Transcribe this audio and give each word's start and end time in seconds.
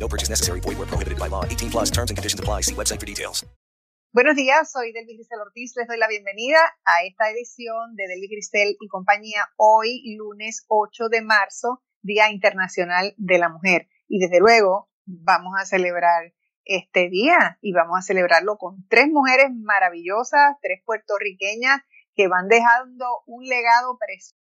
No 0.00 0.08
purchase 0.08 0.30
necessary. 0.30 0.60
Void 0.60 0.78
where 0.78 0.88
prohibited 0.88 1.18
by 1.18 1.28
law. 1.28 1.44
18 1.44 1.70
plus 1.70 1.90
terms 1.90 2.10
and 2.10 2.16
conditions 2.16 2.40
apply. 2.40 2.62
See 2.62 2.74
website 2.74 2.98
for 2.98 3.06
details. 3.06 3.44
Buenos 4.12 4.34
días, 4.34 4.72
soy 4.72 4.92
Delvi 4.92 5.14
Cristel 5.14 5.38
Ortiz. 5.38 5.72
Les 5.76 5.86
doy 5.86 5.96
la 5.96 6.08
bienvenida 6.08 6.58
a 6.84 7.04
esta 7.04 7.30
edición 7.30 7.94
de 7.94 8.08
Delvi 8.08 8.28
Cristel 8.28 8.76
y 8.80 8.88
compañía 8.88 9.46
hoy, 9.56 10.02
lunes 10.16 10.64
8 10.66 11.08
de 11.08 11.22
marzo, 11.22 11.84
Día 12.02 12.28
Internacional 12.28 13.14
de 13.18 13.38
la 13.38 13.48
Mujer. 13.48 13.86
Y 14.08 14.18
desde 14.18 14.40
luego, 14.40 14.90
vamos 15.06 15.52
a 15.56 15.64
celebrar 15.64 16.32
este 16.64 17.08
día 17.08 17.58
y 17.60 17.72
vamos 17.72 18.00
a 18.00 18.02
celebrarlo 18.02 18.56
con 18.58 18.84
tres 18.88 19.06
mujeres 19.08 19.50
maravillosas, 19.54 20.56
tres 20.60 20.82
puertorriqueñas 20.84 21.82
que 22.16 22.26
van 22.26 22.48
dejando 22.48 23.06
un 23.26 23.44
legado 23.44 23.96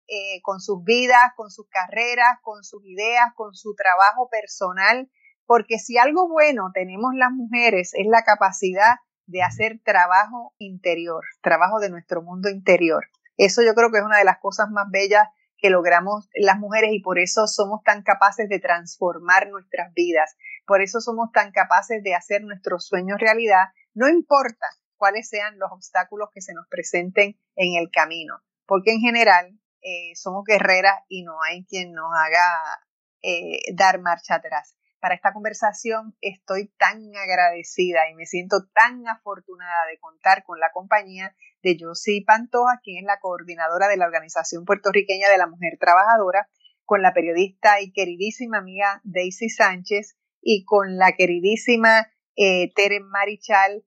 eh, 0.08 0.42
con 0.44 0.62
sus 0.62 0.82
vidas, 0.86 1.34
con 1.36 1.52
sus 1.52 1.68
carreras, 1.68 2.38
con 2.42 2.64
sus 2.64 2.86
ideas, 2.86 3.34
con 3.36 3.54
su 3.54 3.76
trabajo 3.76 4.30
personal, 4.30 5.10
porque 5.48 5.80
si 5.80 5.98
algo 5.98 6.28
bueno 6.28 6.72
tenemos 6.74 7.16
las 7.16 7.32
mujeres 7.32 7.94
es 7.96 8.06
la 8.06 8.24
capacidad 8.24 8.98
de 9.26 9.42
hacer 9.42 9.80
trabajo 9.84 10.54
interior, 10.58 11.24
trabajo 11.42 11.80
de 11.80 11.90
nuestro 11.90 12.22
mundo 12.22 12.50
interior. 12.50 13.06
Eso 13.38 13.62
yo 13.64 13.74
creo 13.74 13.92
que 13.92 14.00
es 14.00 14.04
una 14.04 14.20
de 14.20 14.26
las 14.26 14.40
cosas 14.40 14.70
más 14.70 14.88
bellas 14.92 15.28
que 15.58 15.70
logramos 15.70 16.30
las 16.36 16.60
mujeres 16.60 16.92
y 16.94 17.02
por 17.02 17.18
eso 17.18 17.48
somos 17.48 17.82
tan 17.84 18.04
capaces 18.04 18.48
de 18.48 18.60
transformar 18.60 19.50
nuestras 19.50 19.92
vidas, 19.94 20.36
por 20.66 20.82
eso 20.82 21.02
somos 21.02 21.32
tan 21.32 21.52
capaces 21.52 22.04
de 22.04 22.14
hacer 22.14 22.44
nuestros 22.44 22.86
sueños 22.86 23.20
realidad, 23.20 23.70
no 23.94 24.08
importa 24.08 24.68
cuáles 24.98 25.30
sean 25.30 25.58
los 25.58 25.72
obstáculos 25.72 26.30
que 26.34 26.42
se 26.42 26.54
nos 26.54 26.68
presenten 26.68 27.40
en 27.56 27.82
el 27.82 27.90
camino, 27.90 28.36
porque 28.66 28.92
en 28.92 29.00
general 29.00 29.60
eh, 29.82 30.16
somos 30.16 30.44
guerreras 30.44 31.00
y 31.08 31.24
no 31.24 31.42
hay 31.42 31.66
quien 31.66 31.94
nos 31.94 32.12
haga 32.14 32.82
eh, 33.22 33.74
dar 33.74 34.00
marcha 34.00 34.36
atrás. 34.36 34.76
Para 35.00 35.16
esta 35.16 35.34
conversación 35.34 36.16
estoy 36.22 36.74
tan 36.78 37.16
agradecida 37.16 38.10
y 38.10 38.16
me 38.16 38.26
siento 38.26 38.68
tan 38.74 39.08
afortunada 39.08 39.86
de 39.90 40.00
contar 40.00 40.44
con 40.44 40.60
la 40.60 40.72
compañía 40.74 41.36
de 41.62 41.78
Josie 41.80 42.24
Pantoja, 42.26 42.80
quien 42.84 43.00
es 43.00 43.06
la 43.06 43.20
coordinadora 43.20 43.88
de 43.88 43.98
la 43.98 44.06
Organización 44.06 44.66
Puertorriqueña 44.66 45.30
de 45.30 45.38
la 45.38 45.48
Mujer 45.48 45.78
Trabajadora, 45.80 46.50
con 46.86 47.02
la 47.02 47.14
periodista 47.14 47.82
y 47.82 47.92
queridísima 47.92 48.58
amiga 48.58 49.02
Daisy 49.04 49.50
Sánchez 49.50 50.18
y 50.42 50.66
con 50.66 50.98
la 50.98 51.12
queridísima 51.12 52.08
eh, 52.36 52.72
Tere 52.74 53.00
Marichal, 53.02 53.84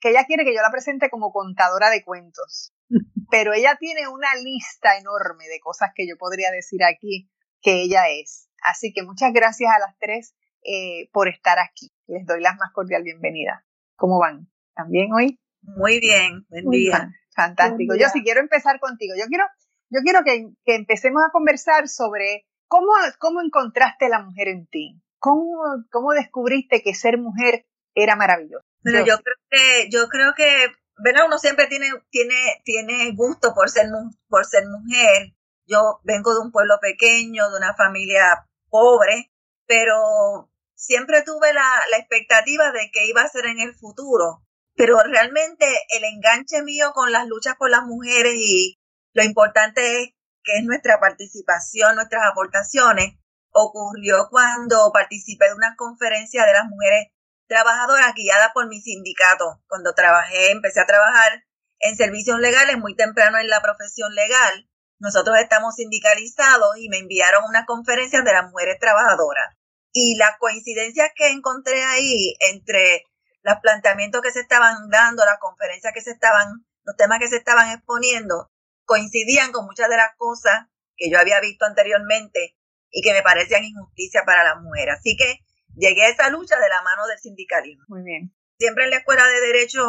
que 0.00 0.10
ella 0.10 0.24
quiere 0.26 0.44
que 0.44 0.54
yo 0.54 0.62
la 0.62 0.70
presente 0.70 1.10
como 1.10 1.32
contadora 1.32 1.90
de 1.90 2.04
cuentos. 2.04 2.72
Pero 3.30 3.52
ella 3.52 3.76
tiene 3.80 4.06
una 4.08 4.34
lista 4.36 4.96
enorme 4.98 5.48
de 5.48 5.58
cosas 5.60 5.90
que 5.94 6.06
yo 6.06 6.16
podría 6.16 6.50
decir 6.52 6.84
aquí 6.84 7.30
que 7.60 7.82
ella 7.82 8.08
es. 8.08 8.45
Así 8.62 8.92
que 8.92 9.02
muchas 9.02 9.32
gracias 9.32 9.70
a 9.74 9.78
las 9.78 9.96
tres 9.98 10.34
eh, 10.62 11.08
por 11.12 11.28
estar 11.28 11.58
aquí. 11.58 11.92
Les 12.06 12.26
doy 12.26 12.40
la 12.40 12.54
más 12.54 12.72
cordial 12.72 13.02
bienvenida. 13.02 13.64
¿Cómo 13.96 14.18
van? 14.18 14.48
¿También 14.74 15.12
hoy? 15.12 15.38
Muy 15.62 16.00
bien, 16.00 16.46
buen 16.48 16.70
día. 16.70 17.10
Fantástico. 17.34 17.94
Yo 17.94 18.08
sí 18.08 18.22
quiero 18.22 18.40
empezar 18.40 18.80
contigo. 18.80 19.14
Yo 19.18 19.26
quiero, 19.26 19.44
yo 19.90 20.00
quiero 20.02 20.24
que, 20.24 20.74
empecemos 20.74 21.22
a 21.26 21.30
conversar 21.30 21.88
sobre 21.88 22.46
cómo, 22.66 22.92
cómo 23.18 23.42
encontraste 23.42 24.08
la 24.08 24.22
mujer 24.22 24.48
en 24.48 24.66
ti. 24.66 25.00
¿Cómo, 25.18 25.84
cómo 25.90 26.12
descubriste 26.12 26.82
que 26.82 26.94
ser 26.94 27.18
mujer 27.18 27.66
era 27.94 28.16
maravilloso? 28.16 28.64
Pero 28.82 29.04
yo, 29.04 29.18
creo 29.18 29.36
que, 29.50 29.88
yo 29.90 30.08
creo 30.08 30.34
que, 30.34 30.66
¿verdad? 30.98 31.26
Uno 31.26 31.38
siempre 31.38 31.66
tiene, 31.66 31.88
tiene, 32.10 32.62
tiene 32.64 33.12
gusto 33.14 33.52
por 33.54 33.68
ser, 33.68 33.86
por 34.28 34.44
ser 34.44 34.64
mujer. 34.68 35.35
Yo 35.66 36.00
vengo 36.04 36.34
de 36.34 36.40
un 36.40 36.52
pueblo 36.52 36.78
pequeño, 36.80 37.50
de 37.50 37.56
una 37.56 37.74
familia 37.74 38.46
pobre, 38.70 39.32
pero 39.66 40.50
siempre 40.74 41.22
tuve 41.22 41.52
la, 41.52 41.80
la 41.90 41.98
expectativa 41.98 42.72
de 42.72 42.90
que 42.92 43.06
iba 43.06 43.22
a 43.22 43.28
ser 43.28 43.46
en 43.46 43.60
el 43.60 43.74
futuro. 43.74 44.42
Pero 44.74 45.02
realmente 45.02 45.66
el 45.90 46.04
enganche 46.04 46.62
mío 46.62 46.92
con 46.92 47.10
las 47.10 47.26
luchas 47.26 47.56
por 47.56 47.70
las 47.70 47.84
mujeres 47.84 48.34
y 48.36 48.78
lo 49.12 49.24
importante 49.24 50.02
es 50.02 50.10
que 50.44 50.58
es 50.58 50.64
nuestra 50.64 51.00
participación, 51.00 51.96
nuestras 51.96 52.22
aportaciones, 52.30 53.14
ocurrió 53.50 54.28
cuando 54.30 54.92
participé 54.92 55.46
de 55.46 55.54
una 55.54 55.74
conferencia 55.76 56.44
de 56.44 56.52
las 56.52 56.66
mujeres 56.66 57.08
trabajadoras 57.48 58.14
guiada 58.14 58.52
por 58.52 58.68
mi 58.68 58.80
sindicato. 58.80 59.62
Cuando 59.66 59.94
trabajé, 59.94 60.50
empecé 60.50 60.80
a 60.80 60.86
trabajar 60.86 61.44
en 61.80 61.96
servicios 61.96 62.38
legales 62.38 62.78
muy 62.78 62.94
temprano 62.94 63.38
en 63.38 63.48
la 63.48 63.60
profesión 63.60 64.14
legal. 64.14 64.68
Nosotros 64.98 65.36
estamos 65.38 65.74
sindicalizados 65.74 66.76
y 66.78 66.88
me 66.88 66.98
enviaron 66.98 67.44
una 67.48 67.66
conferencia 67.66 68.22
de 68.22 68.32
las 68.32 68.50
mujeres 68.50 68.78
trabajadoras. 68.80 69.54
Y 69.92 70.16
las 70.16 70.38
coincidencias 70.38 71.10
que 71.14 71.28
encontré 71.30 71.82
ahí 71.84 72.34
entre 72.40 73.04
los 73.42 73.56
planteamientos 73.60 74.20
que 74.22 74.32
se 74.32 74.40
estaban 74.40 74.88
dando, 74.90 75.24
las 75.24 75.38
conferencias 75.38 75.92
que 75.92 76.00
se 76.00 76.10
estaban, 76.10 76.66
los 76.84 76.96
temas 76.96 77.18
que 77.18 77.28
se 77.28 77.36
estaban 77.36 77.70
exponiendo, 77.70 78.50
coincidían 78.84 79.52
con 79.52 79.66
muchas 79.66 79.88
de 79.88 79.96
las 79.96 80.16
cosas 80.16 80.66
que 80.96 81.10
yo 81.10 81.18
había 81.18 81.40
visto 81.40 81.64
anteriormente 81.64 82.56
y 82.90 83.02
que 83.02 83.12
me 83.12 83.22
parecían 83.22 83.64
injusticia 83.64 84.24
para 84.24 84.44
las 84.44 84.60
mujeres. 84.62 84.96
Así 84.98 85.16
que 85.16 85.40
llegué 85.74 86.04
a 86.04 86.08
esa 86.08 86.30
lucha 86.30 86.58
de 86.58 86.68
la 86.68 86.82
mano 86.82 87.06
del 87.06 87.18
sindicalismo. 87.18 87.84
Muy 87.88 88.02
bien. 88.02 88.34
Siempre 88.58 88.84
en 88.84 88.90
la 88.90 88.98
escuela 88.98 89.26
de 89.26 89.40
derecho 89.40 89.84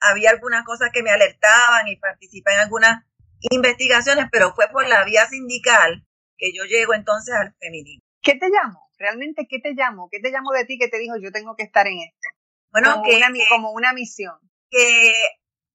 había 0.00 0.30
algunas 0.30 0.64
cosas 0.64 0.90
que 0.92 1.02
me 1.02 1.10
alertaban 1.10 1.88
y 1.88 1.96
participé 1.96 2.52
en 2.54 2.60
algunas 2.60 3.04
investigaciones, 3.50 4.26
pero 4.30 4.54
fue 4.54 4.66
por 4.72 4.86
la 4.88 5.04
vía 5.04 5.26
sindical 5.26 6.06
que 6.36 6.52
yo 6.54 6.64
llego 6.64 6.94
entonces 6.94 7.34
al 7.34 7.54
feminismo. 7.60 8.04
¿Qué 8.22 8.36
te 8.36 8.48
llamo? 8.48 8.88
¿Realmente 8.98 9.46
qué 9.48 9.58
te 9.58 9.72
llamo? 9.72 10.08
¿Qué 10.10 10.20
te 10.20 10.30
llamo 10.30 10.52
de 10.52 10.64
ti 10.64 10.78
que 10.78 10.88
te 10.88 10.98
dijo 10.98 11.16
yo 11.20 11.30
tengo 11.32 11.54
que 11.56 11.64
estar 11.64 11.86
en 11.86 11.98
esto? 12.00 12.28
Bueno, 12.70 12.92
como, 12.92 13.04
que, 13.04 13.16
una, 13.16 13.28
como 13.48 13.72
una 13.72 13.92
misión. 13.92 14.34
Que 14.70 15.12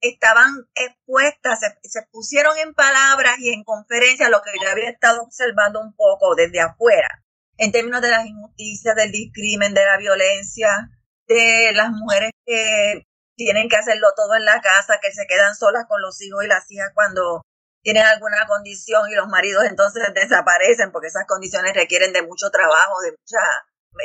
estaban 0.02 0.52
expuestas, 0.76 1.60
se, 1.60 1.90
se, 1.90 2.02
pusieron 2.12 2.58
en 2.58 2.74
palabras 2.74 3.38
y 3.40 3.54
en 3.54 3.64
conferencias 3.64 4.30
lo 4.30 4.42
que 4.42 4.52
yo 4.62 4.70
había 4.70 4.90
estado 4.90 5.24
observando 5.24 5.82
un 5.82 5.94
poco 5.94 6.36
desde 6.36 6.62
afuera 6.62 7.08
en 7.60 7.72
términos 7.72 8.02
de 8.02 8.10
las 8.10 8.26
injusticias, 8.26 8.96
del 8.96 9.12
discrimen, 9.12 9.74
de 9.74 9.86
la 9.86 9.98
violencia, 9.98 10.90
de 11.28 11.72
las 11.74 11.92
mujeres 11.92 12.32
que 12.46 13.06
tienen 13.36 13.70
que 13.70 13.76
hacerlo 13.76 14.08
todo 14.16 14.36
en 14.36 14.46
la 14.46 14.62
casa, 14.62 15.00
que 15.02 15.12
se 15.12 15.28
quedan 15.28 15.56
solas 15.56 15.86
con 15.88 16.02
los 16.02 16.22
hijos 16.22 16.44
y 16.44 16.48
las 16.48 16.70
hijas 16.72 16.92
cuando 16.94 17.44
tienen 17.82 18.04
alguna 18.04 18.46
condición 18.48 19.10
y 19.10 19.16
los 19.16 19.28
maridos 19.28 19.66
entonces 19.66 20.04
desaparecen 20.14 20.92
porque 20.92 21.08
esas 21.08 21.26
condiciones 21.28 21.74
requieren 21.74 22.14
de 22.14 22.24
mucho 22.24 22.50
trabajo, 22.50 23.02
de 23.02 23.12
mucha 23.12 23.40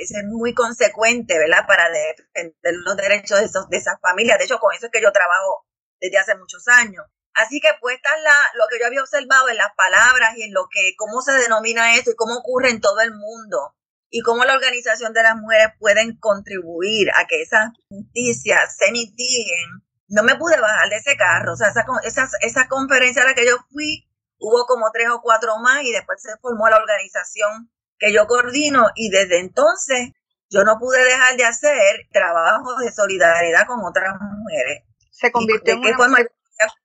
es 0.00 0.24
muy 0.26 0.54
consecuente, 0.54 1.38
¿verdad? 1.38 1.66
Para 1.66 1.88
defender 1.90 2.74
los 2.84 2.96
derechos 2.96 3.38
de, 3.38 3.46
esos, 3.46 3.68
de 3.68 3.76
esas 3.76 4.00
familias. 4.00 4.38
De 4.38 4.44
hecho, 4.44 4.58
con 4.58 4.74
eso 4.74 4.86
es 4.86 4.92
que 4.92 5.02
yo 5.02 5.12
trabajo 5.12 5.66
desde 6.00 6.18
hace 6.18 6.36
muchos 6.36 6.66
años. 6.68 7.04
Así 7.34 7.60
que 7.60 7.68
puesta 7.80 8.16
la, 8.18 8.36
lo 8.54 8.64
que 8.70 8.78
yo 8.78 8.86
había 8.86 9.02
observado 9.02 9.48
en 9.48 9.56
las 9.56 9.74
palabras 9.76 10.36
y 10.36 10.44
en 10.44 10.54
lo 10.54 10.68
que, 10.70 10.94
cómo 10.96 11.20
se 11.20 11.32
denomina 11.32 11.96
esto 11.96 12.10
y 12.10 12.16
cómo 12.16 12.36
ocurre 12.36 12.70
en 12.70 12.80
todo 12.80 13.00
el 13.00 13.10
mundo 13.10 13.74
y 14.08 14.20
cómo 14.20 14.44
la 14.44 14.54
organización 14.54 15.12
de 15.12 15.24
las 15.24 15.34
mujeres 15.36 15.68
pueden 15.80 16.16
contribuir 16.18 17.10
a 17.16 17.26
que 17.26 17.42
esas 17.42 17.70
justicias 17.88 18.76
se 18.76 18.92
mitiguen, 18.92 19.83
no 20.08 20.22
me 20.22 20.36
pude 20.36 20.60
bajar 20.60 20.88
de 20.88 20.96
ese 20.96 21.16
carro. 21.16 21.52
O 21.52 21.56
sea, 21.56 21.68
esa, 21.68 21.84
esa, 22.04 22.28
esa 22.40 22.68
conferencia 22.68 23.22
a 23.22 23.26
la 23.26 23.34
que 23.34 23.46
yo 23.46 23.56
fui, 23.70 24.06
hubo 24.38 24.66
como 24.66 24.90
tres 24.92 25.08
o 25.10 25.20
cuatro 25.22 25.58
más 25.58 25.82
y 25.82 25.92
después 25.92 26.20
se 26.20 26.36
formó 26.38 26.68
la 26.68 26.78
organización 26.78 27.70
que 27.98 28.12
yo 28.12 28.26
coordino 28.26 28.86
y 28.94 29.10
desde 29.10 29.40
entonces 29.40 30.10
yo 30.50 30.64
no 30.64 30.78
pude 30.78 31.02
dejar 31.04 31.36
de 31.36 31.44
hacer 31.44 32.06
trabajo 32.12 32.76
de 32.76 32.92
solidaridad 32.92 33.66
con 33.66 33.84
otras 33.84 34.14
mujeres. 34.20 34.84
Se 35.10 35.32
convirtió 35.32 35.74
en 35.74 35.80
una 35.80 36.18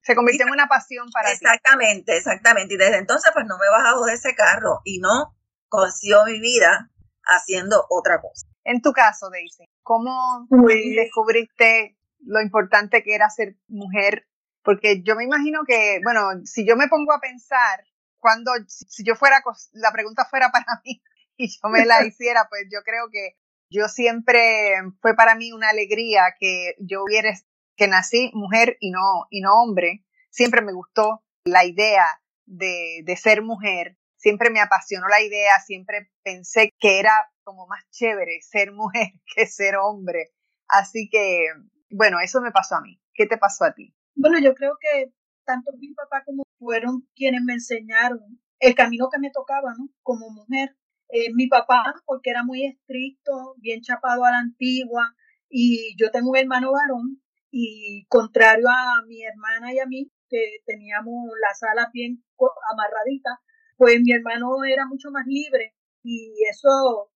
se 0.01 0.15
convirtió 0.15 0.47
en 0.47 0.53
una 0.53 0.67
pasión 0.67 1.09
para 1.11 1.31
Exactamente, 1.31 2.17
exactamente. 2.17 2.73
Y 2.73 2.77
desde 2.77 2.97
entonces 2.97 3.31
pues 3.33 3.45
no 3.45 3.57
me 3.57 3.65
he 3.65 3.69
bajado 3.69 4.05
de 4.05 4.13
ese 4.13 4.33
carro 4.33 4.81
y 4.83 4.99
no 4.99 5.35
consiguió 5.67 6.25
mi 6.25 6.39
vida 6.39 6.89
haciendo 7.23 7.85
otra 7.89 8.19
cosa. 8.21 8.47
En 8.63 8.81
tu 8.81 8.91
caso, 8.91 9.29
Daisy, 9.29 9.69
¿cómo 9.83 10.47
descubriste 10.49 11.98
lo 12.19 12.41
importante 12.41 13.03
que 13.03 13.15
era 13.15 13.29
ser 13.29 13.57
mujer? 13.67 14.27
Porque 14.63 15.01
yo 15.01 15.15
me 15.15 15.23
imagino 15.23 15.61
que, 15.65 15.99
bueno, 16.03 16.45
si 16.45 16.65
yo 16.67 16.75
me 16.75 16.87
pongo 16.87 17.13
a 17.13 17.21
pensar, 17.21 17.85
cuando, 18.19 18.51
si 18.67 19.03
yo 19.03 19.15
fuera, 19.15 19.41
la 19.73 19.91
pregunta 19.91 20.25
fuera 20.25 20.49
para 20.51 20.81
mí 20.83 21.01
y 21.37 21.47
yo 21.47 21.69
me 21.69 21.85
la 21.85 22.03
hiciera, 22.05 22.47
pues 22.49 22.67
yo 22.71 22.81
creo 22.83 23.09
que 23.11 23.37
Yo 23.71 23.87
siempre, 23.87 24.75
fue 25.01 25.15
para 25.15 25.35
mí 25.35 25.51
una 25.51 25.69
alegría 25.69 26.35
que 26.39 26.75
yo 26.79 27.03
hubiera, 27.03 27.31
que 27.77 27.87
nací 27.87 28.31
mujer 28.33 28.77
y 28.79 28.91
no, 28.91 29.27
y 29.29 29.41
no 29.41 29.53
hombre. 29.61 30.05
Siempre 30.31 30.61
me 30.61 30.73
gustó 30.73 31.23
la 31.45 31.65
idea 31.65 32.05
de, 32.45 33.01
de 33.03 33.15
ser 33.15 33.41
mujer. 33.41 33.97
Siempre 34.17 34.49
me 34.49 34.59
apasionó 34.59 35.07
la 35.07 35.21
idea, 35.21 35.59
siempre 35.61 36.11
pensé 36.23 36.73
que 36.77 36.99
era 36.99 37.13
como 37.43 37.65
más 37.67 37.83
chévere 37.89 38.41
ser 38.41 38.71
mujer 38.71 39.13
que 39.35 39.47
ser 39.47 39.77
hombre. 39.77 40.31
Así 40.67 41.09
que, 41.09 41.47
bueno, 41.91 42.19
eso 42.19 42.41
me 42.41 42.51
pasó 42.51 42.75
a 42.75 42.81
mí. 42.81 42.99
¿Qué 43.13 43.25
te 43.25 43.37
pasó 43.37 43.65
a 43.65 43.73
ti? 43.73 43.93
Bueno, 44.15 44.39
yo 44.39 44.53
creo 44.53 44.77
que 44.79 45.13
tanto 45.45 45.71
mi 45.77 45.93
papá 45.93 46.23
como 46.25 46.43
fueron 46.57 47.07
quienes 47.15 47.41
me 47.43 47.53
enseñaron 47.53 48.39
el 48.59 48.75
camino 48.75 49.09
que 49.09 49.19
me 49.19 49.31
tocaba, 49.31 49.73
¿no? 49.77 49.89
Como 50.03 50.29
mujer. 50.29 50.75
Eh, 51.09 51.33
mi 51.33 51.47
papá, 51.47 51.95
porque 52.05 52.29
era 52.29 52.43
muy 52.43 52.65
estricto, 52.65 53.55
bien 53.57 53.81
chapado 53.81 54.25
a 54.25 54.31
la 54.31 54.39
antigua, 54.39 55.15
y 55.49 55.95
yo 55.97 56.11
tengo 56.11 56.29
un 56.29 56.37
hermano 56.37 56.71
varón, 56.71 57.21
y 57.49 58.05
contrario 58.07 58.67
a 58.69 59.01
mi 59.07 59.23
hermana 59.23 59.73
y 59.73 59.79
a 59.79 59.87
mí, 59.87 60.11
que 60.29 60.57
teníamos 60.67 61.31
las 61.41 61.63
alas 61.63 61.87
bien 61.91 62.23
amarraditas, 62.71 63.39
pues 63.75 63.99
mi 64.01 64.11
hermano 64.11 64.63
era 64.63 64.85
mucho 64.85 65.09
más 65.09 65.25
libre, 65.25 65.73
y 66.03 66.31
eso, 66.47 67.11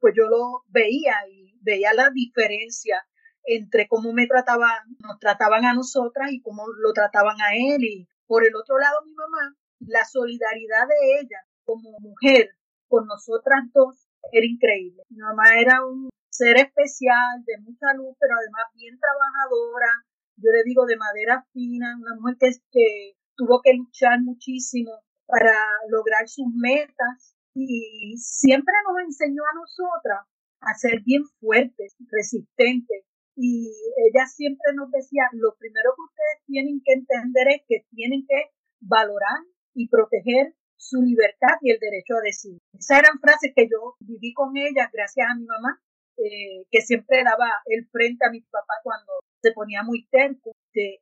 pues 0.00 0.12
yo 0.16 0.24
lo 0.24 0.64
veía, 0.66 1.14
y 1.30 1.56
veía 1.60 1.94
la 1.94 2.10
diferencia 2.10 3.00
entre 3.46 3.88
cómo 3.88 4.12
me 4.12 4.26
trataban, 4.26 4.96
nos 4.98 5.18
trataban 5.18 5.64
a 5.64 5.74
nosotras 5.74 6.30
y 6.32 6.40
cómo 6.42 6.64
lo 6.68 6.92
trataban 6.92 7.40
a 7.40 7.54
él. 7.54 7.82
Y 7.84 8.08
por 8.26 8.44
el 8.44 8.54
otro 8.56 8.78
lado, 8.78 8.98
mi 9.04 9.14
mamá, 9.14 9.54
la 9.80 10.04
solidaridad 10.04 10.86
de 10.88 11.20
ella 11.20 11.38
como 11.64 11.98
mujer 12.00 12.50
con 12.88 13.06
nosotras 13.06 13.64
dos 13.72 14.08
era 14.32 14.46
increíble. 14.46 15.02
Mi 15.08 15.18
mamá 15.18 15.58
era 15.58 15.84
un 15.84 16.08
ser 16.28 16.56
especial, 16.58 17.42
de 17.46 17.58
mucha 17.58 17.94
luz, 17.94 18.16
pero 18.20 18.34
además 18.36 18.64
bien 18.74 18.98
trabajadora. 18.98 20.04
Yo 20.36 20.50
le 20.50 20.62
digo 20.64 20.84
de 20.84 20.96
madera 20.96 21.46
fina, 21.52 21.96
una 21.98 22.14
mujer 22.16 22.36
que, 22.38 22.50
que 22.70 23.16
tuvo 23.36 23.60
que 23.62 23.74
luchar 23.74 24.20
muchísimo 24.22 24.92
para 25.26 25.54
lograr 25.88 26.28
sus 26.28 26.46
metas 26.54 27.36
y 27.54 28.16
siempre 28.18 28.74
nos 28.86 29.02
enseñó 29.02 29.42
a 29.44 29.54
nosotras 29.54 30.26
a 30.60 30.74
ser 30.74 31.00
bien 31.02 31.22
fuertes, 31.40 31.96
resistentes, 32.10 33.04
y 33.36 33.70
ella 34.08 34.26
siempre 34.26 34.72
nos 34.74 34.90
decía, 34.90 35.28
lo 35.32 35.54
primero 35.58 35.92
que 35.94 36.02
ustedes 36.02 36.46
tienen 36.46 36.80
que 36.84 36.94
entender 36.94 37.48
es 37.48 37.62
que 37.68 37.84
tienen 37.90 38.24
que 38.26 38.50
valorar 38.80 39.44
y 39.74 39.88
proteger 39.88 40.54
su 40.76 41.02
libertad 41.02 41.60
y 41.60 41.70
el 41.70 41.78
derecho 41.78 42.14
a 42.16 42.24
decidir. 42.24 42.58
Esas 42.72 43.00
eran 43.00 43.20
frases 43.20 43.52
que 43.54 43.68
yo 43.68 43.96
viví 44.00 44.32
con 44.32 44.56
ella 44.56 44.90
gracias 44.92 45.26
a 45.28 45.34
mi 45.34 45.44
mamá, 45.44 45.80
eh, 46.16 46.64
que 46.70 46.80
siempre 46.80 47.22
daba 47.24 47.48
el 47.66 47.86
frente 47.88 48.24
a 48.26 48.30
mi 48.30 48.40
papá 48.40 48.74
cuando 48.82 49.12
se 49.42 49.52
ponía 49.52 49.82
muy 49.82 50.08
terco. 50.10 50.52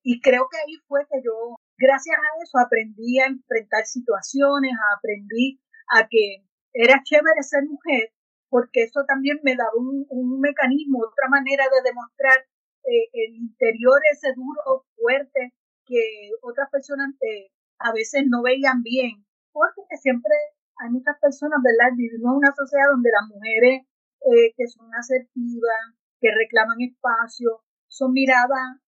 y 0.03 0.21
creo 0.21 0.47
que 0.51 0.59
ahí 0.59 0.77
fue 0.87 1.03
que 1.11 1.19
yo, 1.25 1.57
gracias 1.79 2.17
a 2.17 2.43
eso, 2.43 2.59
aprendí 2.59 3.19
a 3.19 3.27
enfrentar 3.27 3.87
situaciones, 3.87 4.73
aprendí 4.97 5.61
a 5.89 6.07
que 6.09 6.45
era 6.73 7.03
chévere 7.03 7.43
ser 7.43 7.65
mujer, 7.65 8.13
porque 8.55 8.85
eso 8.85 9.03
también 9.05 9.41
me 9.43 9.57
daba 9.57 9.75
un, 9.75 10.39
mecanismo, 10.39 11.03
otra 11.03 11.27
manera 11.29 11.65
de 11.65 11.91
demostrar 11.91 12.39
eh, 12.87 13.11
el 13.13 13.35
interior 13.35 13.99
ese 14.13 14.31
duro, 14.33 14.87
fuerte, 14.95 15.53
que 15.85 16.31
otras 16.41 16.71
personas 16.71 17.11
eh, 17.19 17.51
a 17.81 17.93
veces 17.93 18.23
no 18.31 18.45
veían 18.45 18.85
bien, 18.85 19.27
porque 19.51 19.83
siempre 20.01 20.31
hay 20.79 20.89
muchas 20.91 21.19
personas, 21.21 21.59
¿verdad? 21.67 21.97
Vivimos 21.97 22.31
en 22.31 22.39
una 22.47 22.55
sociedad 22.55 22.95
donde 22.95 23.11
las 23.11 23.27
mujeres 23.27 23.83
eh, 24.23 24.55
que 24.57 24.69
son 24.69 24.87
asertivas, 24.95 25.83
que 26.21 26.31
reclaman 26.31 26.81
espacio, 26.81 27.59
son 27.89 28.13
miradas 28.13 28.79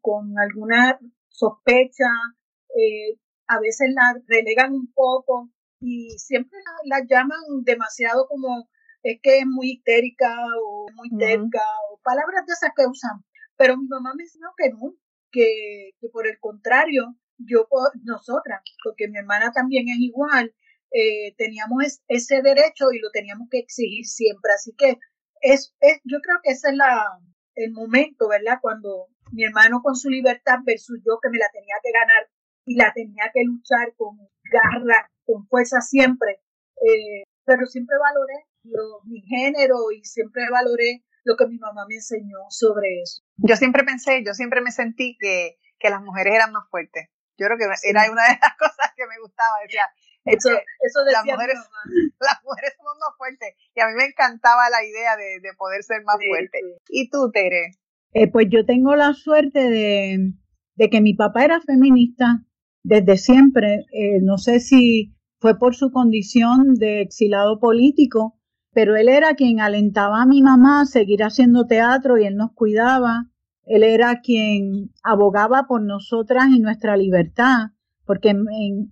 con 0.00 0.32
alguna 0.38 0.98
sospecha, 1.28 2.08
a 3.46 3.60
veces 3.60 3.92
las 3.92 4.24
relegan 4.26 4.72
un 4.72 4.90
poco 4.94 5.50
y 5.80 6.16
siempre 6.16 6.58
las 6.84 7.02
llaman 7.06 7.40
demasiado 7.62 8.26
como 8.26 8.68
es 9.06 9.20
que 9.22 9.38
es 9.38 9.46
muy 9.46 9.72
histérica 9.74 10.34
o 10.64 10.86
muy 10.94 11.08
terca 11.16 11.62
o 11.90 12.00
palabras 12.02 12.44
de 12.44 12.52
esas 12.52 12.70
que 12.76 12.86
usan. 12.86 13.24
Pero 13.56 13.76
mi 13.76 13.86
mamá 13.86 14.12
me 14.16 14.24
enseñó 14.24 14.48
que 14.56 14.70
no, 14.70 14.94
que, 15.30 15.90
que 16.00 16.08
por 16.08 16.26
el 16.26 16.38
contrario, 16.40 17.14
yo, 17.38 17.68
nosotras, 18.02 18.62
porque 18.82 19.06
mi 19.08 19.18
hermana 19.18 19.52
también 19.52 19.88
es 19.88 19.98
igual, 19.98 20.52
eh, 20.90 21.34
teníamos 21.36 22.02
ese 22.08 22.42
derecho 22.42 22.90
y 22.92 22.98
lo 22.98 23.10
teníamos 23.12 23.46
que 23.48 23.58
exigir 23.58 24.04
siempre. 24.06 24.50
Así 24.52 24.74
que 24.76 24.98
es, 25.40 25.72
es, 25.78 26.00
yo 26.02 26.18
creo 26.20 26.38
que 26.42 26.50
ese 26.50 26.70
es 26.70 26.74
la, 26.74 27.06
el 27.54 27.70
momento, 27.72 28.28
¿verdad? 28.28 28.58
Cuando 28.60 29.06
mi 29.30 29.44
hermano 29.44 29.82
con 29.82 29.94
su 29.94 30.10
libertad 30.10 30.58
versus 30.64 30.98
yo 31.06 31.20
que 31.22 31.30
me 31.30 31.38
la 31.38 31.48
tenía 31.52 31.76
que 31.80 31.92
ganar 31.92 32.28
y 32.64 32.74
la 32.74 32.92
tenía 32.92 33.30
que 33.32 33.44
luchar 33.44 33.94
con 33.96 34.18
garra, 34.50 35.08
con 35.24 35.46
fuerza 35.46 35.80
siempre. 35.80 36.40
Eh, 36.82 37.22
pero 37.44 37.66
siempre 37.66 37.96
valoré 37.98 38.46
mi 39.04 39.20
género 39.22 39.90
y 39.92 40.04
siempre 40.04 40.42
valoré 40.50 41.04
lo 41.24 41.36
que 41.36 41.46
mi 41.46 41.58
mamá 41.58 41.86
me 41.88 41.96
enseñó 41.96 42.38
sobre 42.50 43.02
eso. 43.02 43.22
Yo 43.36 43.56
siempre 43.56 43.84
pensé, 43.84 44.22
yo 44.24 44.32
siempre 44.32 44.60
me 44.60 44.70
sentí 44.70 45.16
que, 45.18 45.58
que 45.78 45.90
las 45.90 46.00
mujeres 46.00 46.34
eran 46.34 46.52
más 46.52 46.68
fuertes. 46.70 47.08
Yo 47.36 47.46
creo 47.46 47.58
que 47.58 47.64
era 47.88 48.10
una 48.10 48.22
de 48.22 48.38
las 48.40 48.56
cosas 48.58 48.92
que 48.96 49.06
me 49.06 49.18
gustaba. 49.20 49.58
Decía, 49.62 49.84
eso, 50.24 50.50
eso 50.50 51.04
decía 51.04 51.22
las 51.22 51.24
mujeres, 51.24 51.58
las 52.20 52.42
mujeres 52.44 52.74
somos 52.76 52.94
más 52.98 53.16
fuertes. 53.18 53.54
Y 53.74 53.80
a 53.80 53.88
mí 53.88 53.94
me 53.94 54.06
encantaba 54.06 54.70
la 54.70 54.84
idea 54.84 55.16
de, 55.16 55.40
de 55.40 55.54
poder 55.56 55.82
ser 55.82 56.02
más 56.04 56.16
fuerte. 56.16 56.58
¿Y 56.88 57.10
tú, 57.10 57.30
Tere? 57.32 57.72
Eh, 58.12 58.30
pues 58.30 58.46
yo 58.48 58.64
tengo 58.64 58.96
la 58.96 59.12
suerte 59.12 59.68
de, 59.68 60.32
de, 60.76 60.90
que 60.90 61.00
mi 61.00 61.14
papá 61.14 61.44
era 61.44 61.60
feminista 61.60 62.44
desde 62.82 63.18
siempre. 63.18 63.84
Eh, 63.92 64.20
no 64.22 64.38
sé 64.38 64.60
si 64.60 65.14
fue 65.40 65.58
por 65.58 65.74
su 65.74 65.90
condición 65.90 66.74
de 66.74 67.02
exilado 67.02 67.58
político 67.58 68.35
pero 68.76 68.94
él 68.94 69.08
era 69.08 69.32
quien 69.36 69.60
alentaba 69.60 70.20
a 70.20 70.26
mi 70.26 70.42
mamá 70.42 70.82
a 70.82 70.84
seguir 70.84 71.24
haciendo 71.24 71.66
teatro 71.66 72.18
y 72.18 72.26
él 72.26 72.36
nos 72.36 72.52
cuidaba. 72.52 73.24
Él 73.64 73.82
era 73.82 74.20
quien 74.20 74.92
abogaba 75.02 75.66
por 75.66 75.80
nosotras 75.80 76.48
y 76.50 76.60
nuestra 76.60 76.94
libertad, 76.94 77.70
porque 78.04 78.34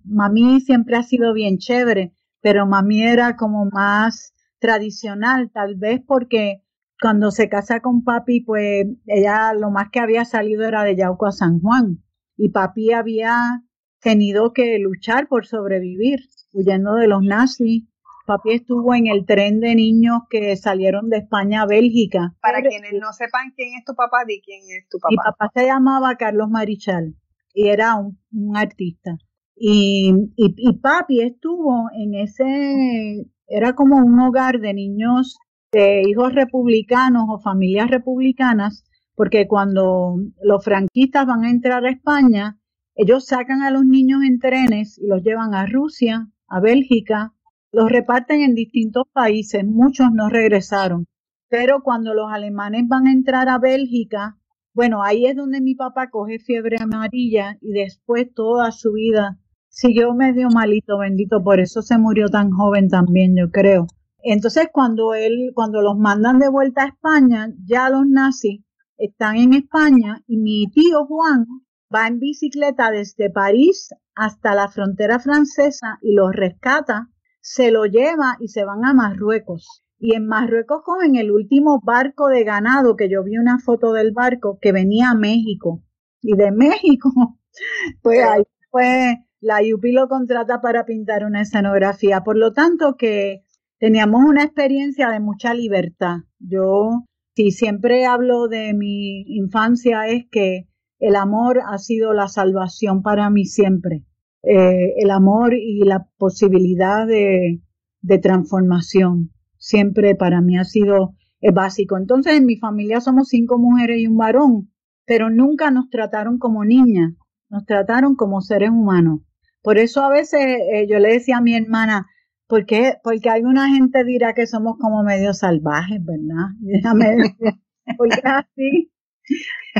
mami 0.03 0.59
siempre 0.61 0.95
ha 0.95 1.03
sido 1.03 1.33
bien 1.33 1.59
chévere, 1.59 2.15
pero 2.41 2.65
mami 2.65 3.03
era 3.03 3.35
como 3.35 3.65
más 3.65 4.33
tradicional, 4.57 5.51
tal 5.51 5.75
vez 5.75 6.01
porque 6.03 6.63
cuando 6.99 7.29
se 7.29 7.47
casa 7.47 7.79
con 7.81 8.03
papi, 8.03 8.41
pues 8.41 8.87
ella 9.05 9.53
lo 9.53 9.69
más 9.69 9.91
que 9.91 9.99
había 9.99 10.25
salido 10.25 10.63
era 10.63 10.83
de 10.83 10.95
Yauco 10.95 11.27
a 11.27 11.31
San 11.31 11.59
Juan 11.59 12.03
y 12.37 12.49
papi 12.49 12.91
había 12.91 13.61
tenido 14.01 14.51
que 14.51 14.79
luchar 14.79 15.27
por 15.27 15.45
sobrevivir, 15.45 16.21
huyendo 16.53 16.95
de 16.95 17.07
los 17.07 17.21
nazis 17.21 17.83
Papi 18.25 18.53
estuvo 18.53 18.95
en 18.95 19.07
el 19.07 19.25
tren 19.25 19.59
de 19.59 19.75
niños 19.75 20.21
que 20.29 20.55
salieron 20.55 21.09
de 21.09 21.17
España 21.17 21.61
a 21.61 21.67
Bélgica. 21.67 22.33
Para 22.41 22.61
quienes 22.61 22.93
no 22.93 23.13
sepan 23.13 23.51
quién 23.55 23.75
es 23.77 23.85
tu 23.85 23.93
papá, 23.93 24.25
di 24.27 24.41
quién 24.41 24.61
es 24.61 24.89
tu 24.89 24.97
papá. 24.97 25.11
Mi 25.11 25.17
papá 25.17 25.51
se 25.53 25.65
llamaba 25.65 26.15
Carlos 26.15 26.49
Marichal 26.49 27.15
y 27.53 27.67
era 27.67 27.95
un, 27.95 28.57
artista. 28.57 29.17
Y, 29.55 30.11
y, 30.35 30.73
papi 30.79 31.21
estuvo 31.21 31.89
en 31.93 32.15
ese, 32.15 33.27
era 33.47 33.73
como 33.73 33.97
un 33.97 34.19
hogar 34.19 34.59
de 34.59 34.73
niños, 34.73 35.37
de 35.71 36.01
hijos 36.07 36.33
republicanos 36.33 37.25
o 37.29 37.39
familias 37.39 37.89
republicanas, 37.89 38.83
porque 39.13 39.47
cuando 39.47 40.17
los 40.41 40.63
franquistas 40.63 41.27
van 41.27 41.43
a 41.43 41.51
entrar 41.51 41.85
a 41.85 41.91
España, 41.91 42.57
ellos 42.95 43.25
sacan 43.27 43.61
a 43.61 43.69
los 43.69 43.85
niños 43.85 44.23
en 44.23 44.39
trenes 44.39 44.97
y 44.97 45.07
los 45.07 45.21
llevan 45.21 45.53
a 45.53 45.67
Rusia, 45.67 46.27
a 46.47 46.59
Bélgica, 46.59 47.34
los 47.75 47.91
reparten 47.91 48.39
en 48.39 48.55
distintos 48.55 49.03
países, 49.11 49.65
muchos 49.65 50.07
no 50.13 50.29
regresaron. 50.29 51.07
Pero 51.49 51.83
cuando 51.83 52.13
los 52.13 52.31
alemanes 52.31 52.87
van 52.87 53.05
a 53.05 53.11
entrar 53.11 53.49
a 53.49 53.59
Bélgica, 53.59 54.37
bueno, 54.73 55.03
ahí 55.03 55.25
es 55.25 55.35
donde 55.35 55.59
mi 55.59 55.75
papá 55.75 56.09
coge 56.09 56.39
fiebre 56.39 56.77
amarilla 56.79 57.57
y 57.59 57.73
después 57.73 58.33
toda 58.33 58.71
su 58.71 58.93
vida 58.93 59.39
siguió 59.67 60.13
medio 60.13 60.47
malito, 60.47 60.99
bendito, 60.99 61.43
por 61.43 61.59
eso 61.59 61.81
se 61.81 61.97
murió 61.97 62.29
tan 62.29 62.49
joven 62.51 62.87
también, 62.87 63.35
yo 63.37 63.51
creo. 63.51 63.87
Entonces, 64.23 64.69
cuando 64.71 65.13
él, 65.13 65.51
cuando 65.53 65.81
los 65.81 65.97
mandan 65.97 66.39
de 66.39 66.47
vuelta 66.47 66.83
a 66.83 66.87
España, 66.87 67.49
ya 67.65 67.89
los 67.89 68.07
nazis 68.07 68.61
están 68.97 69.35
en 69.35 69.53
España 69.53 70.23
y 70.27 70.37
mi 70.37 70.71
tío 70.71 71.05
Juan 71.07 71.45
va 71.93 72.07
en 72.07 72.19
bicicleta 72.19 72.89
desde 72.89 73.29
París 73.29 73.89
hasta 74.15 74.55
la 74.55 74.69
frontera 74.69 75.19
francesa 75.19 75.99
y 76.01 76.15
los 76.15 76.31
rescata 76.31 77.09
se 77.45 77.69
lo 77.69 77.85
lleva 77.85 78.37
y 78.39 78.47
se 78.47 78.65
van 78.65 78.83
a 78.85 78.93
Marruecos. 78.95 79.83
Y 79.99 80.15
en 80.15 80.25
Marruecos 80.25 80.81
cogen 80.83 81.15
el 81.15 81.29
último 81.29 81.79
barco 81.79 82.27
de 82.27 82.43
ganado, 82.43 82.95
que 82.95 83.07
yo 83.07 83.23
vi 83.23 83.37
una 83.37 83.59
foto 83.59 83.93
del 83.93 84.13
barco 84.13 84.57
que 84.59 84.71
venía 84.71 85.11
a 85.11 85.15
México. 85.15 85.83
Y 86.21 86.35
de 86.35 86.51
México, 86.51 87.11
pues 88.01 88.23
ahí 88.23 88.41
fue, 88.71 89.27
la 89.41 89.59
UPI 89.61 89.91
lo 89.91 90.07
contrata 90.07 90.59
para 90.59 90.85
pintar 90.85 91.23
una 91.23 91.41
escenografía. 91.41 92.21
Por 92.21 92.35
lo 92.35 92.51
tanto, 92.51 92.95
que 92.97 93.43
teníamos 93.77 94.23
una 94.25 94.43
experiencia 94.43 95.09
de 95.09 95.19
mucha 95.19 95.53
libertad. 95.53 96.21
Yo, 96.39 97.03
si 97.35 97.51
siempre 97.51 98.07
hablo 98.07 98.47
de 98.47 98.73
mi 98.73 99.21
infancia, 99.27 100.07
es 100.07 100.25
que 100.31 100.67
el 100.97 101.15
amor 101.15 101.61
ha 101.63 101.77
sido 101.77 102.11
la 102.13 102.27
salvación 102.27 103.03
para 103.03 103.29
mí 103.29 103.45
siempre. 103.45 104.03
Eh, 104.47 104.93
el 104.97 105.11
amor 105.11 105.53
y 105.53 105.79
la 105.83 106.07
posibilidad 106.17 107.07
de, 107.07 107.61
de 108.01 108.17
transformación 108.19 109.31
siempre 109.57 110.15
para 110.15 110.41
mí 110.41 110.57
ha 110.57 110.63
sido 110.63 111.15
básico. 111.53 111.97
Entonces, 111.97 112.37
en 112.37 112.45
mi 112.45 112.57
familia 112.57 113.01
somos 113.01 113.29
cinco 113.29 113.57
mujeres 113.57 113.99
y 113.99 114.07
un 114.07 114.17
varón, 114.17 114.71
pero 115.05 115.29
nunca 115.29 115.71
nos 115.71 115.89
trataron 115.89 116.39
como 116.39 116.65
niñas, 116.65 117.13
nos 117.49 117.65
trataron 117.65 118.15
como 118.15 118.41
seres 118.41 118.69
humanos. 118.69 119.21
Por 119.61 119.79
eso 119.79 120.03
a 120.03 120.09
veces 120.09 120.41
eh, 120.41 120.87
yo 120.87 120.99
le 120.99 121.13
decía 121.13 121.37
a 121.37 121.41
mi 121.41 121.55
hermana, 121.55 122.07
¿por 122.47 122.65
qué? 122.65 122.97
Porque 123.03 123.29
alguna 123.29 123.69
gente 123.69 124.03
dirá 124.03 124.33
que 124.33 124.45
somos 124.45 124.77
como 124.79 125.03
medio 125.03 125.33
salvajes, 125.33 125.99
¿verdad? 126.03 126.49
Porque 127.97 128.21
así. 128.23 128.91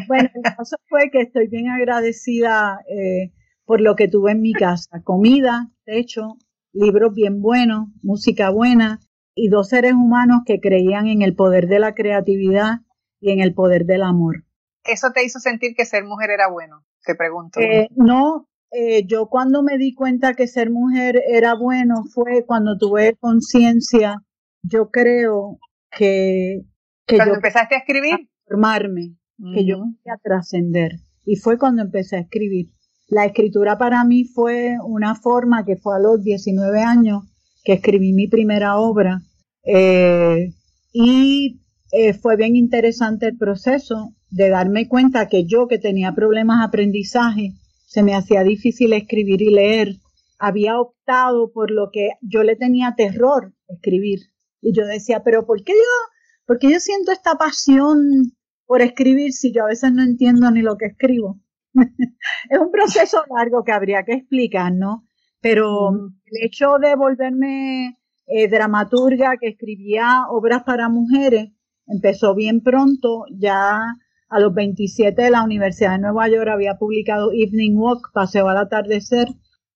Bueno, 0.08 0.30
el 0.34 0.42
caso 0.42 0.78
fue 0.88 1.12
que 1.12 1.22
estoy 1.22 1.48
bien 1.48 1.70
agradecida 1.70 2.80
eh, 2.90 3.32
por 3.66 3.82
lo 3.82 3.96
que 3.96 4.08
tuve 4.08 4.32
en 4.32 4.42
mi 4.42 4.54
casa. 4.54 5.02
Comida, 5.04 5.70
techo, 5.86 6.38
libros 6.74 7.14
bien 7.14 7.42
buenos, 7.42 7.88
música 8.02 8.50
buena 8.50 9.00
y 9.34 9.50
dos 9.50 9.70
seres 9.70 9.94
humanos 9.94 10.42
que 10.46 10.60
creían 10.60 11.08
en 11.08 11.22
el 11.22 11.36
poder 11.36 11.68
de 11.68 11.80
la 11.80 11.94
creatividad 11.94 12.82
y 13.20 13.32
en 13.32 13.40
el 13.40 13.54
poder 13.54 13.86
del 13.86 14.04
amor. 14.04 14.46
¿Eso 14.84 15.12
te 15.14 15.26
hizo 15.26 15.40
sentir 15.40 15.76
que 15.76 15.86
ser 15.86 16.04
mujer 16.06 16.30
era 16.30 16.48
bueno? 16.50 16.86
Te 17.04 17.16
pregunto. 17.16 17.60
Eh, 17.60 17.90
no, 17.96 18.48
eh, 18.72 19.06
yo 19.06 19.28
cuando 19.28 19.64
me 19.64 19.78
di 19.78 19.94
cuenta 19.94 20.34
que 20.34 20.48
ser 20.48 20.70
mujer 20.70 21.22
era 21.28 21.56
bueno 21.56 22.04
fue 22.14 22.46
cuando 22.46 22.78
tuve 22.78 23.16
conciencia, 23.20 24.22
yo 24.62 24.90
creo 24.90 25.60
que, 25.92 26.62
que 27.08 27.16
cuando 27.16 27.34
yo 27.34 27.38
empezaste 27.38 27.76
a 27.76 27.80
escribir, 27.80 28.30
formarme, 28.46 29.16
que 29.54 29.66
yo 29.66 29.78
quería 30.04 30.20
trascender. 30.22 30.92
Y 31.24 31.38
fue 31.38 31.58
cuando 31.58 31.82
empecé 31.82 32.18
a 32.18 32.20
escribir. 32.20 32.75
La 33.08 33.26
escritura 33.26 33.78
para 33.78 34.04
mí 34.04 34.26
fue 34.26 34.78
una 34.84 35.16
forma 35.16 35.64
que 35.64 35.78
fue 35.78 35.96
a 35.96 36.00
los 36.00 36.24
19 36.24 36.82
años 36.82 37.24
que 37.64 37.74
escribí 37.74 38.14
mi 38.14 38.28
primera 38.28 38.78
obra. 38.78 39.22
Eh, 39.64 40.54
y 40.92 41.62
eh, 41.92 42.14
fue 42.14 42.36
bien 42.36 42.56
interesante 42.56 43.28
el 43.28 43.38
proceso 43.38 44.14
de 44.30 44.50
darme 44.50 44.88
cuenta 44.88 45.28
que 45.28 45.46
yo 45.46 45.68
que 45.68 45.78
tenía 45.78 46.14
problemas 46.14 46.60
de 46.60 46.66
aprendizaje, 46.66 47.54
se 47.86 48.04
me 48.04 48.16
hacía 48.16 48.44
difícil 48.44 48.94
escribir 48.94 49.42
y 49.42 49.52
leer, 49.52 49.96
había 50.40 50.80
optado 50.80 51.52
por 51.54 51.72
lo 51.72 51.90
que 51.92 52.12
yo 52.22 52.44
le 52.44 52.56
tenía 52.56 52.96
terror 52.98 53.54
escribir. 53.68 54.20
Y 54.62 54.76
yo 54.76 54.86
decía, 54.86 55.22
pero 55.24 55.46
¿por 55.46 55.64
qué 55.64 55.74
yo, 55.74 56.14
por 56.46 56.60
qué 56.60 56.72
yo 56.72 56.80
siento 56.80 57.12
esta 57.12 57.36
pasión 57.36 58.34
por 58.66 58.82
escribir 58.82 59.32
si 59.32 59.54
yo 59.54 59.64
a 59.64 59.68
veces 59.68 59.94
no 59.94 60.04
entiendo 60.04 60.50
ni 60.52 60.62
lo 60.62 60.76
que 60.78 60.88
escribo? 60.88 61.40
es 62.50 62.60
un 62.60 62.72
proceso 62.72 63.24
largo 63.36 63.64
que 63.64 63.72
habría 63.72 64.04
que 64.04 64.14
explicar, 64.14 64.74
¿no? 64.74 65.08
Pero 65.42 65.90
el 65.90 66.46
hecho 66.46 66.78
de 66.80 66.96
volverme 66.96 67.98
eh, 68.28 68.48
dramaturga 68.48 69.38
que 69.40 69.50
escribía 69.50 70.24
obras 70.30 70.64
para 70.64 70.90
mujeres 70.90 71.52
empezó 71.88 72.34
bien 72.34 72.62
pronto, 72.62 73.26
ya 73.32 73.82
a 74.30 74.40
los 74.40 74.54
27 74.54 75.22
de 75.22 75.30
la 75.30 75.44
Universidad 75.44 75.92
de 75.92 76.00
Nueva 76.00 76.28
York 76.28 76.50
había 76.50 76.78
publicado 76.78 77.32
Evening 77.32 77.76
Walk, 77.78 78.12
Paseo 78.14 78.50
al 78.50 78.58
atardecer, 78.58 79.28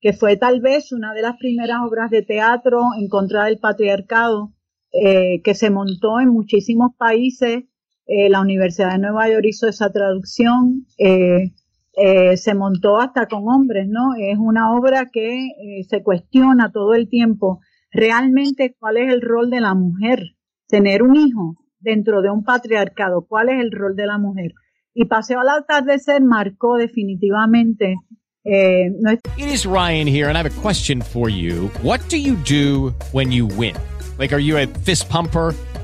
que 0.01 0.13
fue 0.13 0.37
tal 0.37 0.61
vez 0.61 0.91
una 0.91 1.13
de 1.13 1.21
las 1.21 1.37
primeras 1.37 1.79
obras 1.85 2.09
de 2.09 2.23
teatro 2.23 2.81
en 2.97 3.07
contra 3.09 3.45
del 3.45 3.59
patriarcado 3.59 4.53
eh, 4.91 5.41
que 5.43 5.53
se 5.53 5.69
montó 5.69 6.19
en 6.19 6.29
muchísimos 6.29 6.91
países. 6.97 7.65
Eh, 8.07 8.29
la 8.29 8.41
Universidad 8.41 8.93
de 8.93 8.99
Nueva 8.99 9.29
York 9.29 9.45
hizo 9.47 9.67
esa 9.67 9.91
traducción, 9.91 10.87
eh, 10.97 11.51
se 11.93 12.53
montó 12.53 12.99
hasta 12.99 13.27
con 13.27 13.47
hombres, 13.49 13.87
¿no? 13.89 14.15
Es 14.17 14.37
una 14.37 14.73
obra 14.73 15.09
que 15.11 15.49
se 15.87 16.01
cuestiona 16.01 16.71
todo 16.71 16.93
el 16.93 17.09
tiempo 17.09 17.59
realmente 17.91 18.75
cuál 18.79 18.97
es 18.97 19.13
el 19.13 19.21
rol 19.21 19.49
de 19.49 19.61
la 19.61 19.73
mujer, 19.73 20.35
tener 20.67 21.03
un 21.03 21.15
hijo, 21.15 21.55
dentro 21.79 22.21
de 22.21 22.29
un 22.29 22.43
patriarcado, 22.43 23.25
cuál 23.27 23.49
es 23.49 23.61
el 23.61 23.71
rol 23.71 23.95
de 23.95 24.05
la 24.05 24.17
mujer. 24.17 24.53
Y 24.93 25.05
Paseo 25.05 25.39
al 25.39 25.49
atardecer 25.49 26.21
marcó 26.21 26.77
definitivamente 26.77 27.95
eh, 28.43 28.91
It 29.37 29.47
is 29.47 29.65
Ryan 29.65 30.07
here 30.07 30.27
and 30.27 30.37
I 30.37 30.41
have 30.41 30.47
a 30.47 30.61
question 30.61 31.01
for 31.01 31.29
you. 31.29 31.69
What 31.83 32.01
do 32.09 32.17
you 32.17 32.35
do 32.45 32.93
when 33.11 33.31
you 33.31 33.47
win? 33.47 33.75
Like, 34.17 34.33
are 34.33 34.41
you 34.41 34.57
a 34.57 34.67
fist 34.83 35.09
pumper? 35.09 35.53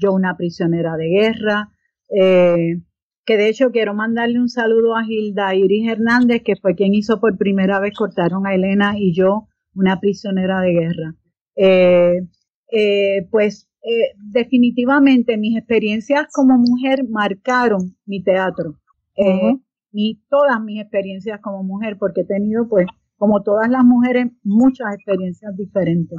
Yo 0.00 0.12
una 0.12 0.36
prisionera 0.36 0.96
de 0.96 1.08
guerra, 1.08 1.70
eh, 2.10 2.80
que 3.24 3.36
de 3.36 3.48
hecho 3.48 3.70
quiero 3.70 3.94
mandarle 3.94 4.38
un 4.40 4.48
saludo 4.48 4.96
a 4.96 5.04
Gilda 5.04 5.54
Iris 5.54 5.88
Hernández, 5.88 6.42
que 6.44 6.56
fue 6.56 6.74
quien 6.74 6.94
hizo 6.94 7.20
por 7.20 7.38
primera 7.38 7.80
vez 7.80 7.94
Cortaron 7.96 8.46
a 8.46 8.54
Elena 8.54 8.94
y 8.98 9.14
yo 9.14 9.48
una 9.74 10.00
prisionera 10.00 10.60
de 10.60 10.72
guerra. 10.72 11.14
Eh, 11.56 12.20
eh, 12.72 13.28
pues 13.30 13.68
definitivamente 14.16 15.36
mis 15.36 15.58
experiencias 15.58 16.26
como 16.32 16.56
mujer 16.56 17.04
marcaron 17.08 17.96
mi 18.06 18.22
teatro. 18.22 18.80
mi, 19.92 20.22
todas 20.28 20.60
mis 20.62 20.80
experiencias 20.80 21.40
como 21.40 21.62
mujer, 21.62 21.96
porque 21.98 22.22
he 22.22 22.26
tenido, 22.26 22.68
pues, 22.68 22.86
como 23.16 23.42
todas 23.42 23.68
las 23.70 23.84
mujeres, 23.84 24.26
muchas 24.42 24.94
experiencias 24.94 25.56
diferentes. 25.56 26.18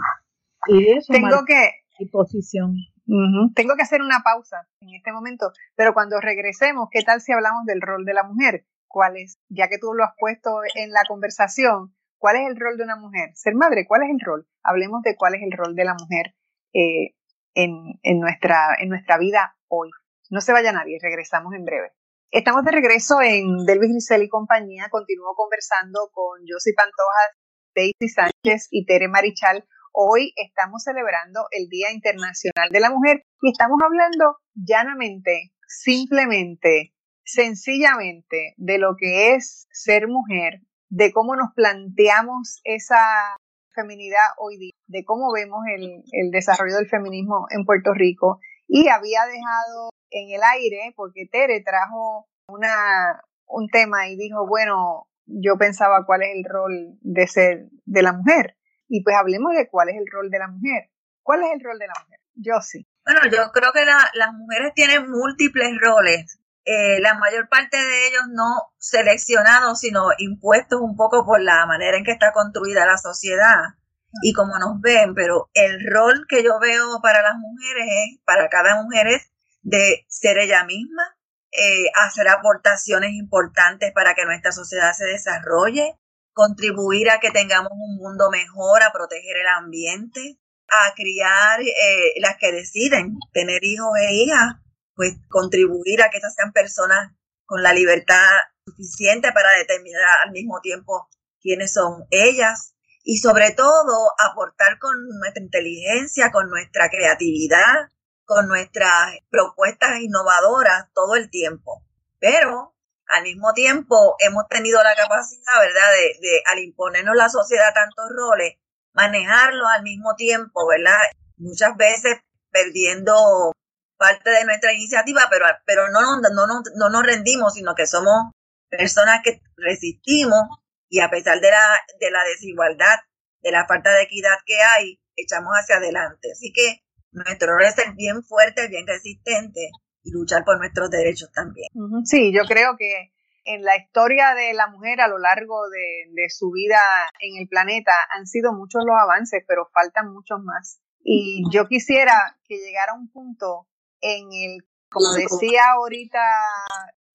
Y 0.67 0.87
eso 0.87 1.11
Tengo 1.11 1.43
que... 1.45 1.71
Mi 1.99 2.07
posición. 2.07 2.75
Tengo 3.05 3.75
que 3.75 3.83
hacer 3.83 4.01
una 4.01 4.21
pausa 4.23 4.67
en 4.79 4.95
este 4.95 5.11
momento, 5.11 5.51
pero 5.75 5.93
cuando 5.93 6.19
regresemos, 6.19 6.87
¿qué 6.91 7.03
tal 7.03 7.21
si 7.21 7.31
hablamos 7.31 7.65
del 7.65 7.81
rol 7.81 8.03
de 8.03 8.13
la 8.13 8.23
mujer? 8.23 8.65
¿Cuál 8.87 9.17
es, 9.17 9.37
ya 9.49 9.67
que 9.67 9.77
tú 9.77 9.93
lo 9.93 10.03
has 10.03 10.13
puesto 10.17 10.61
en 10.75 10.91
la 10.91 11.03
conversación, 11.07 11.95
cuál 12.17 12.37
es 12.37 12.47
el 12.47 12.59
rol 12.59 12.77
de 12.77 12.83
una 12.83 12.95
mujer? 12.95 13.29
Ser 13.35 13.53
madre, 13.53 13.85
¿cuál 13.87 14.03
es 14.03 14.09
el 14.09 14.19
rol? 14.19 14.47
Hablemos 14.63 15.03
de 15.03 15.15
cuál 15.15 15.35
es 15.35 15.41
el 15.43 15.51
rol 15.51 15.75
de 15.75 15.85
la 15.85 15.93
mujer 15.93 16.33
eh, 16.73 17.13
en, 17.53 17.99
en, 18.01 18.19
nuestra, 18.19 18.75
en 18.79 18.89
nuestra 18.89 19.17
vida 19.17 19.55
hoy. 19.67 19.91
No 20.31 20.41
se 20.41 20.53
vaya 20.53 20.71
nadie, 20.71 20.97
regresamos 20.99 21.53
en 21.53 21.65
breve. 21.65 21.91
Estamos 22.31 22.65
de 22.65 22.71
regreso 22.71 23.21
en 23.21 23.65
Delvis 23.65 23.91
Grisel 23.91 24.23
y 24.23 24.29
compañía. 24.29 24.89
Continúo 24.89 25.35
conversando 25.35 26.09
con 26.11 26.39
Josie 26.47 26.73
Pantoja, 26.75 27.37
Daisy 27.75 28.09
Sánchez 28.09 28.67
y 28.71 28.85
Tere 28.85 29.07
Marichal 29.07 29.63
Hoy 29.97 30.33
estamos 30.35 30.83
celebrando 30.83 31.47
el 31.51 31.69
Día 31.69 31.89
Internacional 31.93 32.67
de 32.69 32.81
la 32.81 32.89
Mujer 32.89 33.23
y 33.41 33.51
estamos 33.51 33.79
hablando 33.81 34.39
llanamente, 34.53 35.53
simplemente, 35.69 36.93
sencillamente 37.23 38.55
de 38.57 38.77
lo 38.77 38.97
que 38.97 39.35
es 39.35 39.69
ser 39.71 40.09
mujer, 40.09 40.59
de 40.89 41.13
cómo 41.13 41.37
nos 41.37 41.53
planteamos 41.55 42.59
esa 42.65 43.37
feminidad 43.73 44.35
hoy 44.37 44.57
día, 44.57 44.73
de 44.87 45.05
cómo 45.05 45.31
vemos 45.31 45.63
el, 45.73 46.29
desarrollo 46.29 46.75
del 46.75 46.89
feminismo 46.89 47.45
en 47.49 47.63
Puerto 47.63 47.93
Rico 47.93 48.41
y 48.67 48.89
había 48.89 49.21
dejado 49.25 49.91
en 50.09 50.35
el 50.35 50.41
aire 50.43 50.93
porque 50.97 51.25
Tere 51.31 51.63
trajo 51.63 52.27
una, 52.49 53.21
un 53.47 53.69
tema 53.69 54.09
y 54.09 54.17
dijo, 54.17 54.45
bueno, 54.45 55.07
yo 55.25 55.57
pensaba 55.57 56.05
cuál 56.05 56.23
es 56.23 56.35
el 56.35 56.43
rol 56.43 56.97
de 56.99 57.27
ser 57.27 57.69
de 57.85 58.01
la 58.01 58.11
mujer. 58.11 58.57
Y 58.95 59.03
pues 59.03 59.13
hablemos 59.17 59.51
de 59.53 59.67
cuál 59.67 59.89
es 59.89 59.97
el 59.97 60.05
rol 60.09 60.29
de 60.31 60.39
la 60.39 60.47
mujer. 60.47 60.89
¿Cuál 61.21 61.43
es 61.43 61.51
el 61.53 61.59
rol 61.61 61.77
de 61.77 61.87
la 61.87 61.93
mujer? 62.01 62.19
Yo 62.35 62.61
sí. 62.61 62.87
Bueno, 63.03 63.19
yo 63.29 63.51
creo 63.51 63.73
que 63.73 63.83
las 63.83 64.33
mujeres 64.33 64.71
tienen 64.73 65.11
múltiples 65.11 65.77
roles. 65.81 66.39
Eh, 66.63 67.01
la 67.01 67.15
mayor 67.15 67.49
parte 67.49 67.75
de 67.75 68.07
ellos 68.07 68.23
no 68.31 68.71
seleccionados, 68.77 69.81
sino 69.81 70.07
impuestos 70.17 70.79
un 70.79 70.95
poco 70.95 71.25
por 71.25 71.41
la 71.41 71.65
manera 71.65 71.97
en 71.97 72.05
que 72.05 72.13
está 72.13 72.31
construida 72.31 72.85
la 72.85 72.97
sociedad 72.97 73.75
y 74.21 74.31
como 74.31 74.57
nos 74.59 74.79
ven, 74.79 75.13
pero 75.13 75.49
el 75.53 75.85
rol 75.91 76.25
que 76.29 76.41
yo 76.41 76.57
veo 76.61 77.01
para 77.01 77.21
las 77.21 77.35
mujeres 77.35 77.85
es, 77.89 78.19
para 78.23 78.47
cada 78.47 78.81
mujer 78.81 79.07
es 79.07 79.29
de 79.61 80.05
ser 80.07 80.37
ella 80.37 80.63
misma, 80.63 81.03
eh, 81.51 81.91
hacer 81.95 82.29
aportaciones 82.29 83.11
importantes 83.11 83.91
para 83.93 84.15
que 84.15 84.23
nuestra 84.23 84.53
sociedad 84.53 84.93
se 84.93 85.03
desarrolle, 85.03 85.99
contribuir 86.35 87.09
a 87.09 87.19
que 87.21 87.31
tengamos 87.31 87.71
un 87.71 87.95
mundo 87.95 88.29
mejor, 88.29 88.83
a 88.83 88.91
proteger 88.91 89.37
el 89.37 89.47
ambiente, 89.47 90.37
a 90.67 90.93
criar 90.93 91.61
eh, 91.61 92.19
las 92.19 92.35
que 92.37 92.51
deciden 92.51 93.17
tener 93.31 93.63
hijos 93.63 93.89
e 93.97 94.13
hijas, 94.13 94.55
pues 94.95 95.13
contribuir 95.29 96.03
a 96.03 96.09
que 96.09 96.17
estas 96.17 96.35
sean 96.35 96.51
personas 96.51 97.13
con 97.45 97.63
la 97.63 97.73
libertad 97.73 98.27
suficiente 98.65 99.31
para 99.31 99.51
determinar 99.51 100.01
al 100.25 100.31
mismo 100.31 100.59
tiempo 100.61 101.07
quiénes 101.39 101.71
son 101.71 102.05
ellas 102.09 102.75
y 103.03 103.19
sobre 103.19 103.51
todo 103.51 104.11
aportar 104.19 104.77
con 104.77 104.91
nuestra 105.19 105.41
inteligencia, 105.41 106.31
con 106.31 106.49
nuestra 106.49 106.89
creatividad, 106.89 107.91
con 108.25 108.47
nuestras 108.47 109.13
propuestas 109.29 110.01
innovadoras 110.01 110.91
todo 110.93 111.15
el 111.15 111.29
tiempo. 111.29 111.85
Pero 112.19 112.74
al 113.09 113.23
mismo 113.23 113.53
tiempo 113.53 114.15
hemos 114.19 114.47
tenido 114.49 114.81
la 114.83 114.95
capacidad, 114.95 115.59
¿verdad?, 115.59 115.91
de, 116.21 116.43
al 116.51 116.59
imponernos 116.59 117.15
la 117.15 117.29
sociedad 117.29 117.73
tantos 117.73 118.05
roles, 118.15 118.55
manejarlos 118.93 119.67
al 119.75 119.83
mismo 119.83 120.15
tiempo, 120.15 120.67
¿verdad? 120.67 120.97
Muchas 121.37 121.75
veces 121.77 122.17
perdiendo 122.51 123.51
parte 123.97 124.29
de 124.29 124.45
nuestra 124.45 124.73
iniciativa, 124.73 125.27
pero, 125.29 125.45
pero 125.65 125.89
no, 125.89 126.19
no, 126.19 126.47
no, 126.47 126.61
no 126.75 126.89
nos 126.89 127.03
rendimos, 127.03 127.53
sino 127.53 127.75
que 127.75 127.87
somos 127.87 128.31
personas 128.69 129.21
que 129.23 129.41
resistimos 129.57 130.43
y 130.89 130.99
a 130.99 131.09
pesar 131.09 131.39
de 131.39 131.51
la, 131.51 131.79
de 131.99 132.11
la 132.11 132.23
desigualdad, 132.23 132.99
de 133.41 133.51
la 133.51 133.67
falta 133.67 133.91
de 133.91 134.03
equidad 134.03 134.37
que 134.45 134.61
hay, 134.61 134.99
echamos 135.15 135.53
hacia 135.53 135.77
adelante. 135.77 136.31
Así 136.31 136.51
que 136.53 136.81
nuestro 137.11 137.53
rol 137.53 137.65
es 137.65 137.75
ser 137.75 137.93
bien 137.93 138.23
fuerte, 138.23 138.67
bien 138.67 138.87
resistente 138.87 139.71
y 140.05 140.11
luchar 140.11 140.45
por 140.45 140.57
nuestros 140.57 140.89
derechos 140.89 141.29
también. 141.33 141.67
Sí, 142.05 142.31
yo 142.31 142.43
creo 142.47 142.77
que 142.77 143.11
en 143.43 143.63
la 143.63 143.75
historia 143.75 144.33
de 144.33 144.53
la 144.53 144.67
mujer 144.67 145.01
a 145.01 145.07
lo 145.07 145.17
largo 145.17 145.67
de, 145.69 146.11
de, 146.13 146.29
su 146.29 146.51
vida 146.51 146.79
en 147.19 147.37
el 147.41 147.47
planeta 147.47 147.91
han 148.11 148.25
sido 148.25 148.53
muchos 148.53 148.83
los 148.85 148.95
avances, 148.97 149.43
pero 149.47 149.69
faltan 149.73 150.13
muchos 150.13 150.41
más. 150.41 150.79
Y 151.03 151.43
yo 151.51 151.67
quisiera 151.67 152.37
que 152.47 152.57
llegara 152.57 152.93
un 152.93 153.11
punto 153.11 153.67
en 154.01 154.31
el, 154.31 154.65
como 154.89 155.13
decía 155.13 155.61
ahorita 155.75 156.19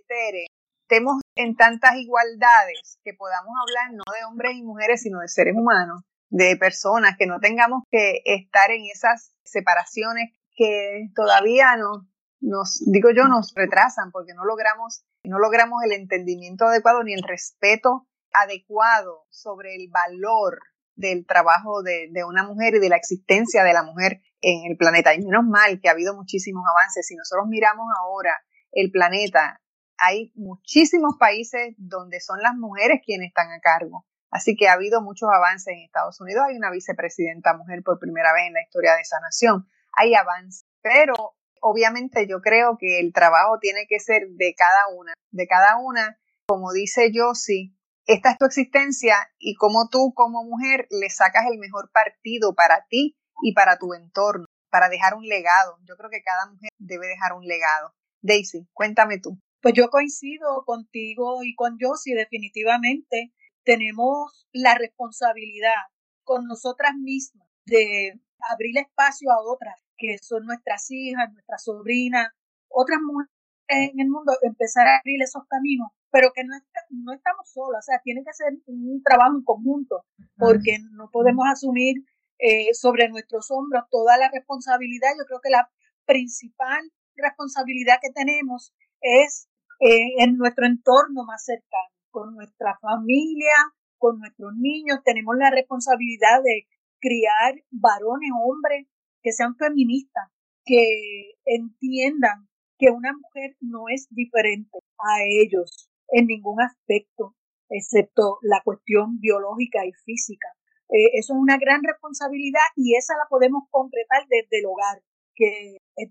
Tere, 0.06 0.46
estemos 0.82 1.20
en 1.36 1.56
tantas 1.56 1.96
igualdades 1.96 2.98
que 3.04 3.14
podamos 3.14 3.54
hablar 3.62 3.92
no 3.92 4.04
de 4.12 4.24
hombres 4.24 4.56
y 4.56 4.62
mujeres, 4.62 5.02
sino 5.02 5.20
de 5.20 5.28
seres 5.28 5.54
humanos, 5.56 6.02
de 6.28 6.56
personas, 6.56 7.16
que 7.16 7.26
no 7.26 7.40
tengamos 7.40 7.84
que 7.90 8.22
estar 8.24 8.70
en 8.70 8.86
esas 8.86 9.32
separaciones 9.44 10.32
que 10.56 11.08
todavía 11.14 11.76
nos, 11.76 12.04
nos 12.40 12.82
digo 12.86 13.10
yo, 13.10 13.24
nos 13.28 13.52
retrasan 13.54 14.10
porque 14.10 14.34
no 14.34 14.44
logramos, 14.44 15.04
no 15.24 15.38
logramos 15.38 15.82
el 15.84 15.92
entendimiento 15.92 16.66
adecuado 16.66 17.02
ni 17.02 17.12
el 17.12 17.22
respeto 17.22 18.08
adecuado 18.32 19.26
sobre 19.30 19.76
el 19.76 19.88
valor 19.90 20.60
del 20.94 21.26
trabajo 21.26 21.82
de, 21.82 22.08
de, 22.10 22.24
una 22.24 22.44
mujer 22.44 22.74
y 22.74 22.78
de 22.78 22.88
la 22.88 22.96
existencia 22.96 23.64
de 23.64 23.72
la 23.72 23.82
mujer 23.82 24.20
en 24.40 24.70
el 24.70 24.76
planeta. 24.76 25.14
Y 25.14 25.20
menos 25.20 25.44
mal 25.44 25.80
que 25.80 25.88
ha 25.88 25.92
habido 25.92 26.14
muchísimos 26.14 26.62
avances. 26.70 27.06
Si 27.06 27.16
nosotros 27.16 27.46
miramos 27.48 27.86
ahora 27.98 28.38
el 28.72 28.90
planeta, 28.90 29.60
hay 29.96 30.32
muchísimos 30.34 31.16
países 31.18 31.74
donde 31.76 32.20
son 32.20 32.40
las 32.42 32.54
mujeres 32.54 33.00
quienes 33.04 33.28
están 33.28 33.50
a 33.50 33.60
cargo. 33.60 34.06
Así 34.30 34.56
que 34.56 34.68
ha 34.68 34.74
habido 34.74 35.02
muchos 35.02 35.28
avances 35.32 35.74
en 35.74 35.84
Estados 35.84 36.20
Unidos. 36.20 36.44
Hay 36.48 36.56
una 36.56 36.70
vicepresidenta 36.70 37.56
mujer 37.56 37.82
por 37.84 37.98
primera 37.98 38.32
vez 38.32 38.46
en 38.46 38.54
la 38.54 38.62
historia 38.62 38.94
de 38.94 39.02
esa 39.02 39.18
nación. 39.20 39.68
Hay 39.96 40.14
avances, 40.14 40.66
pero 40.82 41.34
obviamente 41.60 42.26
yo 42.28 42.40
creo 42.40 42.76
que 42.78 43.00
el 43.00 43.12
trabajo 43.12 43.58
tiene 43.60 43.86
que 43.88 44.00
ser 44.00 44.28
de 44.30 44.54
cada 44.56 44.88
una, 44.96 45.14
de 45.30 45.46
cada 45.46 45.78
una, 45.78 46.18
como 46.46 46.72
dice 46.72 47.10
Josie, 47.14 47.74
esta 48.06 48.32
es 48.32 48.38
tu 48.38 48.46
existencia 48.46 49.14
y 49.38 49.54
como 49.54 49.88
tú 49.88 50.12
como 50.14 50.42
mujer 50.44 50.86
le 50.90 51.10
sacas 51.10 51.44
el 51.50 51.58
mejor 51.58 51.90
partido 51.92 52.54
para 52.54 52.86
ti 52.88 53.16
y 53.42 53.54
para 53.54 53.78
tu 53.78 53.94
entorno, 53.94 54.46
para 54.70 54.88
dejar 54.88 55.14
un 55.14 55.24
legado. 55.26 55.78
Yo 55.84 55.96
creo 55.96 56.10
que 56.10 56.22
cada 56.22 56.50
mujer 56.50 56.70
debe 56.78 57.06
dejar 57.06 57.34
un 57.34 57.46
legado. 57.46 57.94
Daisy, 58.22 58.68
cuéntame 58.72 59.18
tú. 59.20 59.38
Pues 59.62 59.74
yo 59.74 59.90
coincido 59.90 60.64
contigo 60.64 61.44
y 61.44 61.54
con 61.54 61.76
Josie 61.80 62.14
definitivamente. 62.14 63.32
Tenemos 63.62 64.48
la 64.52 64.74
responsabilidad 64.74 65.74
con 66.24 66.46
nosotras 66.46 66.92
mismas 66.96 67.46
de 67.66 68.18
abrir 68.50 68.78
espacio 68.78 69.30
a 69.30 69.40
otras, 69.42 69.80
que 70.00 70.16
son 70.18 70.46
nuestras 70.46 70.90
hijas, 70.90 71.30
nuestras 71.32 71.62
sobrinas, 71.62 72.28
otras 72.68 72.98
mujeres 73.04 73.30
en 73.68 74.00
el 74.00 74.08
mundo, 74.08 74.32
empezar 74.42 74.88
a 74.88 74.98
abrir 74.98 75.22
esos 75.22 75.46
caminos, 75.46 75.88
pero 76.10 76.32
que 76.34 76.42
no, 76.42 76.56
no 76.90 77.12
estamos 77.12 77.48
solas, 77.52 77.84
o 77.84 77.86
sea, 77.86 78.00
tiene 78.02 78.24
que 78.24 78.32
ser 78.32 78.52
un 78.66 79.00
trabajo 79.04 79.36
en 79.36 79.44
conjunto, 79.44 80.04
porque 80.36 80.78
no 80.92 81.08
podemos 81.12 81.46
asumir 81.46 82.02
eh, 82.38 82.74
sobre 82.74 83.08
nuestros 83.08 83.50
hombros 83.50 83.84
toda 83.90 84.16
la 84.16 84.30
responsabilidad. 84.32 85.10
Yo 85.16 85.24
creo 85.26 85.40
que 85.40 85.50
la 85.50 85.70
principal 86.06 86.80
responsabilidad 87.14 87.98
que 88.02 88.10
tenemos 88.10 88.72
es 89.00 89.48
eh, 89.78 90.24
en 90.24 90.36
nuestro 90.36 90.66
entorno 90.66 91.24
más 91.24 91.44
cercano, 91.44 91.94
con 92.10 92.34
nuestra 92.34 92.76
familia, 92.80 93.54
con 93.98 94.18
nuestros 94.18 94.52
niños. 94.56 95.00
Tenemos 95.04 95.36
la 95.36 95.50
responsabilidad 95.50 96.42
de 96.42 96.66
criar 96.98 97.54
varones, 97.70 98.30
hombres, 98.42 98.86
que 99.22 99.32
sean 99.32 99.56
feministas, 99.56 100.28
que 100.64 101.34
entiendan 101.44 102.48
que 102.78 102.90
una 102.90 103.12
mujer 103.12 103.56
no 103.60 103.84
es 103.88 104.08
diferente 104.10 104.78
a 104.98 105.22
ellos 105.24 105.90
en 106.08 106.26
ningún 106.26 106.60
aspecto, 106.62 107.36
excepto 107.68 108.38
la 108.42 108.62
cuestión 108.64 109.20
biológica 109.20 109.84
y 109.84 109.92
física. 110.04 110.48
Eh, 110.88 111.18
eso 111.18 111.34
es 111.34 111.38
una 111.38 111.58
gran 111.58 111.82
responsabilidad 111.84 112.66
y 112.74 112.96
esa 112.96 113.14
la 113.14 113.28
podemos 113.28 113.64
concretar 113.70 114.26
desde 114.28 114.58
el 114.58 114.66
hogar, 114.66 115.02
que 115.34 115.76
es, 115.96 116.10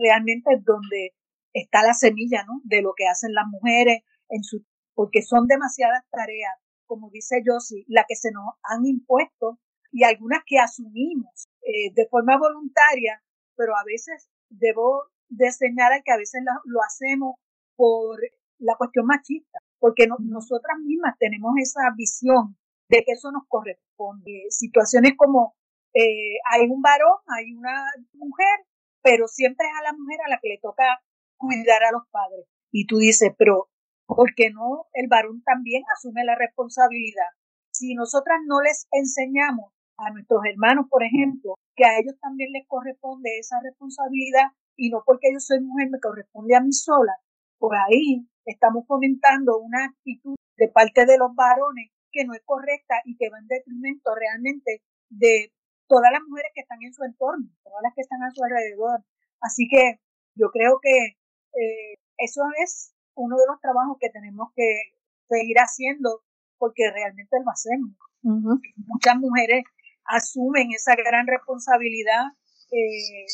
realmente 0.00 0.54
es 0.54 0.64
donde 0.64 1.12
está 1.52 1.82
la 1.82 1.92
semilla 1.92 2.44
¿no? 2.44 2.60
de 2.64 2.82
lo 2.82 2.94
que 2.96 3.06
hacen 3.06 3.34
las 3.34 3.46
mujeres, 3.48 4.02
en 4.30 4.42
su, 4.42 4.64
porque 4.94 5.22
son 5.22 5.46
demasiadas 5.48 6.04
tareas, 6.10 6.54
como 6.86 7.10
dice 7.10 7.42
Josie, 7.44 7.84
las 7.88 8.06
que 8.08 8.16
se 8.16 8.30
nos 8.30 8.54
han 8.62 8.86
impuesto 8.86 9.58
y 9.92 10.04
algunas 10.04 10.42
que 10.46 10.58
asumimos 10.58 11.49
eh, 11.62 11.92
de 11.94 12.06
forma 12.08 12.38
voluntaria, 12.38 13.22
pero 13.56 13.76
a 13.76 13.84
veces 13.84 14.30
debo 14.48 15.04
de 15.28 15.50
señalar 15.52 16.02
que 16.04 16.12
a 16.12 16.16
veces 16.16 16.42
lo, 16.64 16.80
hacemos 16.82 17.36
por 17.76 18.18
la 18.58 18.74
cuestión 18.76 19.06
machista, 19.06 19.58
porque 19.78 20.06
nosotras 20.06 20.78
mismas 20.84 21.16
tenemos 21.18 21.52
esa 21.58 21.82
visión 21.96 22.56
de 22.88 23.04
que 23.04 23.12
eso 23.12 23.30
nos 23.30 23.44
corresponde. 23.48 24.46
Situaciones 24.50 25.12
como 25.16 25.54
eh, 25.94 26.38
hay 26.52 26.68
un 26.68 26.82
varón, 26.82 27.18
hay 27.26 27.52
una 27.52 27.84
mujer, 28.12 28.66
pero 29.02 29.28
siempre 29.28 29.66
es 29.66 29.72
a 29.80 29.92
la 29.92 29.96
mujer 29.96 30.18
a 30.26 30.28
la 30.28 30.38
que 30.40 30.48
le 30.48 30.58
toca 30.58 31.00
cuidar 31.36 31.84
a 31.84 31.92
los 31.92 32.02
padres. 32.10 32.46
Y 32.70 32.86
tú 32.86 32.98
dices, 32.98 33.32
pero 33.38 33.70
¿por 34.06 34.34
qué 34.34 34.50
no 34.50 34.86
el 34.92 35.08
varón 35.08 35.42
también 35.42 35.82
asume 35.96 36.24
la 36.24 36.34
responsabilidad? 36.34 37.30
Si 37.72 37.94
nosotras 37.94 38.40
no 38.46 38.60
les 38.60 38.88
enseñamos 38.90 39.72
a 40.00 40.10
nuestros 40.10 40.40
hermanos, 40.44 40.86
por 40.88 41.02
ejemplo, 41.02 41.54
que 41.76 41.84
a 41.84 41.98
ellos 41.98 42.18
también 42.20 42.52
les 42.52 42.66
corresponde 42.66 43.38
esa 43.38 43.60
responsabilidad 43.62 44.48
y 44.76 44.90
no 44.90 45.02
porque 45.04 45.32
yo 45.32 45.40
soy 45.40 45.60
mujer 45.60 45.90
me 45.90 46.00
corresponde 46.00 46.56
a 46.56 46.60
mí 46.60 46.72
sola, 46.72 47.12
por 47.58 47.76
ahí 47.76 48.26
estamos 48.46 48.86
fomentando 48.86 49.58
una 49.58 49.84
actitud 49.84 50.36
de 50.56 50.68
parte 50.68 51.06
de 51.06 51.18
los 51.18 51.34
varones 51.34 51.90
que 52.10 52.24
no 52.24 52.34
es 52.34 52.42
correcta 52.44 52.96
y 53.04 53.16
que 53.16 53.28
va 53.30 53.38
en 53.38 53.46
detrimento 53.46 54.14
realmente 54.14 54.82
de 55.10 55.52
todas 55.86 56.10
las 56.12 56.22
mujeres 56.26 56.50
que 56.54 56.62
están 56.62 56.82
en 56.82 56.92
su 56.92 57.04
entorno, 57.04 57.48
todas 57.62 57.82
las 57.82 57.94
que 57.94 58.02
están 58.02 58.22
a 58.22 58.30
su 58.30 58.42
alrededor. 58.42 59.04
Así 59.40 59.68
que 59.68 60.00
yo 60.34 60.50
creo 60.50 60.80
que 60.80 61.18
eh, 61.60 61.98
eso 62.18 62.42
es 62.62 62.94
uno 63.14 63.36
de 63.36 63.44
los 63.48 63.60
trabajos 63.60 63.96
que 64.00 64.10
tenemos 64.10 64.48
que 64.54 64.94
seguir 65.28 65.56
haciendo 65.58 66.22
porque 66.58 66.90
realmente 66.90 67.36
lo 67.44 67.50
hacemos. 67.50 67.90
Muchas 68.22 69.16
mujeres 69.16 69.64
asumen 70.10 70.68
esa 70.74 70.94
gran 70.94 71.26
responsabilidad. 71.26 72.34
Eh, 72.70 73.26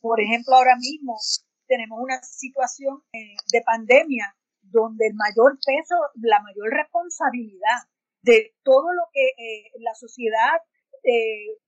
por 0.00 0.20
ejemplo, 0.20 0.54
ahora 0.56 0.76
mismo 0.76 1.16
tenemos 1.66 1.98
una 2.00 2.20
situación 2.22 3.02
eh, 3.12 3.36
de 3.52 3.62
pandemia 3.62 4.34
donde 4.62 5.06
el 5.06 5.14
mayor 5.14 5.58
peso, 5.64 5.96
la 6.16 6.40
mayor 6.40 6.70
responsabilidad 6.70 7.88
de 8.22 8.54
todo 8.62 8.92
lo 8.92 9.02
que 9.12 9.28
eh, 9.28 9.70
la 9.80 9.94
sociedad 9.94 10.60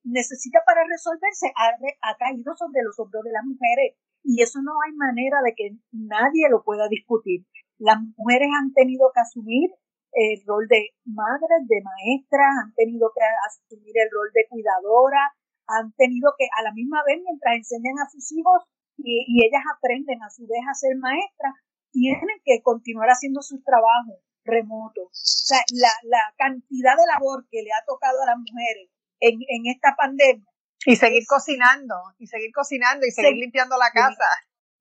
necesita 0.04 0.60
para 0.64 0.86
resolverse 0.86 1.50
ha, 1.56 2.16
caído 2.16 2.54
sobre 2.54 2.84
los 2.84 2.96
hombros 3.00 3.24
de 3.24 3.32
las 3.32 3.42
mujeres 3.44 3.96
y 4.22 4.40
eso 4.40 4.62
no 4.62 4.70
hay 4.86 4.92
manera 4.92 5.38
de 5.44 5.54
que 5.56 5.76
nadie 5.90 6.48
lo 6.48 6.62
pueda 6.62 6.86
discutir. 6.86 7.44
Las 7.78 7.98
mujeres 8.16 8.48
han 8.56 8.72
tenido 8.72 9.10
que 9.12 9.20
asumir 9.20 9.70
el 10.14 10.40
rol 10.46 10.66
de 10.68 10.94
madres, 11.04 11.66
de 11.66 11.82
maestras, 11.82 12.50
han 12.62 12.74
tenido 12.74 13.10
que 13.14 13.22
asumir 13.46 13.94
el 13.98 14.10
rol 14.10 14.30
de 14.32 14.46
cuidadora, 14.48 15.34
han 15.66 15.92
tenido 15.98 16.34
que 16.38 16.46
a 16.56 16.62
la 16.62 16.72
misma 16.72 17.02
vez 17.06 17.18
mientras 17.24 17.56
enseñan 17.56 17.98
a 17.98 18.08
sus 18.10 18.30
hijos 18.32 18.62
y, 18.96 19.26
y 19.26 19.44
ellas 19.44 19.62
aprenden 19.74 20.22
a 20.22 20.30
su 20.30 20.46
vez 20.46 20.62
a 20.70 20.74
ser 20.74 20.96
maestras, 20.96 21.54
tienen 21.90 22.38
que 22.44 22.62
continuar 22.62 23.08
haciendo 23.08 23.42
sus 23.42 23.62
trabajos 23.64 24.18
remoto. 24.44 25.02
O 25.02 25.10
sea, 25.12 25.58
la, 25.72 25.90
la 26.04 26.22
cantidad 26.36 26.96
de 26.96 27.06
labor 27.06 27.46
que 27.50 27.62
le 27.62 27.70
ha 27.72 27.84
tocado 27.86 28.22
a 28.22 28.26
las 28.26 28.38
mujeres 28.38 28.90
en, 29.20 29.40
en 29.48 29.66
esta 29.72 29.96
pandemia 29.96 30.46
Y 30.84 30.96
seguir 30.96 31.24
cocinando, 31.26 31.94
y 32.18 32.26
seguir 32.26 32.52
cocinando, 32.52 33.06
y 33.06 33.10
seguir 33.10 33.36
limpiando 33.36 33.76
la 33.78 33.90
casa. 33.90 34.24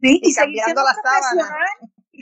Sí, 0.02 0.20
y, 0.22 0.34
seguir 0.34 0.62
siendo 0.64 0.84
profesional, 0.84 1.56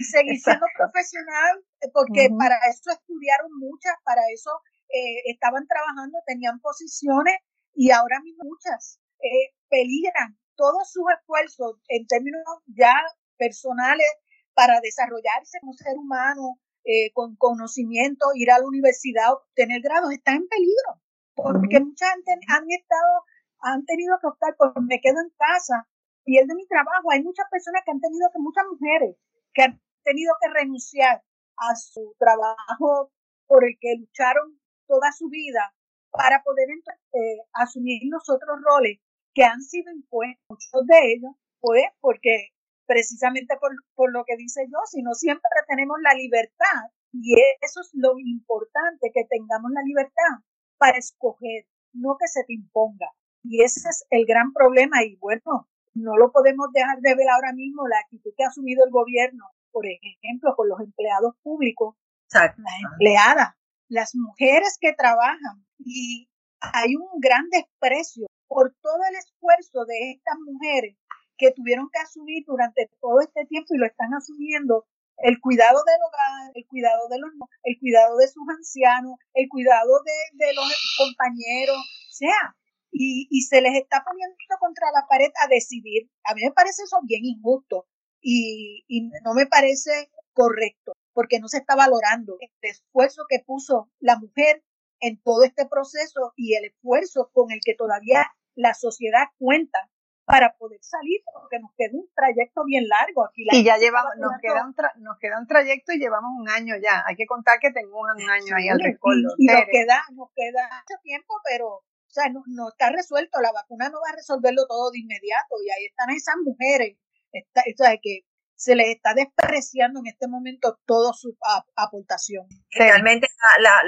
y 0.01 0.03
seguir 0.03 0.39
siendo 0.39 0.65
profesional, 0.77 1.63
eh, 1.81 1.89
porque 1.93 2.29
para 2.37 2.57
eso 2.69 2.91
estudiaron 2.91 3.51
muchas, 3.57 3.93
para 4.03 4.21
eso 4.33 4.51
eh, 4.89 5.21
estaban 5.31 5.65
trabajando, 5.67 6.17
tenían 6.25 6.59
posiciones, 6.59 7.37
y 7.73 7.91
ahora 7.91 8.19
mismo 8.21 8.43
muchas 8.43 8.99
eh, 9.19 9.53
peligran 9.69 10.37
todos 10.55 10.91
sus 10.91 11.03
esfuerzos 11.17 11.77
en 11.87 12.05
términos 12.07 12.43
ya 12.67 12.95
personales 13.37 14.11
para 14.53 14.81
desarrollarse 14.81 15.59
como 15.61 15.73
ser 15.73 15.97
humano, 15.97 16.59
eh, 16.83 17.11
con 17.13 17.35
conocimiento, 17.35 18.25
ir 18.35 18.51
a 18.51 18.59
la 18.59 18.67
universidad, 18.67 19.33
obtener 19.33 19.81
grados, 19.81 20.11
están 20.11 20.37
en 20.37 20.47
peligro. 20.47 21.01
Porque 21.35 21.79
mucha 21.79 22.09
gente 22.11 22.31
han 22.47 22.65
estado, 22.69 23.23
han 23.59 23.85
tenido 23.85 24.17
que 24.19 24.27
optar 24.27 24.55
por 24.57 24.73
me 24.83 24.99
quedo 24.99 25.21
en 25.21 25.29
casa, 25.37 25.87
pierdo 26.23 26.55
mi 26.55 26.67
trabajo. 26.67 27.11
Hay 27.11 27.23
muchas 27.23 27.45
personas 27.49 27.83
que 27.85 27.91
han 27.91 28.01
tenido 28.01 28.29
que, 28.33 28.39
muchas 28.39 28.65
mujeres 28.69 29.15
que 29.53 29.63
han 29.63 29.81
tenido 30.03 30.33
que 30.41 30.49
renunciar 30.49 31.23
a 31.57 31.75
su 31.75 32.15
trabajo 32.17 33.11
por 33.47 33.65
el 33.65 33.77
que 33.79 33.95
lucharon 33.99 34.59
toda 34.87 35.11
su 35.11 35.29
vida 35.29 35.73
para 36.11 36.41
poder 36.43 36.67
eh, 36.69 37.43
asumir 37.53 38.01
los 38.09 38.29
otros 38.29 38.59
roles 38.63 38.99
que 39.33 39.43
han 39.43 39.61
sido 39.61 39.91
impuestos, 39.91 40.43
muchos 40.49 40.87
de 40.87 41.13
ellos, 41.13 41.31
pues 41.59 41.85
porque 42.01 42.49
precisamente 42.85 43.55
por, 43.59 43.71
por 43.95 44.11
lo 44.11 44.25
que 44.25 44.35
dice 44.35 44.65
yo, 44.67 44.79
sino 44.89 45.13
siempre 45.13 45.49
tenemos 45.67 45.97
la 46.01 46.13
libertad 46.13 46.91
y 47.13 47.35
eso 47.61 47.81
es 47.81 47.91
lo 47.93 48.17
importante, 48.19 49.11
que 49.13 49.23
tengamos 49.29 49.71
la 49.71 49.81
libertad 49.83 50.43
para 50.77 50.97
escoger, 50.97 51.65
no 51.93 52.17
que 52.19 52.27
se 52.27 52.43
te 52.45 52.53
imponga. 52.53 53.07
Y 53.43 53.63
ese 53.63 53.89
es 53.89 54.05
el 54.09 54.25
gran 54.25 54.53
problema 54.53 55.03
y 55.03 55.15
bueno, 55.17 55.67
no 55.93 56.15
lo 56.17 56.31
podemos 56.31 56.67
dejar 56.73 56.99
de 56.99 57.15
ver 57.15 57.29
ahora 57.29 57.53
mismo, 57.53 57.87
la 57.87 57.99
actitud 57.99 58.31
que 58.35 58.43
ha 58.43 58.47
asumido 58.47 58.85
el 58.85 58.91
gobierno, 58.91 59.45
por 59.71 59.85
ejemplo, 59.85 60.53
con 60.55 60.69
los 60.69 60.79
empleados 60.79 61.35
públicos, 61.43 61.95
las 62.33 62.55
empleadas, 62.91 63.55
las 63.89 64.15
mujeres 64.15 64.77
que 64.79 64.93
trabajan 64.93 65.65
y 65.79 66.29
hay 66.61 66.95
un 66.95 67.19
gran 67.19 67.49
desprecio 67.49 68.27
por 68.47 68.73
todo 68.81 68.99
el 69.09 69.15
esfuerzo 69.15 69.85
de 69.85 70.11
estas 70.11 70.35
mujeres 70.45 70.95
que 71.37 71.51
tuvieron 71.51 71.89
que 71.91 71.99
asumir 71.99 72.43
durante 72.45 72.89
todo 73.01 73.19
este 73.19 73.45
tiempo 73.47 73.73
y 73.73 73.79
lo 73.79 73.85
están 73.85 74.13
asumiendo. 74.13 74.85
El 75.17 75.39
cuidado 75.39 75.83
del 75.85 76.01
hogar, 76.07 76.51
el 76.53 76.65
cuidado 76.67 77.07
de 77.09 77.19
los 77.19 77.31
el 77.63 77.79
cuidado 77.79 78.17
de 78.17 78.27
sus 78.27 78.43
ancianos, 78.49 79.15
el 79.33 79.49
cuidado 79.49 80.01
de, 80.05 80.45
de 80.45 80.53
los 80.53 80.65
compañeros, 80.97 81.77
o 81.77 82.13
sea, 82.13 82.55
y, 82.91 83.27
y, 83.29 83.41
se 83.43 83.61
les 83.61 83.75
está 83.75 84.03
poniendo 84.03 84.35
contra 84.59 84.87
la 84.91 85.05
pared 85.07 85.31
a 85.43 85.47
decidir. 85.47 86.09
A 86.25 86.33
mí 86.33 86.41
me 86.43 86.51
parece 86.51 86.83
eso 86.83 86.97
bien 87.03 87.23
injusto 87.23 87.85
y, 88.21 88.85
y 88.87 89.09
no 89.23 89.33
me 89.33 89.45
parece 89.45 90.11
correcto 90.33 90.93
porque 91.13 91.39
no 91.39 91.47
se 91.47 91.57
está 91.57 91.75
valorando 91.75 92.37
el 92.39 92.49
esfuerzo 92.61 93.23
que 93.27 93.39
puso 93.39 93.89
la 93.99 94.17
mujer 94.17 94.63
en 94.99 95.21
todo 95.21 95.43
este 95.43 95.65
proceso 95.65 96.33
y 96.35 96.55
el 96.55 96.65
esfuerzo 96.65 97.29
con 97.33 97.51
el 97.51 97.59
que 97.63 97.75
todavía 97.75 98.31
la 98.55 98.73
sociedad 98.73 99.25
cuenta 99.37 99.89
para 100.25 100.55
poder 100.55 100.79
salir, 100.81 101.19
porque 101.33 101.59
nos 101.59 101.71
queda 101.75 101.91
un 101.93 102.07
trayecto 102.15 102.63
bien 102.63 102.87
largo 102.87 103.25
aquí. 103.25 103.43
y 103.51 103.63
ya 103.63 103.77
llevamos, 103.77 104.13
nos 104.17 104.31
queda, 104.41 104.63
un 104.63 104.73
nos 105.03 105.17
queda 105.19 105.39
un 105.39 105.47
trayecto 105.47 105.91
y 105.91 105.99
llevamos 105.99 106.31
un 106.37 106.47
año 106.47 106.75
ya. 106.81 107.03
Hay 107.05 107.15
que 107.15 107.25
contar 107.25 107.59
que 107.59 107.71
tengo 107.71 107.99
un 107.99 108.29
año 108.29 108.55
ahí 108.55 108.69
al 108.69 108.79
recuerdo. 108.79 109.35
Y, 109.37 109.47
nos 109.47 109.65
queda, 109.69 110.03
nos 110.13 110.29
queda 110.33 110.69
mucho 110.69 111.01
tiempo, 111.03 111.33
pero 111.49 111.67
o 111.67 112.13
sea, 112.13 112.29
no, 112.29 112.43
no, 112.47 112.69
está 112.69 112.91
resuelto. 112.91 113.41
La 113.41 113.51
vacuna 113.51 113.89
no 113.89 113.99
va 113.99 114.11
a 114.11 114.15
resolverlo 114.15 114.67
todo 114.67 114.91
de 114.91 114.99
inmediato. 114.99 115.55
Y 115.65 115.69
ahí 115.69 115.85
están 115.87 116.09
esas 116.11 116.35
mujeres, 116.43 116.97
está, 117.31 117.61
o 117.61 117.77
sea, 117.77 117.97
que 118.01 118.21
se 118.55 118.75
les 118.75 118.89
está 118.89 119.13
despreciando 119.15 120.01
en 120.01 120.07
este 120.07 120.27
momento 120.27 120.79
toda 120.85 121.13
su 121.13 121.35
aportación. 121.75 122.45
Realmente 122.71 123.27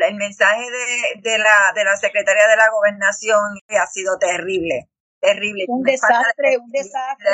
el 0.07 0.15
mensaje 0.15 0.61
de, 0.61 1.21
de, 1.21 1.37
la, 1.37 1.73
de 1.75 1.83
la 1.83 1.95
secretaria 1.97 2.47
de 2.47 2.57
la 2.57 2.69
gobernación 2.71 3.59
ha 3.69 3.87
sido 3.87 4.17
terrible 4.17 4.89
terrible. 5.23 5.65
Un 5.67 5.83
desastre, 5.83 6.57
un 6.59 6.69
desastre. 6.69 7.31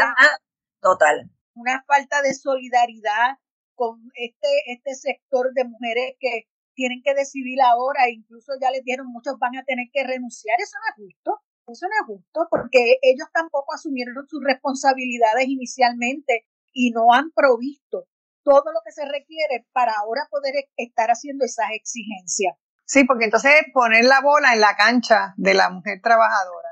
Total. 0.81 1.29
Una 1.55 1.83
falta 1.83 2.21
de 2.21 2.33
solidaridad 2.33 3.37
con 3.75 3.99
este, 4.13 4.47
este 4.67 4.93
sector 4.95 5.51
de 5.53 5.65
mujeres 5.65 6.15
que 6.19 6.47
tienen 6.75 7.01
que 7.03 7.13
decidir 7.13 7.59
ahora, 7.61 8.09
incluso 8.09 8.53
ya 8.61 8.71
les 8.71 8.83
dieron, 8.83 9.07
muchos 9.07 9.37
van 9.39 9.57
a 9.57 9.63
tener 9.63 9.87
que 9.91 10.05
renunciar. 10.05 10.55
Eso 10.61 10.77
no 10.77 10.87
es 10.89 10.95
justo. 10.95 11.41
Eso 11.71 11.87
no 11.87 11.95
es 12.01 12.07
justo 12.07 12.47
porque 12.49 12.97
ellos 13.01 13.27
tampoco 13.33 13.73
asumieron 13.73 14.15
sus 14.27 14.43
responsabilidades 14.43 15.47
inicialmente 15.47 16.45
y 16.73 16.91
no 16.91 17.13
han 17.13 17.31
provisto 17.31 18.05
todo 18.43 18.71
lo 18.71 18.79
que 18.85 18.91
se 18.91 19.05
requiere 19.05 19.67
para 19.73 19.93
ahora 19.93 20.27
poder 20.29 20.53
estar 20.77 21.09
haciendo 21.09 21.45
esas 21.45 21.67
exigencias. 21.73 22.55
Sí, 22.85 23.03
porque 23.03 23.25
entonces 23.25 23.53
poner 23.73 24.05
la 24.05 24.21
bola 24.21 24.53
en 24.53 24.61
la 24.61 24.75
cancha 24.75 25.33
de 25.37 25.53
la 25.53 25.69
mujer 25.69 26.01
trabajadora 26.01 26.69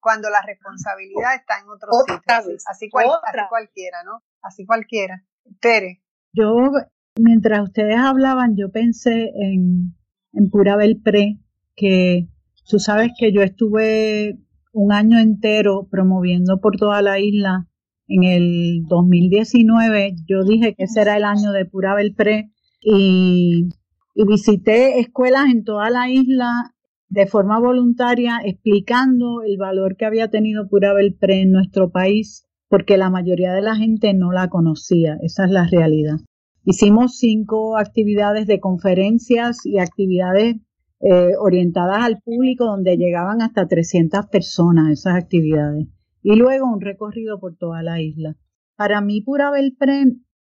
cuando 0.00 0.30
la 0.30 0.40
responsabilidad 0.42 1.34
está 1.34 1.58
en 1.58 1.68
otro 1.68 1.90
sitio. 2.06 2.56
Así, 2.66 2.88
cualquiera, 2.90 4.02
¿no? 4.04 4.22
Así 4.40 4.64
cualquiera. 4.64 5.24
Tere. 5.60 6.02
Yo, 6.32 6.70
mientras 7.18 7.60
ustedes 7.60 7.96
hablaban, 7.98 8.56
yo 8.56 8.70
pensé 8.70 9.30
en, 9.34 9.96
en 10.32 10.50
Pura 10.50 10.76
Belpré, 10.76 11.38
que 11.74 12.28
tú 12.68 12.78
sabes 12.78 13.12
que 13.18 13.32
yo 13.32 13.42
estuve 13.42 14.38
un 14.72 14.92
año 14.92 15.18
entero 15.18 15.88
promoviendo 15.90 16.60
por 16.60 16.76
toda 16.76 17.02
la 17.02 17.18
isla. 17.18 17.66
En 18.06 18.22
el 18.24 18.84
2019 18.88 20.14
yo 20.26 20.44
dije 20.44 20.74
que 20.74 20.84
ese 20.84 21.00
era 21.00 21.16
el 21.16 21.24
año 21.24 21.52
de 21.52 21.64
Pura 21.64 21.94
Belpré 21.94 22.52
y, 22.80 23.68
y 24.14 24.24
visité 24.26 25.00
escuelas 25.00 25.46
en 25.50 25.64
toda 25.64 25.90
la 25.90 26.10
isla 26.10 26.74
de 27.08 27.26
forma 27.26 27.58
voluntaria 27.58 28.40
explicando 28.44 29.42
el 29.42 29.56
valor 29.56 29.96
que 29.96 30.04
había 30.04 30.28
tenido 30.28 30.68
Pura 30.68 30.92
Belpré 30.92 31.42
en 31.42 31.52
nuestro 31.52 31.90
país, 31.90 32.46
porque 32.68 32.98
la 32.98 33.10
mayoría 33.10 33.52
de 33.52 33.62
la 33.62 33.76
gente 33.76 34.12
no 34.12 34.30
la 34.30 34.48
conocía, 34.48 35.16
esa 35.22 35.46
es 35.46 35.50
la 35.50 35.66
realidad. 35.66 36.16
Hicimos 36.64 37.16
cinco 37.16 37.78
actividades 37.78 38.46
de 38.46 38.60
conferencias 38.60 39.64
y 39.64 39.78
actividades 39.78 40.56
eh, 41.00 41.32
orientadas 41.38 42.02
al 42.02 42.20
público 42.20 42.64
donde 42.64 42.96
llegaban 42.96 43.42
hasta 43.42 43.66
300 43.66 44.26
personas 44.26 44.90
esas 44.90 45.14
actividades 45.14 45.86
y 46.22 46.36
luego 46.36 46.66
un 46.66 46.80
recorrido 46.80 47.38
por 47.38 47.56
toda 47.56 47.82
la 47.82 48.00
isla. 48.00 48.36
Para 48.76 49.00
mí 49.00 49.20
Pura 49.20 49.50
Belpré 49.50 50.04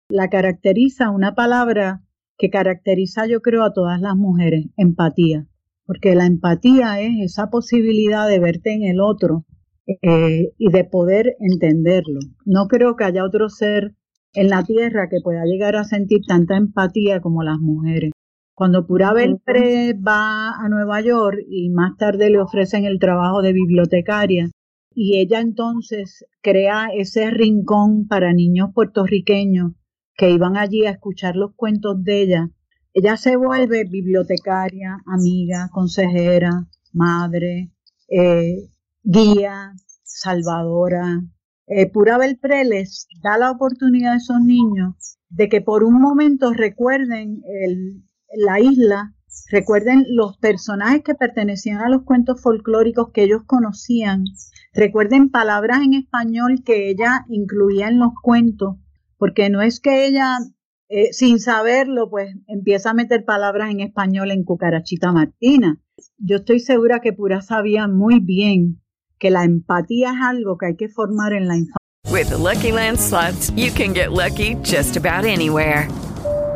la 0.10 0.30
caracteriza 0.30 1.10
una 1.10 1.36
palabra 1.36 2.04
que 2.38 2.50
caracteriza 2.50 3.28
yo 3.28 3.42
creo 3.42 3.64
a 3.64 3.74
todas 3.74 4.00
las 4.00 4.16
mujeres, 4.16 4.68
empatía 4.78 5.48
porque 5.88 6.14
la 6.16 6.26
empatía 6.26 7.02
es 7.02 7.32
esa 7.32 7.50
posibilidad 7.50 8.28
de 8.28 8.40
verte 8.40 8.74
en 8.74 8.84
el 8.84 9.00
otro 9.00 9.46
eh, 9.88 10.52
y 10.58 10.70
de 10.70 10.84
poder 10.84 11.38
entenderlo. 11.40 12.20
No 12.46 12.68
creo 12.68 12.98
que 12.98 13.06
haya 13.06 13.24
otro 13.24 13.48
ser 13.50 13.96
en 14.34 14.50
la 14.50 14.64
tierra 14.64 15.08
que 15.10 15.22
pueda 15.24 15.46
llegar 15.46 15.78
a 15.78 15.86
sentir 15.86 16.20
tanta 16.28 16.58
empatía 16.58 17.22
como 17.22 17.42
las 17.42 17.58
mujeres. 17.60 18.12
Cuando 18.58 18.88
Pura 18.88 19.14
Belpré 19.14 19.94
va 19.94 20.50
a 20.50 20.68
Nueva 20.68 21.00
York 21.02 21.38
y 21.48 21.70
más 21.70 21.96
tarde 21.96 22.32
le 22.32 22.42
ofrecen 22.42 22.86
el 22.86 22.98
trabajo 22.98 23.44
de 23.44 23.54
bibliotecaria 23.54 24.50
y 24.96 25.20
ella 25.20 25.42
entonces 25.42 26.26
crea 26.42 26.88
ese 26.92 27.30
rincón 27.30 28.08
para 28.08 28.34
niños 28.34 28.70
puertorriqueños 28.74 29.74
que 30.16 30.32
iban 30.32 30.58
allí 30.58 30.88
a 30.88 30.90
escuchar 30.90 31.36
los 31.36 31.54
cuentos 31.56 32.04
de 32.04 32.24
ella, 32.24 32.50
ella 32.94 33.16
se 33.16 33.36
vuelve 33.36 33.84
bibliotecaria, 33.84 35.04
amiga, 35.06 35.70
consejera, 35.72 36.68
madre, 36.94 37.70
eh, 38.10 38.72
guía, 39.04 39.74
salvadora. 40.02 41.22
Eh, 41.68 41.92
Pura 41.92 42.18
Belpré 42.18 42.66
les 42.66 43.08
da 43.22 43.38
la 43.38 43.52
oportunidad 43.52 44.14
a 44.14 44.18
esos 44.18 44.42
niños 44.42 45.20
de 45.30 45.48
que 45.48 45.62
por 45.62 45.84
un 45.84 46.02
momento 46.02 46.54
recuerden 46.54 47.44
la 48.36 48.60
isla, 48.60 49.14
recuerden 49.50 50.06
los 50.10 50.38
personajes 50.38 51.04
que 51.04 51.16
pertenecían 51.16 51.80
a 51.80 51.90
los 51.90 52.04
cuentos 52.04 52.42
folclóricos 52.42 53.12
que 53.12 53.24
ellos 53.24 53.44
conocían, 53.46 54.26
recuerden 54.74 55.30
palabras 55.30 55.82
en 55.84 55.94
español 55.94 56.64
que 56.66 56.90
ella 56.90 57.26
incluía 57.30 57.88
en 57.88 58.00
los 58.00 58.12
cuentos, 58.22 58.76
porque 59.18 59.50
no 59.50 59.62
es 59.62 59.80
que 59.80 60.06
ella 60.06 60.38
eh, 60.90 61.12
sin 61.12 61.40
saberlo, 61.40 62.10
pues 62.10 62.34
empieza 62.48 62.92
a 62.92 62.94
meter 62.94 63.26
palabras 63.26 63.72
en 63.72 63.82
español 63.82 64.32
en 64.32 64.46
Cucarachita 64.46 65.12
Martina. 65.12 65.82
Yo 66.18 66.38
estoy 66.38 66.62
segura 66.62 67.02
que 67.02 67.12
Pura 67.12 67.42
sabía 67.42 67.88
muy 67.88 68.20
bien 68.20 68.82
que 69.20 69.30
la 69.30 69.44
empatía 69.44 70.12
es 70.12 70.22
algo 70.22 70.58
que 70.58 70.68
hay 70.68 70.76
que 70.78 70.88
formar 70.88 71.34
en 71.34 71.48
la 71.48 71.58
infancia. 71.58 71.76
With 72.10 72.30
the 72.30 72.38
Lucky 72.38 72.72
Land 72.72 73.00
you 73.58 73.72
can 73.72 73.94
get 73.94 74.12
lucky 74.12 74.56
just 74.64 74.96
about 74.96 75.26
anywhere. 75.26 75.90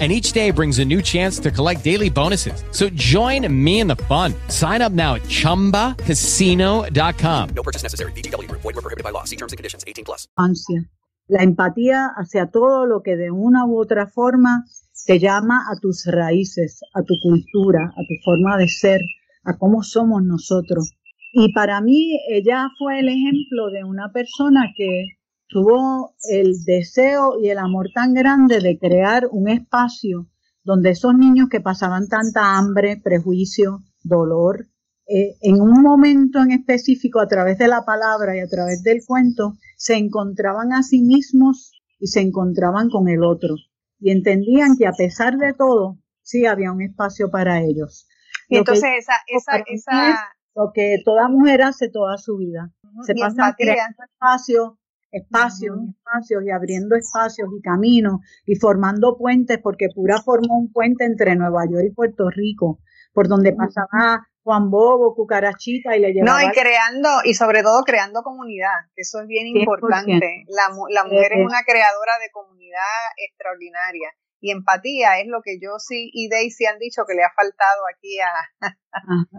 and 0.00 0.10
each 0.10 0.32
day 0.32 0.50
brings 0.50 0.78
a 0.78 0.84
new 0.84 1.02
chance 1.02 1.38
to 1.40 1.50
collect 1.50 1.84
daily 1.84 2.08
bonuses. 2.08 2.64
So 2.70 2.88
join 2.90 3.46
me 3.52 3.80
in 3.80 3.86
the 3.86 3.96
fun. 4.08 4.32
Sign 4.48 4.80
up 4.80 4.92
now 4.92 5.16
at 5.16 5.22
ChumbaCasino.com. 5.24 7.48
No 7.50 7.62
purchase 7.62 7.82
necessary. 7.82 8.12
BGW. 8.12 8.50
Void 8.50 8.64
were 8.64 8.72
prohibited 8.80 9.04
by 9.04 9.10
law. 9.10 9.24
See 9.24 9.36
terms 9.36 9.52
and 9.52 9.58
conditions. 9.58 9.84
18 9.86 10.06
plus. 10.06 10.26
Ansia. 10.38 10.88
La 11.28 11.42
empatía 11.42 12.12
hacia 12.16 12.50
todo 12.50 12.86
lo 12.86 13.02
que 13.02 13.16
de 13.16 13.30
una 13.30 13.66
u 13.66 13.78
otra 13.78 14.06
forma 14.06 14.64
te 15.06 15.18
llama 15.18 15.66
a 15.70 15.78
tus 15.80 16.06
raíces, 16.06 16.80
a 16.94 17.02
tu 17.02 17.14
cultura, 17.22 17.84
a 17.84 18.02
tu 18.08 18.14
forma 18.24 18.56
de 18.56 18.68
ser, 18.68 19.00
a 19.44 19.56
cómo 19.56 19.82
somos 19.82 20.22
nosotros. 20.22 20.92
Y 21.32 21.52
para 21.52 21.80
mí 21.80 22.18
ella 22.30 22.68
fue 22.78 22.98
el 22.98 23.08
ejemplo 23.08 23.70
de 23.70 23.84
una 23.84 24.10
persona 24.12 24.72
que 24.76 25.06
tuvo 25.50 26.14
el 26.30 26.64
deseo 26.64 27.38
y 27.42 27.50
el 27.50 27.58
amor 27.58 27.88
tan 27.92 28.14
grande 28.14 28.60
de 28.60 28.78
crear 28.78 29.28
un 29.30 29.48
espacio 29.48 30.28
donde 30.62 30.90
esos 30.90 31.14
niños 31.14 31.48
que 31.50 31.60
pasaban 31.60 32.08
tanta 32.08 32.56
hambre, 32.56 33.00
prejuicio, 33.02 33.82
dolor, 34.02 34.68
eh, 35.08 35.36
en 35.40 35.60
un 35.60 35.82
momento 35.82 36.40
en 36.40 36.52
específico, 36.52 37.18
a 37.18 37.26
través 37.26 37.58
de 37.58 37.66
la 37.66 37.84
palabra 37.84 38.36
y 38.36 38.40
a 38.40 38.46
través 38.46 38.84
del 38.84 39.00
cuento, 39.04 39.54
se 39.76 39.96
encontraban 39.96 40.72
a 40.72 40.84
sí 40.84 41.02
mismos 41.02 41.72
y 41.98 42.06
se 42.06 42.20
encontraban 42.20 42.88
con 42.88 43.08
el 43.08 43.24
otro. 43.24 43.56
Y 43.98 44.12
entendían 44.12 44.76
que 44.78 44.86
a 44.86 44.92
pesar 44.92 45.36
de 45.36 45.52
todo, 45.52 45.98
sí 46.22 46.46
había 46.46 46.70
un 46.70 46.82
espacio 46.82 47.28
para 47.28 47.60
ellos. 47.60 48.06
Y 48.48 48.58
entonces 48.58 48.88
esa, 49.00 49.14
esa, 49.26 49.64
esa... 49.66 50.28
lo 50.54 50.70
que 50.72 50.98
toda 51.04 51.28
mujer 51.28 51.62
hace 51.62 51.88
toda 51.90 52.16
su 52.16 52.36
vida. 52.36 52.72
Se 53.02 53.14
pasa 53.14 53.54
creando 53.58 54.04
espacio 54.04 54.79
espacios 55.10 55.76
y 55.80 55.90
espacios 55.90 56.42
y 56.44 56.50
abriendo 56.50 56.96
espacios 56.96 57.48
y 57.56 57.62
caminos 57.62 58.20
y 58.46 58.56
formando 58.56 59.16
puentes, 59.16 59.58
porque 59.62 59.88
Pura 59.94 60.20
formó 60.22 60.58
un 60.58 60.72
puente 60.72 61.04
entre 61.04 61.36
Nueva 61.36 61.64
York 61.70 61.86
y 61.86 61.94
Puerto 61.94 62.30
Rico, 62.30 62.80
por 63.12 63.28
donde 63.28 63.52
pasaba 63.52 64.26
Juan 64.42 64.70
Bobo, 64.70 65.14
Cucarachita 65.14 65.96
y 65.96 66.00
le 66.00 66.12
llevaba... 66.12 66.42
No, 66.42 66.48
y 66.48 66.52
creando, 66.52 67.08
y 67.24 67.34
sobre 67.34 67.62
todo 67.62 67.82
creando 67.82 68.22
comunidad, 68.22 68.88
eso 68.96 69.20
es 69.20 69.26
bien 69.26 69.46
importante. 69.48 70.44
La, 70.48 70.74
la 70.88 71.04
mujer 71.04 71.32
es 71.32 71.44
una 71.44 71.62
creadora 71.64 72.18
de 72.20 72.30
comunidad 72.30 72.80
extraordinaria 73.16 74.10
y 74.40 74.50
empatía 74.50 75.20
es 75.20 75.26
lo 75.28 75.42
que 75.42 75.58
yo 75.60 75.78
sí 75.78 76.10
y 76.12 76.28
Daisy 76.28 76.66
han 76.66 76.78
dicho 76.78 77.02
que 77.06 77.14
le 77.14 77.22
ha 77.22 77.30
faltado 77.34 77.82
aquí 77.94 78.18
a, 78.20 78.32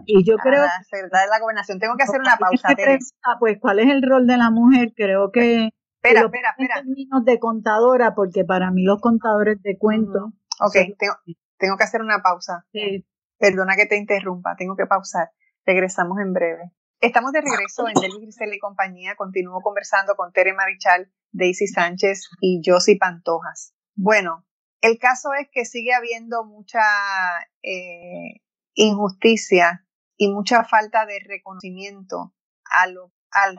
y 0.06 0.24
yo 0.24 0.36
creo 0.36 0.62
de 0.62 1.08
la 1.10 1.40
gobernación. 1.40 1.78
Tengo 1.78 1.96
que 1.96 2.04
hacer 2.04 2.20
una 2.20 2.36
pausa 2.36 2.68
pues 3.40 3.58
cuál 3.60 3.80
es 3.80 3.88
el 3.88 4.02
rol 4.02 4.26
de 4.26 4.36
la 4.36 4.50
mujer 4.50 4.92
creo 4.96 5.30
que 5.32 5.70
espera 6.02 6.22
espera 6.22 6.50
espera 6.50 6.78
en 6.78 6.86
términos 6.86 7.24
de 7.24 7.38
contadora 7.38 8.14
porque 8.14 8.44
para 8.44 8.70
mí 8.70 8.84
los 8.84 9.00
contadores 9.00 9.60
de 9.62 9.76
cuentos 9.78 10.32
Ok, 10.60 10.74
tengo, 10.98 11.14
tengo 11.58 11.76
que 11.76 11.84
hacer 11.84 12.02
una 12.02 12.22
pausa. 12.22 12.64
Sí. 12.72 13.04
perdona 13.38 13.74
que 13.76 13.86
te 13.86 13.96
interrumpa 13.96 14.54
tengo 14.56 14.76
que 14.76 14.86
pausar. 14.86 15.30
Regresamos 15.64 16.18
en 16.20 16.32
breve. 16.32 16.72
Estamos 17.00 17.32
de 17.32 17.40
regreso 17.40 17.88
en 17.88 17.94
Delvis 17.94 18.20
Grisel 18.20 18.54
y 18.54 18.60
compañía. 18.60 19.16
Continúo 19.16 19.60
conversando 19.60 20.14
con 20.14 20.32
Tere 20.32 20.52
Marichal, 20.54 21.12
Daisy 21.32 21.66
Sánchez 21.66 22.28
y 22.40 22.60
Josie 22.64 22.96
Pantojas. 22.96 23.74
Bueno, 23.96 24.44
el 24.82 24.98
caso 24.98 25.32
es 25.32 25.48
que 25.50 25.64
sigue 25.64 25.94
habiendo 25.94 26.44
mucha 26.44 26.82
eh, 27.62 28.42
injusticia 28.74 29.86
y 30.16 30.28
mucha 30.28 30.64
falta 30.64 31.06
de 31.06 31.20
reconocimiento 31.24 32.34
a, 32.64 32.88
lo, 32.88 33.12
a, 33.30 33.52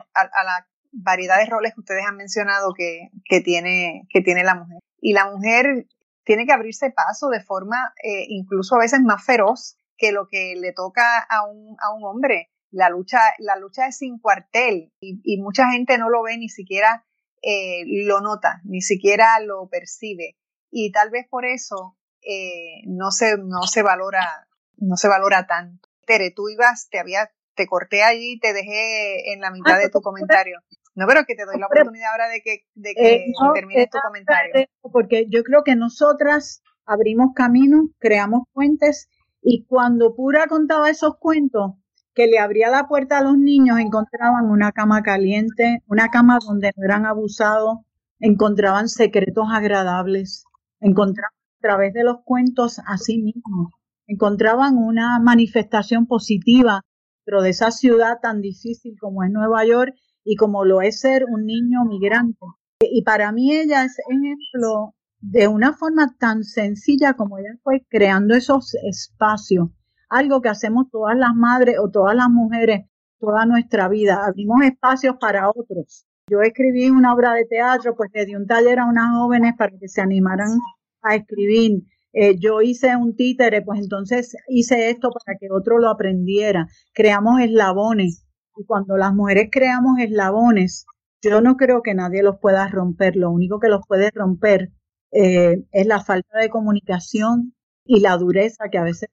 la 0.44 0.68
variedad 0.92 1.38
de 1.38 1.46
roles 1.46 1.72
que 1.72 1.80
ustedes 1.80 2.04
han 2.06 2.16
mencionado 2.16 2.74
que, 2.74 3.08
que, 3.24 3.40
tiene, 3.40 4.06
que 4.10 4.20
tiene 4.20 4.44
la 4.44 4.54
mujer. 4.54 4.78
Y 5.00 5.14
la 5.14 5.30
mujer 5.30 5.86
tiene 6.24 6.44
que 6.44 6.52
abrirse 6.52 6.90
paso 6.90 7.28
de 7.30 7.40
forma 7.40 7.94
eh, 8.02 8.26
incluso 8.28 8.76
a 8.76 8.80
veces 8.80 9.00
más 9.00 9.24
feroz 9.24 9.78
que 9.96 10.12
lo 10.12 10.28
que 10.28 10.54
le 10.56 10.72
toca 10.74 11.20
a 11.20 11.46
un, 11.46 11.74
a 11.80 11.92
un 11.94 12.04
hombre. 12.04 12.50
La 12.70 12.90
lucha, 12.90 13.20
la 13.38 13.56
lucha 13.56 13.86
es 13.86 13.96
sin 13.96 14.18
cuartel 14.18 14.92
y, 15.00 15.20
y 15.24 15.40
mucha 15.40 15.70
gente 15.70 15.96
no 15.96 16.10
lo 16.10 16.22
ve 16.22 16.36
ni 16.36 16.50
siquiera 16.50 17.06
eh, 17.40 17.84
lo 17.86 18.20
nota, 18.20 18.60
ni 18.64 18.82
siquiera 18.82 19.38
lo 19.40 19.68
percibe 19.68 20.36
y 20.76 20.90
tal 20.90 21.10
vez 21.10 21.26
por 21.30 21.44
eso 21.44 21.96
eh, 22.20 22.82
no 22.86 23.12
se 23.12 23.38
no 23.38 23.62
se 23.62 23.82
valora 23.82 24.48
no 24.76 24.96
se 24.96 25.06
valora 25.06 25.46
tanto. 25.46 25.88
Tere, 26.04 26.32
tú 26.32 26.48
ibas, 26.48 26.88
te 26.90 26.98
había 26.98 27.30
te 27.54 27.68
corté 27.68 28.02
allí, 28.02 28.40
te 28.40 28.52
dejé 28.52 29.32
en 29.32 29.40
la 29.40 29.52
mitad 29.52 29.78
de 29.78 29.88
tu 29.88 30.00
comentario. 30.00 30.58
No, 30.96 31.06
pero 31.06 31.24
que 31.24 31.36
te 31.36 31.44
doy 31.44 31.58
la 31.58 31.66
oportunidad 31.66 32.10
ahora 32.10 32.28
de 32.28 32.40
que, 32.40 32.66
de 32.74 32.94
que 32.94 33.14
eh, 33.14 33.32
termines 33.54 33.88
tu 33.88 33.98
comentario. 34.04 34.66
Porque 34.92 35.26
yo 35.28 35.44
creo 35.44 35.62
que 35.62 35.76
nosotras 35.76 36.62
abrimos 36.84 37.30
caminos, 37.36 37.86
creamos 38.00 38.42
puentes 38.52 39.08
y 39.40 39.64
cuando 39.66 40.16
Pura 40.16 40.48
contaba 40.48 40.90
esos 40.90 41.18
cuentos, 41.18 41.74
que 42.14 42.26
le 42.26 42.38
abría 42.40 42.68
la 42.70 42.88
puerta 42.88 43.18
a 43.18 43.22
los 43.22 43.36
niños, 43.36 43.78
encontraban 43.78 44.46
una 44.46 44.72
cama 44.72 45.02
caliente, 45.02 45.82
una 45.86 46.10
cama 46.10 46.38
donde 46.44 46.72
no 46.76 46.84
eran 46.84 47.06
abusados, 47.06 47.78
encontraban 48.20 48.88
secretos 48.88 49.46
agradables, 49.52 50.44
encontraban 50.84 51.32
a 51.32 51.60
través 51.60 51.94
de 51.94 52.04
los 52.04 52.18
cuentos 52.24 52.78
a 52.86 52.98
sí 52.98 53.18
mismos, 53.18 53.72
encontraban 54.06 54.76
una 54.76 55.18
manifestación 55.18 56.06
positiva 56.06 56.82
dentro 57.24 57.42
de 57.42 57.50
esa 57.50 57.70
ciudad 57.70 58.18
tan 58.20 58.40
difícil 58.40 58.96
como 59.00 59.24
es 59.24 59.30
Nueva 59.30 59.64
York 59.64 59.94
y 60.24 60.36
como 60.36 60.64
lo 60.64 60.82
es 60.82 61.00
ser 61.00 61.24
un 61.24 61.46
niño 61.46 61.84
migrante. 61.86 62.44
Y 62.80 63.02
para 63.02 63.32
mí 63.32 63.52
ella 63.52 63.84
es 63.84 63.98
ejemplo 64.10 64.94
de 65.20 65.48
una 65.48 65.72
forma 65.72 66.14
tan 66.18 66.44
sencilla 66.44 67.14
como 67.14 67.38
ella 67.38 67.56
fue 67.62 67.86
creando 67.88 68.34
esos 68.34 68.74
espacios, 68.74 69.70
algo 70.10 70.42
que 70.42 70.50
hacemos 70.50 70.90
todas 70.90 71.16
las 71.16 71.34
madres 71.34 71.76
o 71.82 71.90
todas 71.90 72.14
las 72.14 72.28
mujeres 72.28 72.86
toda 73.24 73.46
nuestra 73.46 73.88
vida, 73.88 74.26
abrimos 74.26 74.62
espacios 74.64 75.16
para 75.18 75.48
otros. 75.48 76.06
Yo 76.26 76.40
escribí 76.40 76.88
una 76.88 77.12
obra 77.12 77.34
de 77.34 77.44
teatro, 77.44 77.94
pues 77.94 78.10
le 78.14 78.24
di 78.24 78.34
un 78.34 78.46
taller 78.46 78.78
a 78.78 78.86
unas 78.86 79.10
jóvenes 79.14 79.54
para 79.58 79.76
que 79.78 79.88
se 79.88 80.00
animaran 80.00 80.58
a 81.02 81.16
escribir. 81.16 81.82
Eh, 82.14 82.38
yo 82.38 82.62
hice 82.62 82.96
un 82.96 83.14
títere, 83.14 83.60
pues 83.60 83.80
entonces 83.80 84.34
hice 84.48 84.88
esto 84.88 85.10
para 85.10 85.36
que 85.38 85.48
otro 85.50 85.78
lo 85.78 85.90
aprendiera. 85.90 86.66
Creamos 86.94 87.40
eslabones. 87.42 88.24
Y 88.56 88.64
cuando 88.64 88.96
las 88.96 89.12
mujeres 89.12 89.48
creamos 89.52 89.98
eslabones, 89.98 90.86
yo 91.20 91.42
no 91.42 91.56
creo 91.56 91.82
que 91.82 91.92
nadie 91.94 92.22
los 92.22 92.38
pueda 92.38 92.68
romper. 92.68 93.16
Lo 93.16 93.30
único 93.30 93.60
que 93.60 93.68
los 93.68 93.86
puede 93.86 94.10
romper 94.10 94.70
eh, 95.12 95.62
es 95.72 95.86
la 95.86 96.00
falta 96.02 96.38
de 96.38 96.48
comunicación 96.48 97.54
y 97.84 98.00
la 98.00 98.16
dureza 98.16 98.70
que 98.70 98.78
a 98.78 98.84
veces 98.84 99.10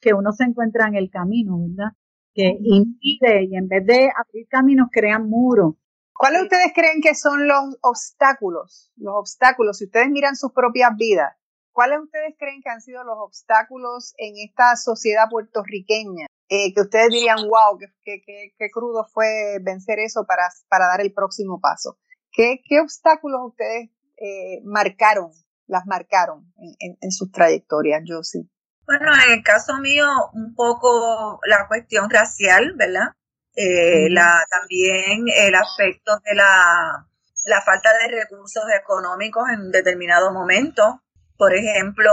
que 0.00 0.12
uno 0.12 0.32
se 0.32 0.44
encuentra 0.44 0.86
en 0.86 0.96
el 0.96 1.08
camino, 1.08 1.58
¿verdad? 1.66 1.92
Que 2.34 2.58
impide 2.60 3.44
y 3.44 3.56
en 3.56 3.68
vez 3.68 3.86
de 3.86 4.10
abrir 4.14 4.46
caminos 4.48 4.88
crean 4.92 5.30
muros 5.30 5.76
¿Cuáles 6.18 6.42
ustedes 6.42 6.72
creen 6.74 7.00
que 7.02 7.14
son 7.14 7.46
los 7.46 7.76
obstáculos? 7.82 8.90
Los 8.96 9.14
obstáculos, 9.16 9.78
si 9.78 9.84
ustedes 9.84 10.08
miran 10.08 10.36
sus 10.36 10.52
propias 10.52 10.90
vidas, 10.96 11.36
¿cuáles 11.72 12.00
ustedes 12.00 12.34
creen 12.38 12.62
que 12.62 12.70
han 12.70 12.80
sido 12.80 13.04
los 13.04 13.16
obstáculos 13.18 14.14
en 14.16 14.34
esta 14.36 14.76
sociedad 14.76 15.28
puertorriqueña? 15.30 16.26
Eh, 16.48 16.72
que 16.72 16.80
ustedes 16.80 17.08
dirían, 17.08 17.38
wow, 17.48 17.76
qué, 18.04 18.70
crudo 18.72 19.04
fue 19.12 19.58
vencer 19.62 19.98
eso 19.98 20.24
para, 20.26 20.48
para 20.68 20.86
dar 20.86 21.00
el 21.00 21.12
próximo 21.12 21.60
paso. 21.60 21.98
¿Qué, 22.30 22.60
qué 22.68 22.80
obstáculos 22.80 23.40
ustedes 23.48 23.90
eh, 24.16 24.62
marcaron, 24.64 25.32
las 25.66 25.86
marcaron 25.86 26.52
en, 26.78 26.96
en, 27.00 27.10
sus 27.10 27.32
trayectorias, 27.32 28.02
Josie? 28.06 28.48
Bueno, 28.86 29.12
en 29.26 29.38
el 29.38 29.42
caso 29.42 29.78
mío, 29.78 30.06
un 30.34 30.54
poco 30.54 31.40
la 31.44 31.66
cuestión 31.66 32.08
racial, 32.08 32.74
¿verdad? 32.76 33.08
Eh, 33.56 34.08
la, 34.10 34.44
también 34.50 35.24
el 35.34 35.54
aspecto 35.54 36.18
de 36.24 36.34
la, 36.34 37.06
la 37.46 37.62
falta 37.62 37.90
de 37.98 38.08
recursos 38.08 38.64
económicos 38.78 39.44
en 39.50 39.70
determinado 39.70 40.30
momento, 40.30 41.02
por 41.38 41.54
ejemplo, 41.54 42.12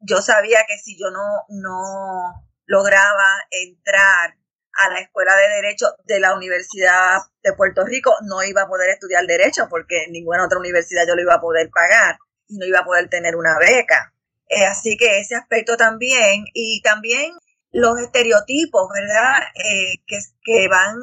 yo 0.00 0.20
sabía 0.20 0.64
que 0.66 0.78
si 0.78 0.98
yo 0.98 1.10
no, 1.10 1.44
no 1.48 2.48
lograba 2.66 3.28
entrar 3.50 4.34
a 4.74 4.88
la 4.88 5.00
escuela 5.00 5.36
de 5.36 5.48
derecho 5.48 5.86
de 6.04 6.18
la 6.18 6.34
Universidad 6.34 7.20
de 7.42 7.52
Puerto 7.52 7.84
Rico, 7.84 8.14
no 8.22 8.42
iba 8.42 8.62
a 8.62 8.68
poder 8.68 8.90
estudiar 8.90 9.24
derecho 9.26 9.68
porque 9.68 10.04
en 10.04 10.12
ninguna 10.12 10.44
otra 10.44 10.58
universidad 10.58 11.06
yo 11.06 11.14
lo 11.14 11.22
iba 11.22 11.34
a 11.34 11.40
poder 11.40 11.70
pagar 11.70 12.18
y 12.48 12.58
no 12.58 12.66
iba 12.66 12.80
a 12.80 12.84
poder 12.84 13.08
tener 13.08 13.36
una 13.36 13.58
beca. 13.58 14.12
Eh, 14.48 14.66
así 14.66 14.96
que 14.96 15.20
ese 15.20 15.36
aspecto 15.36 15.76
también 15.76 16.44
y 16.54 16.80
también 16.82 17.32
los 17.72 17.98
estereotipos, 17.98 18.88
¿verdad? 18.94 19.42
Eh, 19.54 20.02
que, 20.06 20.18
que, 20.44 20.68
van, 20.68 20.96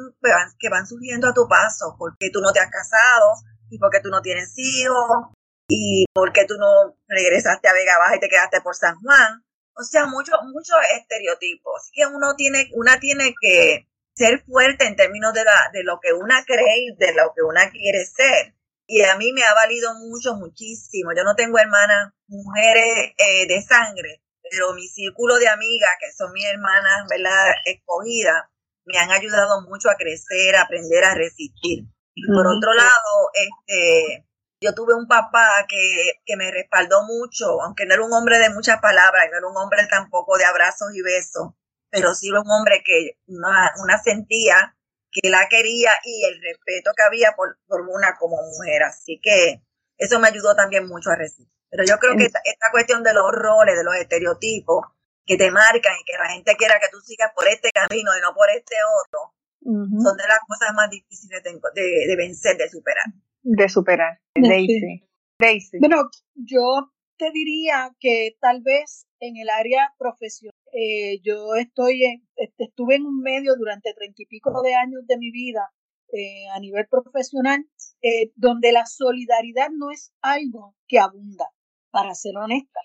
que 0.58 0.68
van 0.68 0.86
surgiendo 0.86 1.28
a 1.28 1.34
tu 1.34 1.48
paso, 1.48 1.96
porque 1.98 2.30
tú 2.30 2.40
no 2.40 2.52
te 2.52 2.60
has 2.60 2.70
casado 2.70 3.34
y 3.70 3.78
porque 3.78 4.00
tú 4.00 4.08
no 4.08 4.22
tienes 4.22 4.52
hijos 4.56 5.28
y 5.68 6.04
porque 6.12 6.44
tú 6.46 6.54
no 6.58 6.96
regresaste 7.08 7.68
a 7.68 7.72
Vega 7.72 7.98
Baja 7.98 8.16
y 8.16 8.20
te 8.20 8.28
quedaste 8.28 8.60
por 8.60 8.74
San 8.76 8.96
Juan. 9.00 9.44
O 9.74 9.82
sea, 9.82 10.06
muchos 10.06 10.36
muchos 10.52 10.76
estereotipos. 10.96 11.90
Que 11.92 12.06
uno 12.06 12.34
tiene, 12.36 12.70
una 12.74 12.98
tiene 12.98 13.34
que 13.40 13.88
ser 14.14 14.42
fuerte 14.44 14.86
en 14.86 14.96
términos 14.96 15.32
de, 15.32 15.44
la, 15.44 15.70
de 15.72 15.84
lo 15.84 15.98
que 16.00 16.12
una 16.12 16.44
cree 16.44 16.78
y 16.78 16.96
de 16.96 17.14
lo 17.14 17.32
que 17.34 17.42
una 17.42 17.70
quiere 17.70 18.04
ser. 18.04 18.54
Y 18.86 19.02
a 19.02 19.16
mí 19.16 19.32
me 19.32 19.42
ha 19.44 19.54
valido 19.54 19.94
mucho, 19.94 20.34
muchísimo. 20.34 21.12
Yo 21.16 21.22
no 21.24 21.36
tengo 21.36 21.58
hermanas, 21.58 22.12
mujeres 22.26 23.14
eh, 23.16 23.46
de 23.46 23.62
sangre, 23.62 24.20
pero 24.50 24.74
mi 24.74 24.88
círculo 24.88 25.36
de 25.36 25.48
amigas, 25.48 25.90
que 26.00 26.12
son 26.12 26.32
mis 26.32 26.46
hermanas, 26.46 27.06
¿verdad? 27.08 27.52
Escogidas, 27.64 28.44
me 28.84 28.98
han 28.98 29.10
ayudado 29.10 29.62
mucho 29.62 29.90
a 29.90 29.96
crecer, 29.96 30.56
a 30.56 30.62
aprender 30.62 31.04
a 31.04 31.14
resistir. 31.14 31.84
Y 32.14 32.26
por 32.26 32.46
otro 32.46 32.74
lado, 32.74 33.30
este, 33.34 34.26
yo 34.60 34.74
tuve 34.74 34.94
un 34.94 35.06
papá 35.06 35.66
que, 35.68 36.12
que 36.24 36.36
me 36.36 36.50
respaldó 36.50 37.04
mucho, 37.04 37.62
aunque 37.62 37.86
no 37.86 37.94
era 37.94 38.04
un 38.04 38.12
hombre 38.12 38.38
de 38.38 38.50
muchas 38.50 38.80
palabras, 38.80 39.28
no 39.30 39.38
era 39.38 39.46
un 39.46 39.56
hombre 39.56 39.86
tampoco 39.88 40.36
de 40.36 40.44
abrazos 40.44 40.88
y 40.94 41.02
besos, 41.02 41.52
pero 41.88 42.14
sí 42.14 42.28
era 42.28 42.40
un 42.40 42.50
hombre 42.50 42.82
que 42.84 43.18
una, 43.26 43.72
una 43.82 44.02
sentía 44.02 44.76
que 45.10 45.28
la 45.28 45.48
quería 45.48 45.90
y 46.04 46.24
el 46.24 46.40
respeto 46.40 46.92
que 46.96 47.02
había 47.02 47.32
por, 47.36 47.58
por, 47.66 47.80
una 47.82 48.16
como 48.18 48.36
mujer. 48.36 48.82
Así 48.84 49.20
que 49.22 49.62
eso 49.98 50.20
me 50.20 50.28
ayudó 50.28 50.54
también 50.54 50.86
mucho 50.86 51.10
a 51.10 51.16
resistir. 51.16 51.48
Pero 51.70 51.84
yo 51.86 51.96
creo 51.98 52.16
que 52.16 52.24
esta, 52.24 52.40
esta, 52.44 52.66
cuestión 52.72 53.02
de 53.02 53.14
los 53.14 53.30
roles, 53.30 53.76
de 53.76 53.84
los 53.84 53.94
estereotipos 53.96 54.86
que 55.24 55.36
te 55.36 55.50
marcan 55.50 55.94
y 56.00 56.04
que 56.04 56.18
la 56.18 56.30
gente 56.30 56.56
quiera 56.56 56.80
que 56.80 56.90
tú 56.90 56.98
sigas 57.00 57.30
por 57.34 57.46
este 57.46 57.70
camino 57.70 58.10
y 58.16 58.20
no 58.20 58.34
por 58.34 58.50
este 58.50 58.74
otro, 59.04 59.32
uh 59.62 59.86
-huh. 59.86 60.02
son 60.02 60.16
de 60.16 60.26
las 60.26 60.40
cosas 60.46 60.74
más 60.74 60.90
difíciles 60.90 61.42
de, 61.44 61.52
de, 61.52 62.06
de 62.08 62.16
vencer, 62.16 62.56
de 62.56 62.68
superar 62.68 63.06
de 63.42 63.68
superar. 63.68 64.18
Daisy. 64.34 65.02
Daisy. 65.38 65.78
Bueno, 65.78 66.08
yo 66.34 66.92
te 67.16 67.30
diría 67.32 67.94
que 67.98 68.36
tal 68.40 68.62
vez 68.62 69.06
en 69.20 69.36
el 69.36 69.48
área 69.50 69.94
profesional, 69.98 70.54
eh, 70.72 71.20
yo 71.22 71.54
estoy 71.56 72.04
en, 72.04 72.28
estuve 72.58 72.96
en 72.96 73.06
un 73.06 73.20
medio 73.20 73.54
durante 73.56 73.92
treinta 73.94 74.22
y 74.22 74.26
pico 74.26 74.62
de 74.62 74.74
años 74.74 75.06
de 75.06 75.18
mi 75.18 75.30
vida 75.30 75.70
eh, 76.12 76.48
a 76.54 76.60
nivel 76.60 76.86
profesional, 76.88 77.64
eh, 78.02 78.32
donde 78.36 78.72
la 78.72 78.86
solidaridad 78.86 79.68
no 79.76 79.90
es 79.90 80.12
algo 80.22 80.74
que 80.86 80.98
abunda, 80.98 81.46
para 81.90 82.14
ser 82.14 82.36
honesta. 82.36 82.80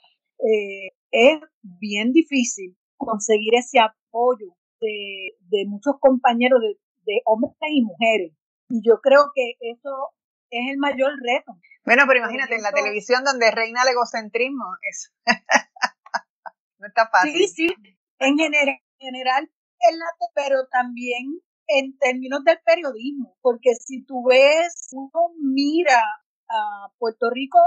es 1.12 1.39
bien 1.62 2.12
difícil 2.12 2.76
conseguir 2.98 3.56
ese 3.56 3.80
apoyo 3.80 4.56
de, 4.80 5.32
de 5.39 5.65
muchos 5.68 5.96
compañeros, 6.00 6.60
de, 6.62 6.78
de 7.06 7.22
hombres 7.26 7.54
y 7.70 7.84
mujeres. 7.84 8.34
Y 8.70 8.82
yo 8.86 9.00
creo 9.02 9.32
que 9.34 9.54
eso 9.60 10.13
es 10.50 10.72
el 10.72 10.78
mayor 10.78 11.12
reto. 11.22 11.54
Bueno, 11.86 12.04
pero 12.08 12.20
imagínate, 12.20 12.56
en 12.56 12.63
la 12.63 12.72
televisión 12.72 13.24
donde 13.24 13.52
reina 13.52 13.84
el 13.84 13.89
egocentrismo, 13.89 14.65
eso. 14.89 15.12
no 16.80 16.88
está 16.88 17.08
fácil. 17.10 17.34
Sí, 17.34 17.48
sí, 17.48 17.76
en 18.20 18.38
general, 18.38 18.80
en 19.00 19.13
general 19.13 19.50
pero 20.34 20.68
también 20.68 21.41
en 21.68 21.98
términos 21.98 22.44
del 22.44 22.60
periodismo, 22.63 23.38
porque 23.41 23.74
si 23.76 24.04
tú 24.06 24.24
ves, 24.28 24.89
uno 24.91 25.34
mira 25.41 26.02
a 26.48 26.89
Puerto 26.98 27.30
Rico 27.32 27.60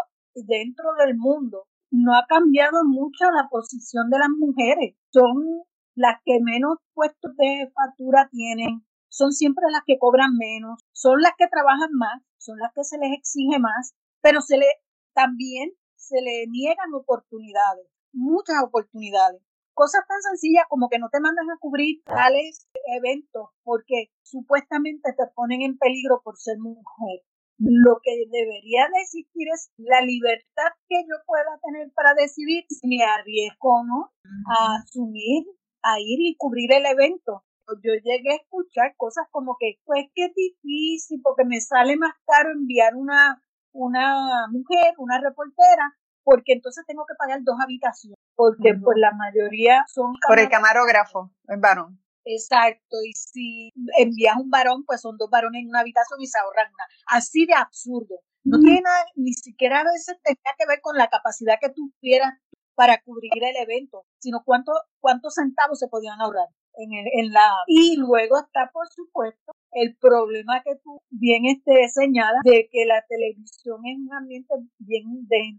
dentro 0.47 0.95
del 0.99 1.17
mundo, 1.17 1.67
no 1.91 2.15
ha 2.15 2.27
cambiado 2.29 2.85
mucho 2.85 3.31
la 3.31 3.49
posición 3.49 4.11
de 4.11 4.19
las 4.19 4.31
mujeres. 4.31 4.97
Son 5.11 5.63
las 5.95 6.21
que 6.25 6.39
menos 6.41 6.79
puestos 6.95 7.35
de 7.37 7.71
factura 7.75 8.29
tienen, 8.31 8.87
son 9.09 9.33
siempre 9.33 9.65
las 9.71 9.83
que 9.87 9.99
cobran 9.99 10.37
menos, 10.37 10.81
son 10.93 11.21
las 11.21 11.33
que 11.37 11.49
trabajan 11.49 11.91
más, 11.93 12.23
son 12.37 12.59
las 12.59 12.73
que 12.75 12.85
se 12.85 12.99
les 12.99 13.13
exige 13.13 13.59
más, 13.59 13.95
pero 14.21 14.41
se 14.41 14.59
le 14.59 14.67
también 15.15 15.73
se 15.97 16.21
le 16.23 16.47
niegan 16.47 16.95
oportunidades, 16.95 17.87
muchas 18.13 18.63
oportunidades. 18.63 19.43
Cosas 19.75 20.03
tan 20.09 20.21
sencillas 20.23 20.65
como 20.69 20.89
que 20.89 20.99
no 20.99 21.09
te 21.09 21.21
mandan 21.21 21.51
a 21.51 21.59
cubrir 21.59 22.03
tales 22.05 22.69
eventos 22.97 23.51
porque 23.63 24.11
supuestamente 24.23 25.13
te 25.13 25.27
ponen 25.35 25.63
en 25.63 25.79
peligro 25.79 26.21
por 26.23 26.37
ser 26.37 26.59
mujer. 26.59 27.23
Lo 27.59 27.99
que 28.03 28.13
debería 28.31 28.89
de 28.95 29.01
existir 29.03 29.49
es 29.53 29.71
la 29.77 30.01
libertad 30.01 30.71
que 30.89 31.03
yo 31.03 31.17
pueda 31.27 31.59
tener 31.65 31.91
para 31.93 32.15
decidir 32.15 32.65
si 32.69 32.87
me 32.87 33.03
arriesgo 33.05 33.81
o 33.81 33.85
no 33.85 34.13
a 34.47 34.77
asumir, 34.77 35.45
a 35.83 35.99
ir 35.99 36.21
y 36.21 36.37
cubrir 36.37 36.73
el 36.73 36.87
evento 36.87 37.45
yo 37.77 37.93
llegué 38.03 38.33
a 38.33 38.37
escuchar 38.37 38.95
cosas 38.97 39.27
como 39.31 39.57
que, 39.59 39.79
pues 39.85 40.07
que 40.15 40.27
es 40.27 40.35
difícil 40.35 41.21
porque 41.23 41.45
me 41.45 41.61
sale 41.61 41.97
más 41.97 42.13
caro 42.27 42.51
enviar 42.53 42.95
una, 42.95 43.43
una 43.73 44.47
mujer, 44.51 44.95
una 44.99 45.21
reportera, 45.21 45.97
porque 46.25 46.53
entonces 46.53 46.85
tengo 46.87 47.05
que 47.07 47.15
pagar 47.19 47.41
dos 47.43 47.57
habitaciones, 47.63 48.19
porque 48.35 48.73
uh 48.73 48.77
-huh. 48.77 48.85
pues 48.85 48.99
la 48.99 49.13
mayoría 49.13 49.85
son... 49.89 50.15
Por 50.27 50.39
el 50.39 50.49
camarógrafo, 50.49 51.31
el 51.49 51.61
varón. 51.61 52.01
Exacto, 52.31 52.97
y 53.03 53.13
si 53.15 53.73
envías 53.97 54.37
un 54.37 54.51
varón, 54.51 54.85
pues 54.85 55.01
son 55.01 55.17
dos 55.17 55.31
varones 55.31 55.63
en 55.63 55.69
una 55.71 55.81
habitación 55.81 56.21
y 56.21 56.27
se 56.27 56.39
ahorran 56.39 56.71
una. 56.73 56.85
Así 57.07 57.47
de 57.47 57.55
absurdo. 57.55 58.21
No 58.45 58.59
tiene 58.61 58.83
nada, 58.83 59.05
ni 59.17 59.33
siquiera 59.33 59.81
a 59.81 59.85
veces 59.85 60.17
tenía 60.23 60.55
que 60.59 60.67
ver 60.67 60.81
con 60.83 60.97
la 60.97 61.09
capacidad 61.09 61.57
que 61.61 61.71
tuvieras 61.71 62.35
para 62.75 63.03
cubrir 63.03 63.33
el 63.35 63.57
evento, 63.57 64.05
sino 64.19 64.43
cuánto, 64.45 64.73
cuántos 65.01 65.35
centavos 65.35 65.79
se 65.79 65.89
podían 65.89 66.21
ahorrar 66.21 66.49
en, 66.75 66.93
el, 66.93 67.07
en 67.13 67.33
la 67.33 67.51
y 67.67 67.97
luego 67.97 68.39
está 68.39 68.71
por 68.73 68.87
supuesto 68.89 69.53
el 69.73 69.97
problema 69.97 70.63
que 70.63 70.77
tú 70.83 71.03
bien 71.11 71.45
este 71.47 71.89
señalas 71.89 72.41
de 72.45 72.69
que 72.71 72.87
la 72.87 73.05
televisión 73.09 73.81
es 73.85 73.99
un 73.99 74.15
ambiente 74.15 74.55
bien 74.79 75.27
de, 75.27 75.59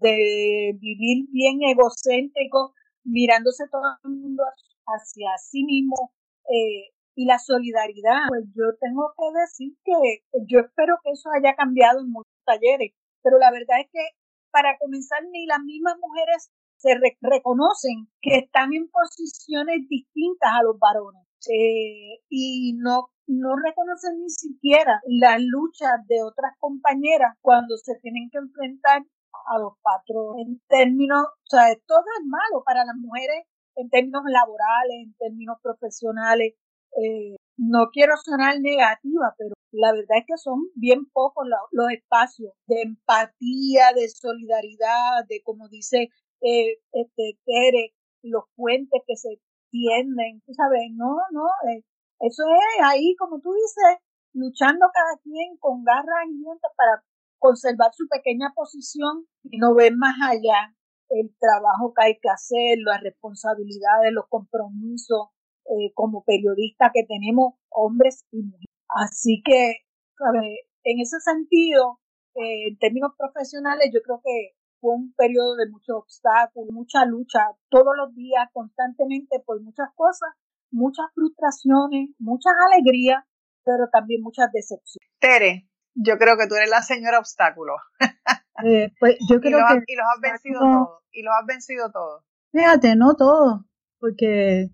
de 0.00 0.76
vivir 0.78 1.26
bien 1.30 1.58
egocéntrico 1.62 2.74
mirándose 3.04 3.64
todo 3.70 3.82
el 4.04 4.10
mundo 4.10 4.44
hacia 4.86 5.36
sí 5.38 5.64
mismo 5.64 6.12
eh, 6.48 6.92
y 7.14 7.26
la 7.26 7.38
solidaridad 7.38 8.28
pues 8.28 8.44
yo 8.54 8.64
tengo 8.80 9.12
que 9.16 9.40
decir 9.40 9.76
que 9.84 10.24
yo 10.46 10.60
espero 10.60 10.96
que 11.02 11.10
eso 11.10 11.30
haya 11.30 11.54
cambiado 11.54 12.00
en 12.00 12.10
muchos 12.10 12.32
talleres 12.44 12.92
pero 13.22 13.38
la 13.38 13.50
verdad 13.50 13.80
es 13.80 13.88
que 13.92 14.02
para 14.50 14.76
comenzar 14.78 15.20
ni 15.30 15.46
las 15.46 15.60
mismas 15.60 15.96
mujeres 15.98 16.50
se 16.76 16.94
re 16.94 17.16
reconocen 17.20 18.08
que 18.20 18.38
están 18.38 18.74
en 18.74 18.90
posiciones 18.90 19.88
distintas 19.88 20.50
a 20.52 20.62
los 20.62 20.78
varones 20.78 21.22
eh, 21.48 22.20
y 22.28 22.74
no, 22.78 23.10
no 23.26 23.56
reconocen 23.56 24.20
ni 24.20 24.30
siquiera 24.30 25.00
las 25.06 25.40
luchas 25.40 25.90
de 26.08 26.22
otras 26.22 26.52
compañeras 26.58 27.36
cuando 27.40 27.76
se 27.76 27.94
tienen 28.00 28.28
que 28.30 28.38
enfrentar 28.38 29.02
a 29.46 29.58
los 29.58 29.74
patrones 29.82 30.46
en 30.46 30.60
términos, 30.68 31.24
o 31.24 31.48
sea, 31.48 31.66
todo 31.86 32.04
es 32.20 32.26
malo 32.26 32.62
para 32.64 32.84
las 32.84 32.96
mujeres 32.96 33.44
en 33.76 33.88
términos 33.90 34.22
laborales, 34.26 34.96
en 35.04 35.14
términos 35.14 35.58
profesionales. 35.62 36.54
Eh, 37.02 37.36
no 37.56 37.88
quiero 37.92 38.14
sonar 38.16 38.60
negativa, 38.60 39.34
pero 39.38 39.54
la 39.72 39.92
verdad 39.92 40.18
es 40.18 40.24
que 40.26 40.36
son 40.36 40.68
bien 40.74 41.06
pocos 41.12 41.46
los, 41.70 41.90
espacios 41.92 42.52
de 42.66 42.82
empatía, 42.82 43.92
de 43.94 44.08
solidaridad, 44.08 45.24
de 45.28 45.42
como 45.42 45.68
dice 45.68 46.08
eh, 46.42 46.78
este, 46.92 47.38
Tere, 47.44 47.94
los 48.22 48.44
puentes 48.56 49.00
que 49.06 49.16
se 49.16 49.40
tienden, 49.70 50.42
tú 50.44 50.52
sabes, 50.54 50.82
no, 50.92 51.16
no, 51.32 51.46
eh, 51.70 51.82
eso 52.20 52.44
es 52.44 52.84
ahí, 52.84 53.16
como 53.16 53.40
tú 53.40 53.52
dices, 53.52 53.98
luchando 54.34 54.86
cada 54.92 55.18
quien 55.22 55.56
con 55.58 55.82
garras 55.84 56.28
y 56.28 56.38
dientes 56.38 56.70
para 56.76 57.02
conservar 57.38 57.90
su 57.92 58.06
pequeña 58.08 58.52
posición 58.54 59.26
y 59.44 59.58
no 59.58 59.74
ver 59.74 59.94
más 59.96 60.14
allá 60.22 60.74
el 61.12 61.34
trabajo 61.38 61.92
que 61.94 62.04
hay 62.04 62.18
que 62.20 62.30
hacer, 62.30 62.78
las 62.84 63.02
responsabilidades, 63.02 64.12
los 64.12 64.26
compromisos 64.28 65.28
eh, 65.66 65.92
como 65.94 66.24
periodistas 66.24 66.90
que 66.92 67.04
tenemos 67.04 67.54
hombres 67.70 68.24
y 68.32 68.42
mujeres. 68.42 68.66
Así 68.88 69.42
que, 69.44 69.76
¿sabes? 70.18 70.58
en 70.84 71.00
ese 71.00 71.20
sentido, 71.20 72.00
eh, 72.34 72.68
en 72.68 72.78
términos 72.78 73.12
profesionales, 73.16 73.90
yo 73.92 74.00
creo 74.02 74.20
que 74.24 74.56
fue 74.80 74.94
un 74.94 75.14
periodo 75.14 75.56
de 75.56 75.70
muchos 75.70 75.96
obstáculos, 75.96 76.72
mucha 76.72 77.04
lucha, 77.04 77.40
todos 77.68 77.94
los 77.96 78.14
días, 78.14 78.48
constantemente 78.52 79.38
por 79.46 79.60
muchas 79.62 79.88
cosas, 79.94 80.30
muchas 80.70 81.06
frustraciones, 81.14 82.10
muchas 82.18 82.54
alegrías, 82.66 83.22
pero 83.64 83.88
también 83.92 84.22
muchas 84.22 84.50
decepciones. 84.52 85.08
Tere, 85.20 85.68
yo 85.94 86.18
creo 86.18 86.36
que 86.36 86.48
tú 86.48 86.56
eres 86.56 86.70
la 86.70 86.82
señora 86.82 87.20
obstáculo. 87.20 87.74
Eh, 88.64 88.92
pues 88.98 89.16
yo 89.28 89.40
creo 89.40 89.58
y 89.58 89.78
que... 89.78 89.84
Y 89.86 89.96
los 89.96 90.06
has 90.14 90.20
vencido 90.20 90.60
todos. 90.60 90.88
Y 91.12 91.22
los 91.22 91.34
has 91.38 91.46
vencido 91.46 91.90
todos. 91.90 92.22
Fíjate, 92.52 92.96
no 92.96 93.14
todos, 93.14 93.62
porque 93.98 94.70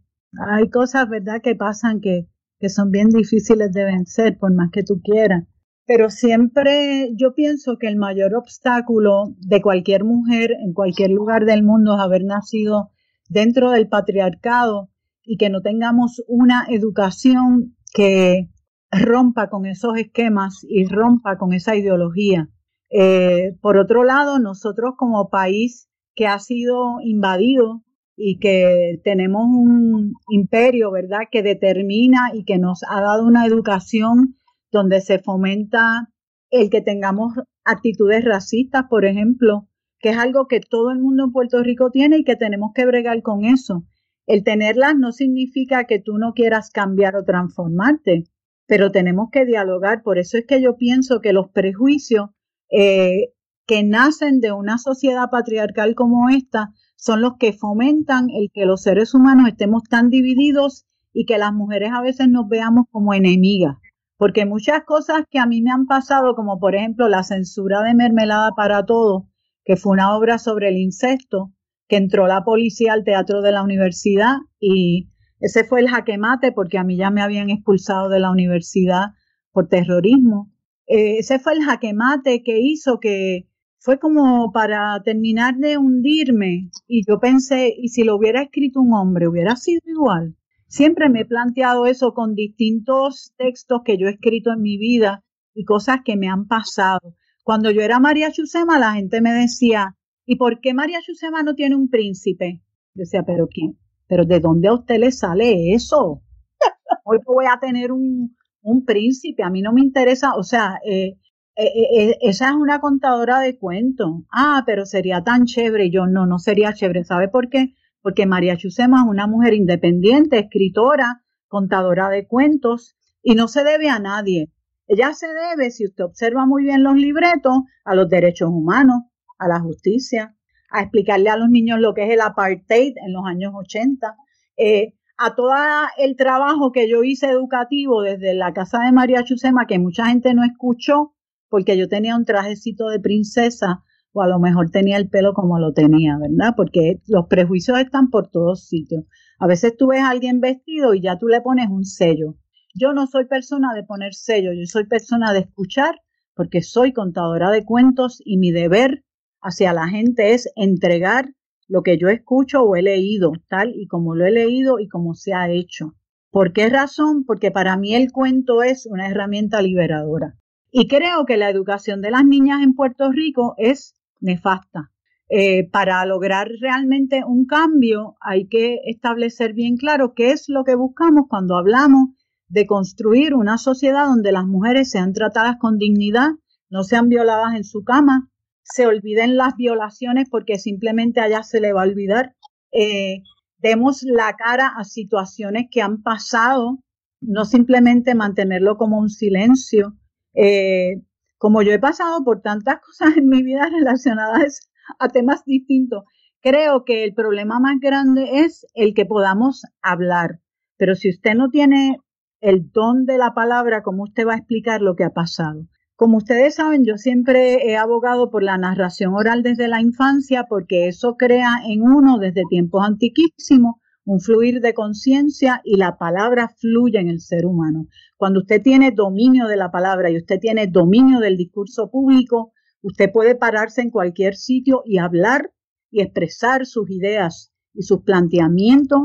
hay 0.50 0.70
cosas, 0.70 1.08
¿verdad?, 1.08 1.40
que 1.42 1.54
pasan 1.54 2.00
que, 2.00 2.26
que 2.58 2.68
son 2.68 2.90
bien 2.90 3.08
difíciles 3.08 3.72
de 3.72 3.84
vencer, 3.84 4.36
por 4.38 4.52
más 4.54 4.70
que 4.72 4.82
tú 4.82 5.00
quieras. 5.02 5.44
Pero 5.86 6.10
siempre 6.10 7.10
yo 7.16 7.34
pienso 7.34 7.78
que 7.78 7.86
el 7.86 7.96
mayor 7.96 8.34
obstáculo 8.34 9.34
de 9.38 9.62
cualquier 9.62 10.04
mujer 10.04 10.50
en 10.52 10.74
cualquier 10.74 11.10
lugar 11.10 11.46
del 11.46 11.62
mundo 11.62 11.94
es 11.94 12.00
haber 12.00 12.24
nacido 12.24 12.90
dentro 13.28 13.70
del 13.70 13.88
patriarcado 13.88 14.90
y 15.22 15.36
que 15.38 15.48
no 15.48 15.62
tengamos 15.62 16.22
una 16.26 16.66
educación 16.68 17.76
que 17.94 18.50
rompa 18.90 19.48
con 19.48 19.66
esos 19.66 19.96
esquemas 19.96 20.60
y 20.68 20.86
rompa 20.86 21.38
con 21.38 21.52
esa 21.52 21.74
ideología. 21.74 22.48
Eh, 22.90 23.56
por 23.60 23.76
otro 23.76 24.04
lado, 24.04 24.38
nosotros 24.38 24.94
como 24.96 25.28
país 25.28 25.88
que 26.14 26.26
ha 26.26 26.38
sido 26.38 27.00
invadido 27.02 27.82
y 28.16 28.38
que 28.38 29.00
tenemos 29.04 29.44
un 29.44 30.14
imperio, 30.28 30.90
¿verdad?, 30.90 31.28
que 31.30 31.42
determina 31.42 32.30
y 32.34 32.44
que 32.44 32.58
nos 32.58 32.80
ha 32.88 33.00
dado 33.00 33.24
una 33.24 33.46
educación 33.46 34.36
donde 34.72 35.00
se 35.00 35.18
fomenta 35.18 36.08
el 36.50 36.70
que 36.70 36.80
tengamos 36.80 37.34
actitudes 37.64 38.24
racistas, 38.24 38.84
por 38.88 39.04
ejemplo, 39.04 39.68
que 40.00 40.10
es 40.10 40.18
algo 40.18 40.46
que 40.46 40.60
todo 40.60 40.90
el 40.90 40.98
mundo 40.98 41.24
en 41.24 41.32
Puerto 41.32 41.62
Rico 41.62 41.90
tiene 41.90 42.18
y 42.18 42.24
que 42.24 42.36
tenemos 42.36 42.72
que 42.74 42.86
bregar 42.86 43.22
con 43.22 43.44
eso. 43.44 43.84
El 44.26 44.44
tenerlas 44.44 44.94
no 44.96 45.12
significa 45.12 45.84
que 45.84 46.00
tú 46.00 46.18
no 46.18 46.32
quieras 46.34 46.70
cambiar 46.70 47.16
o 47.16 47.24
transformarte, 47.24 48.24
pero 48.66 48.90
tenemos 48.90 49.28
que 49.30 49.44
dialogar. 49.44 50.02
Por 50.02 50.18
eso 50.18 50.38
es 50.38 50.46
que 50.46 50.60
yo 50.60 50.76
pienso 50.76 51.20
que 51.20 51.32
los 51.32 51.48
prejuicios 51.50 52.30
eh, 52.70 53.32
que 53.66 53.82
nacen 53.84 54.40
de 54.40 54.52
una 54.52 54.78
sociedad 54.78 55.30
patriarcal 55.30 55.94
como 55.94 56.28
esta 56.30 56.70
son 56.96 57.20
los 57.20 57.34
que 57.38 57.52
fomentan 57.52 58.28
el 58.30 58.50
que 58.52 58.64
los 58.64 58.82
seres 58.82 59.14
humanos 59.14 59.48
estemos 59.48 59.82
tan 59.84 60.10
divididos 60.10 60.86
y 61.12 61.26
que 61.26 61.38
las 61.38 61.52
mujeres 61.52 61.90
a 61.94 62.00
veces 62.00 62.28
nos 62.28 62.48
veamos 62.48 62.86
como 62.90 63.14
enemigas. 63.14 63.76
Porque 64.16 64.46
muchas 64.46 64.82
cosas 64.84 65.22
que 65.30 65.38
a 65.38 65.46
mí 65.46 65.62
me 65.62 65.70
han 65.70 65.86
pasado, 65.86 66.34
como 66.34 66.58
por 66.58 66.74
ejemplo 66.74 67.08
la 67.08 67.22
censura 67.22 67.82
de 67.82 67.94
Mermelada 67.94 68.50
para 68.56 68.84
Todos, 68.84 69.24
que 69.64 69.76
fue 69.76 69.92
una 69.92 70.16
obra 70.16 70.38
sobre 70.38 70.68
el 70.68 70.76
incesto, 70.76 71.52
que 71.88 71.96
entró 71.96 72.26
la 72.26 72.42
policía 72.42 72.92
al 72.92 73.04
teatro 73.04 73.42
de 73.42 73.52
la 73.52 73.62
universidad 73.62 74.36
y 74.58 75.10
ese 75.40 75.64
fue 75.64 75.80
el 75.80 75.88
jaquemate 75.88 76.52
porque 76.52 76.78
a 76.78 76.84
mí 76.84 76.96
ya 76.96 77.10
me 77.10 77.22
habían 77.22 77.50
expulsado 77.50 78.08
de 78.08 78.18
la 78.18 78.30
universidad 78.30 79.12
por 79.52 79.68
terrorismo. 79.68 80.50
Eh, 80.88 81.18
ese 81.18 81.38
fue 81.38 81.52
el 81.52 81.62
jaquemate 81.62 82.42
que 82.42 82.60
hizo 82.60 82.98
que 82.98 83.46
fue 83.78 83.98
como 83.98 84.50
para 84.52 85.00
terminar 85.04 85.56
de 85.56 85.78
hundirme 85.78 86.70
y 86.86 87.04
yo 87.06 87.20
pensé, 87.20 87.72
¿y 87.76 87.88
si 87.88 88.04
lo 88.04 88.16
hubiera 88.16 88.42
escrito 88.42 88.80
un 88.80 88.94
hombre, 88.94 89.28
hubiera 89.28 89.54
sido 89.56 89.80
igual? 89.86 90.34
Siempre 90.66 91.08
me 91.08 91.20
he 91.20 91.24
planteado 91.24 91.86
eso 91.86 92.12
con 92.12 92.34
distintos 92.34 93.32
textos 93.36 93.82
que 93.84 93.96
yo 93.98 94.08
he 94.08 94.12
escrito 94.12 94.52
en 94.52 94.62
mi 94.62 94.76
vida 94.78 95.24
y 95.54 95.64
cosas 95.64 95.98
que 96.04 96.16
me 96.16 96.28
han 96.28 96.46
pasado. 96.46 97.14
Cuando 97.44 97.70
yo 97.70 97.82
era 97.82 98.00
María 98.00 98.32
Chusema, 98.32 98.78
la 98.78 98.92
gente 98.92 99.20
me 99.20 99.32
decía, 99.32 99.96
¿y 100.26 100.36
por 100.36 100.60
qué 100.60 100.74
María 100.74 101.00
Chusema 101.00 101.42
no 101.42 101.54
tiene 101.54 101.76
un 101.76 101.88
príncipe? 101.88 102.60
Yo 102.94 103.00
decía, 103.02 103.22
¿pero 103.24 103.46
quién? 103.46 103.78
pero 104.08 104.24
¿de 104.24 104.40
dónde 104.40 104.68
a 104.68 104.74
usted 104.74 104.98
le 104.98 105.12
sale 105.12 105.74
eso? 105.74 106.22
Hoy 107.04 107.18
voy 107.24 107.44
a 107.46 107.60
tener 107.60 107.92
un, 107.92 108.36
un 108.68 108.84
príncipe, 108.84 109.42
a 109.42 109.50
mí 109.50 109.62
no 109.62 109.72
me 109.72 109.80
interesa, 109.80 110.34
o 110.34 110.42
sea, 110.42 110.78
eh, 110.84 111.16
eh, 111.60 112.10
eh, 112.10 112.18
esa 112.20 112.50
es 112.50 112.54
una 112.54 112.80
contadora 112.80 113.40
de 113.40 113.58
cuentos. 113.58 114.10
Ah, 114.30 114.62
pero 114.64 114.86
sería 114.86 115.24
tan 115.24 115.44
chévere. 115.44 115.90
yo 115.90 116.06
no, 116.06 116.24
no 116.24 116.38
sería 116.38 116.72
chévere. 116.72 117.04
¿Sabe 117.04 117.28
por 117.28 117.48
qué? 117.48 117.74
Porque 118.00 118.26
María 118.26 118.56
Chusema 118.56 118.98
es 119.02 119.08
una 119.08 119.26
mujer 119.26 119.54
independiente, 119.54 120.38
escritora, 120.38 121.22
contadora 121.48 122.10
de 122.10 122.28
cuentos 122.28 122.96
y 123.22 123.34
no 123.34 123.48
se 123.48 123.64
debe 123.64 123.88
a 123.88 123.98
nadie. 123.98 124.52
Ella 124.86 125.12
se 125.14 125.26
debe, 125.26 125.72
si 125.72 125.84
usted 125.84 126.04
observa 126.04 126.46
muy 126.46 126.62
bien 126.62 126.84
los 126.84 126.94
libretos, 126.94 127.54
a 127.84 127.96
los 127.96 128.08
derechos 128.08 128.50
humanos, 128.50 129.02
a 129.38 129.48
la 129.48 129.58
justicia, 129.58 130.36
a 130.70 130.82
explicarle 130.82 131.28
a 131.28 131.36
los 131.36 131.48
niños 131.48 131.80
lo 131.80 131.92
que 131.92 132.04
es 132.04 132.10
el 132.10 132.20
apartheid 132.20 132.94
en 133.04 133.12
los 133.12 133.26
años 133.26 133.52
80, 133.54 134.14
eh, 134.58 134.94
a 135.18 135.34
todo 135.34 135.52
el 135.98 136.16
trabajo 136.16 136.70
que 136.70 136.88
yo 136.88 137.02
hice 137.02 137.26
educativo 137.26 138.02
desde 138.02 138.34
la 138.34 138.52
casa 138.52 138.78
de 138.84 138.92
María 138.92 139.24
Chusema, 139.24 139.66
que 139.66 139.80
mucha 139.80 140.06
gente 140.06 140.32
no 140.32 140.44
escuchó, 140.44 141.14
porque 141.48 141.76
yo 141.76 141.88
tenía 141.88 142.16
un 142.16 142.24
trajecito 142.24 142.88
de 142.88 143.00
princesa, 143.00 143.82
o 144.12 144.22
a 144.22 144.28
lo 144.28 144.38
mejor 144.38 144.70
tenía 144.70 144.96
el 144.96 145.08
pelo 145.10 145.34
como 145.34 145.58
lo 145.58 145.72
tenía, 145.72 146.16
¿verdad? 146.18 146.54
Porque 146.56 147.02
los 147.08 147.26
prejuicios 147.26 147.78
están 147.80 148.10
por 148.10 148.30
todos 148.30 148.68
sitios. 148.68 149.04
A 149.40 149.48
veces 149.48 149.76
tú 149.76 149.88
ves 149.88 150.00
a 150.00 150.10
alguien 150.10 150.40
vestido 150.40 150.94
y 150.94 151.02
ya 151.02 151.18
tú 151.18 151.26
le 151.26 151.40
pones 151.40 151.68
un 151.68 151.84
sello. 151.84 152.36
Yo 152.74 152.92
no 152.92 153.08
soy 153.08 153.26
persona 153.26 153.74
de 153.74 153.82
poner 153.82 154.14
sello, 154.14 154.52
yo 154.52 154.66
soy 154.66 154.86
persona 154.86 155.32
de 155.32 155.40
escuchar, 155.40 155.96
porque 156.34 156.62
soy 156.62 156.92
contadora 156.92 157.50
de 157.50 157.64
cuentos 157.64 158.22
y 158.24 158.38
mi 158.38 158.52
deber 158.52 159.04
hacia 159.40 159.72
la 159.72 159.88
gente 159.88 160.34
es 160.34 160.48
entregar 160.54 161.34
lo 161.68 161.82
que 161.82 161.98
yo 161.98 162.08
escucho 162.08 162.62
o 162.62 162.74
he 162.74 162.82
leído, 162.82 163.32
tal 163.48 163.72
y 163.76 163.86
como 163.86 164.14
lo 164.14 164.26
he 164.26 164.30
leído 164.30 164.78
y 164.78 164.88
como 164.88 165.14
se 165.14 165.34
ha 165.34 165.50
hecho. 165.50 165.94
¿Por 166.30 166.52
qué 166.52 166.68
razón? 166.68 167.24
Porque 167.24 167.50
para 167.50 167.76
mí 167.76 167.94
el 167.94 168.10
cuento 168.10 168.62
es 168.62 168.86
una 168.86 169.08
herramienta 169.08 169.62
liberadora. 169.62 170.34
Y 170.70 170.88
creo 170.88 171.24
que 171.24 171.36
la 171.36 171.48
educación 171.48 172.00
de 172.00 172.10
las 172.10 172.24
niñas 172.24 172.62
en 172.62 172.74
Puerto 172.74 173.10
Rico 173.10 173.54
es 173.56 173.94
nefasta. 174.20 174.90
Eh, 175.30 175.68
para 175.70 176.04
lograr 176.06 176.48
realmente 176.60 177.22
un 177.26 177.44
cambio 177.44 178.16
hay 178.20 178.48
que 178.48 178.80
establecer 178.86 179.52
bien 179.52 179.76
claro 179.76 180.14
qué 180.14 180.30
es 180.30 180.48
lo 180.48 180.64
que 180.64 180.74
buscamos 180.74 181.26
cuando 181.28 181.58
hablamos 181.58 182.10
de 182.48 182.66
construir 182.66 183.34
una 183.34 183.58
sociedad 183.58 184.06
donde 184.06 184.32
las 184.32 184.46
mujeres 184.46 184.90
sean 184.90 185.12
tratadas 185.12 185.56
con 185.58 185.76
dignidad, 185.76 186.30
no 186.70 186.82
sean 186.82 187.10
violadas 187.10 187.54
en 187.56 187.64
su 187.64 187.84
cama, 187.84 188.30
se 188.72 188.86
olviden 188.86 189.36
las 189.36 189.54
violaciones 189.56 190.28
porque 190.30 190.58
simplemente 190.58 191.20
allá 191.20 191.42
se 191.42 191.60
le 191.60 191.72
va 191.72 191.82
a 191.82 191.86
olvidar. 191.86 192.34
Eh, 192.72 193.22
demos 193.58 194.02
la 194.02 194.34
cara 194.34 194.72
a 194.76 194.84
situaciones 194.84 195.66
que 195.70 195.82
han 195.82 196.02
pasado, 196.02 196.78
no 197.20 197.44
simplemente 197.44 198.14
mantenerlo 198.14 198.76
como 198.76 198.98
un 198.98 199.08
silencio. 199.08 199.94
Eh, 200.34 201.02
como 201.38 201.62
yo 201.62 201.72
he 201.72 201.78
pasado 201.78 202.22
por 202.24 202.42
tantas 202.42 202.80
cosas 202.80 203.16
en 203.16 203.28
mi 203.28 203.42
vida 203.42 203.68
relacionadas 203.70 204.60
a 204.98 205.08
temas 205.08 205.44
distintos, 205.44 206.04
creo 206.40 206.84
que 206.84 207.04
el 207.04 207.14
problema 207.14 207.60
más 207.60 207.78
grande 207.80 208.44
es 208.44 208.66
el 208.74 208.94
que 208.94 209.06
podamos 209.06 209.62
hablar. 209.82 210.40
Pero 210.76 210.94
si 210.94 211.10
usted 211.10 211.34
no 211.34 211.48
tiene 211.48 211.98
el 212.40 212.70
don 212.70 213.04
de 213.04 213.18
la 213.18 213.34
palabra, 213.34 213.82
¿cómo 213.82 214.04
usted 214.04 214.26
va 214.26 214.34
a 214.34 214.38
explicar 214.38 214.80
lo 214.80 214.94
que 214.94 215.04
ha 215.04 215.10
pasado? 215.10 215.66
Como 215.98 216.18
ustedes 216.18 216.54
saben, 216.54 216.84
yo 216.84 216.96
siempre 216.96 217.68
he 217.68 217.76
abogado 217.76 218.30
por 218.30 218.44
la 218.44 218.56
narración 218.56 219.14
oral 219.14 219.42
desde 219.42 219.66
la 219.66 219.80
infancia 219.80 220.46
porque 220.48 220.86
eso 220.86 221.16
crea 221.16 221.56
en 221.66 221.82
uno 221.82 222.18
desde 222.18 222.44
tiempos 222.48 222.86
antiquísimos 222.86 223.80
un 224.04 224.20
fluir 224.20 224.60
de 224.60 224.74
conciencia 224.74 225.60
y 225.64 225.76
la 225.76 225.98
palabra 225.98 226.54
fluye 226.56 227.00
en 227.00 227.08
el 227.08 227.18
ser 227.18 227.46
humano. 227.46 227.88
Cuando 228.16 228.38
usted 228.38 228.62
tiene 228.62 228.92
dominio 228.92 229.48
de 229.48 229.56
la 229.56 229.72
palabra 229.72 230.08
y 230.08 230.18
usted 230.18 230.38
tiene 230.38 230.68
dominio 230.68 231.18
del 231.18 231.36
discurso 231.36 231.90
público, 231.90 232.52
usted 232.80 233.10
puede 233.12 233.34
pararse 233.34 233.80
en 233.80 233.90
cualquier 233.90 234.36
sitio 234.36 234.82
y 234.84 234.98
hablar 234.98 235.50
y 235.90 236.02
expresar 236.02 236.64
sus 236.64 236.88
ideas 236.92 237.52
y 237.74 237.82
sus 237.82 238.04
planteamientos 238.04 239.00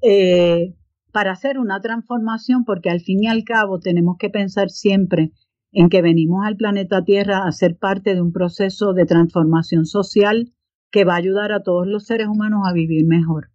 eh, 0.00 0.76
para 1.10 1.32
hacer 1.32 1.58
una 1.58 1.80
transformación, 1.80 2.64
porque 2.64 2.88
al 2.88 3.00
fin 3.00 3.24
y 3.24 3.26
al 3.26 3.42
cabo 3.42 3.80
tenemos 3.80 4.14
que 4.16 4.30
pensar 4.30 4.70
siempre 4.70 5.32
en 5.76 5.90
que 5.90 6.00
venimos 6.00 6.46
al 6.46 6.56
planeta 6.56 7.04
Tierra 7.04 7.46
a 7.46 7.52
ser 7.52 7.76
parte 7.76 8.14
de 8.14 8.22
un 8.22 8.32
proceso 8.32 8.94
de 8.94 9.04
transformación 9.04 9.84
social 9.84 10.54
que 10.90 11.04
va 11.04 11.12
a 11.12 11.18
ayudar 11.18 11.52
a 11.52 11.62
todos 11.62 11.86
los 11.86 12.06
seres 12.06 12.28
humanos 12.28 12.62
a 12.64 12.72
vivir 12.72 13.06
mejor. 13.06 13.50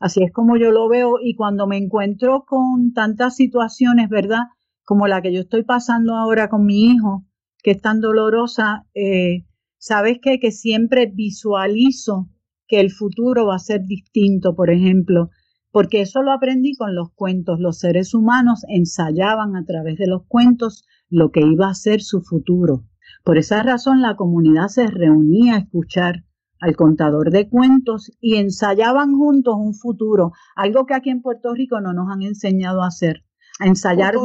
Así 0.00 0.22
es 0.22 0.32
como 0.32 0.56
yo 0.56 0.70
lo 0.70 0.88
veo 0.88 1.16
y 1.22 1.34
cuando 1.34 1.66
me 1.66 1.76
encuentro 1.76 2.46
con 2.46 2.94
tantas 2.94 3.36
situaciones, 3.36 4.08
¿verdad? 4.08 4.44
Como 4.84 5.06
la 5.06 5.20
que 5.20 5.34
yo 5.34 5.40
estoy 5.40 5.64
pasando 5.64 6.14
ahora 6.16 6.48
con 6.48 6.64
mi 6.64 6.86
hijo, 6.86 7.26
que 7.62 7.72
es 7.72 7.82
tan 7.82 8.00
dolorosa, 8.00 8.86
eh, 8.94 9.44
¿sabes 9.76 10.18
qué? 10.22 10.38
Que 10.38 10.52
siempre 10.52 11.12
visualizo 11.14 12.30
que 12.66 12.80
el 12.80 12.90
futuro 12.90 13.48
va 13.48 13.56
a 13.56 13.58
ser 13.58 13.82
distinto, 13.82 14.54
por 14.54 14.70
ejemplo, 14.70 15.28
porque 15.72 16.00
eso 16.00 16.22
lo 16.22 16.32
aprendí 16.32 16.74
con 16.74 16.94
los 16.94 17.12
cuentos. 17.12 17.60
Los 17.60 17.80
seres 17.80 18.14
humanos 18.14 18.62
ensayaban 18.66 19.56
a 19.56 19.64
través 19.66 19.98
de 19.98 20.06
los 20.06 20.22
cuentos 20.26 20.86
lo 21.08 21.30
que 21.30 21.40
iba 21.40 21.68
a 21.68 21.74
ser 21.74 22.00
su 22.00 22.22
futuro. 22.22 22.84
Por 23.24 23.38
esa 23.38 23.62
razón 23.62 24.02
la 24.02 24.16
comunidad 24.16 24.68
se 24.68 24.86
reunía 24.86 25.54
a 25.54 25.58
escuchar 25.58 26.24
al 26.60 26.76
contador 26.76 27.30
de 27.30 27.48
cuentos 27.48 28.10
y 28.20 28.36
ensayaban 28.36 29.12
juntos 29.16 29.54
un 29.58 29.74
futuro, 29.74 30.32
algo 30.54 30.86
que 30.86 30.94
aquí 30.94 31.10
en 31.10 31.22
Puerto 31.22 31.52
Rico 31.54 31.80
no 31.80 31.92
nos 31.92 32.10
han 32.10 32.22
enseñado 32.22 32.82
a 32.82 32.88
hacer, 32.88 33.24
a 33.60 33.66
ensayar 33.66 34.16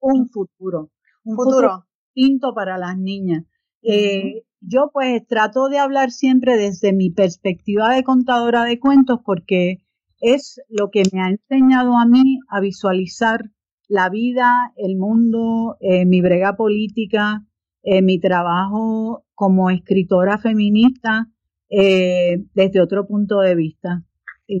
un 0.00 0.28
futuro, 0.28 0.90
un 1.24 1.36
futuro, 1.36 1.86
distinto 2.14 2.54
para 2.54 2.78
las 2.78 2.98
niñas. 2.98 3.44
Eh, 3.82 4.44
yo 4.60 4.90
pues 4.92 5.26
trato 5.26 5.68
de 5.68 5.78
hablar 5.78 6.10
siempre 6.10 6.56
desde 6.56 6.92
mi 6.92 7.10
perspectiva 7.10 7.92
de 7.94 8.04
contadora 8.04 8.64
de 8.64 8.78
cuentos 8.78 9.20
porque 9.24 9.82
es 10.20 10.60
lo 10.68 10.90
que 10.90 11.02
me 11.12 11.20
ha 11.20 11.28
enseñado 11.30 11.98
a 11.98 12.06
mí 12.06 12.38
a 12.48 12.60
visualizar 12.60 13.50
la 13.92 14.08
vida, 14.08 14.72
el 14.76 14.96
mundo, 14.96 15.76
eh, 15.80 16.06
mi 16.06 16.22
brega 16.22 16.56
política, 16.56 17.42
eh, 17.82 18.00
mi 18.00 18.18
trabajo 18.18 19.26
como 19.34 19.68
escritora 19.68 20.38
feminista 20.38 21.26
eh, 21.68 22.38
desde 22.54 22.80
otro 22.80 23.06
punto 23.06 23.40
de 23.40 23.54
vista. 23.54 24.02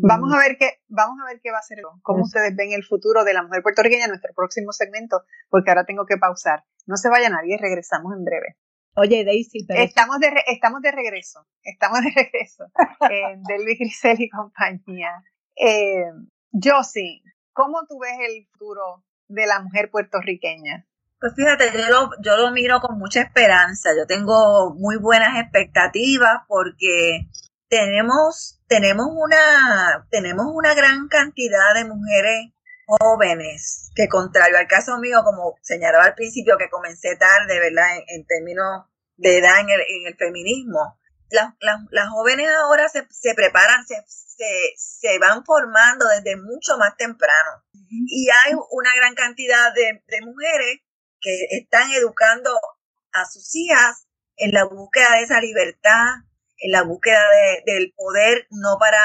Vamos 0.02 0.34
a 0.34 0.38
ver 0.38 0.58
qué, 0.58 0.82
vamos 0.88 1.16
a 1.22 1.32
ver 1.32 1.40
qué 1.42 1.50
va 1.50 1.58
a 1.58 1.62
ser, 1.62 1.78
cómo 2.02 2.24
ustedes 2.24 2.54
ven 2.54 2.72
el 2.72 2.84
futuro 2.84 3.24
de 3.24 3.32
la 3.32 3.42
mujer 3.42 3.62
puertorriqueña 3.62 4.04
en 4.04 4.10
nuestro 4.10 4.34
próximo 4.34 4.72
segmento, 4.72 5.22
porque 5.48 5.70
ahora 5.70 5.86
tengo 5.86 6.04
que 6.04 6.18
pausar. 6.18 6.64
No 6.86 6.96
se 6.96 7.08
vaya 7.08 7.30
nadie, 7.30 7.56
regresamos 7.58 8.12
en 8.14 8.24
breve. 8.24 8.56
Oye, 8.96 9.24
Daisy, 9.24 9.64
pero... 9.66 9.80
Estamos 9.80 10.20
de, 10.20 10.30
estamos 10.48 10.82
de 10.82 10.92
regreso, 10.92 11.46
estamos 11.62 12.00
de 12.02 12.10
regreso 12.14 12.66
en 13.10 13.42
Delvi 13.44 13.78
Grisel 13.78 14.20
y 14.20 14.28
compañía. 14.28 15.24
Eh, 15.56 16.04
Josie, 16.52 17.22
¿cómo 17.54 17.86
tú 17.88 17.98
ves 17.98 18.18
el 18.28 18.46
futuro 18.52 19.04
de 19.32 19.46
la 19.46 19.60
mujer 19.60 19.90
puertorriqueña? 19.90 20.86
Pues 21.20 21.34
fíjate, 21.36 21.70
yo 21.72 21.88
lo, 21.88 22.10
yo 22.20 22.36
lo 22.36 22.50
miro 22.50 22.80
con 22.80 22.98
mucha 22.98 23.20
esperanza. 23.20 23.90
Yo 23.96 24.06
tengo 24.06 24.74
muy 24.74 24.96
buenas 24.96 25.38
expectativas 25.40 26.42
porque 26.48 27.28
tenemos, 27.68 28.60
tenemos 28.66 29.06
una, 29.10 30.06
tenemos 30.10 30.46
una 30.52 30.74
gran 30.74 31.08
cantidad 31.08 31.74
de 31.74 31.84
mujeres 31.84 32.52
jóvenes 32.86 33.90
que 33.94 34.08
contrario 34.08 34.58
al 34.58 34.66
caso 34.66 34.98
mío, 34.98 35.20
como 35.24 35.54
señalaba 35.62 36.04
al 36.04 36.14
principio, 36.14 36.58
que 36.58 36.68
comencé 36.68 37.16
tarde, 37.16 37.58
¿verdad? 37.60 37.86
En, 38.08 38.26
términos 38.26 38.86
de 39.16 39.38
edad 39.38 39.60
en 39.60 39.70
el, 39.70 39.80
en 39.80 40.06
el 40.08 40.16
feminismo. 40.16 40.98
Las, 41.32 41.54
las, 41.90 42.08
jóvenes 42.10 42.48
ahora 42.62 42.88
se, 42.88 43.06
se 43.10 43.34
preparan, 43.34 43.86
se, 43.86 43.96
se, 44.06 44.74
se, 44.76 45.18
van 45.18 45.44
formando 45.44 46.06
desde 46.08 46.36
mucho 46.36 46.76
más 46.78 46.96
temprano. 46.96 47.64
Y 47.88 48.28
hay 48.28 48.52
una 48.70 48.90
gran 48.94 49.14
cantidad 49.14 49.72
de, 49.74 50.02
de 50.06 50.20
mujeres 50.22 50.80
que 51.20 51.46
están 51.50 51.90
educando 51.92 52.50
a 53.12 53.24
sus 53.26 53.54
hijas 53.54 54.06
en 54.36 54.52
la 54.52 54.64
búsqueda 54.64 55.16
de 55.16 55.22
esa 55.22 55.40
libertad, 55.40 56.06
en 56.58 56.72
la 56.72 56.82
búsqueda 56.82 57.22
del 57.66 57.92
poder, 57.96 58.46
no 58.50 58.76
para 58.78 59.00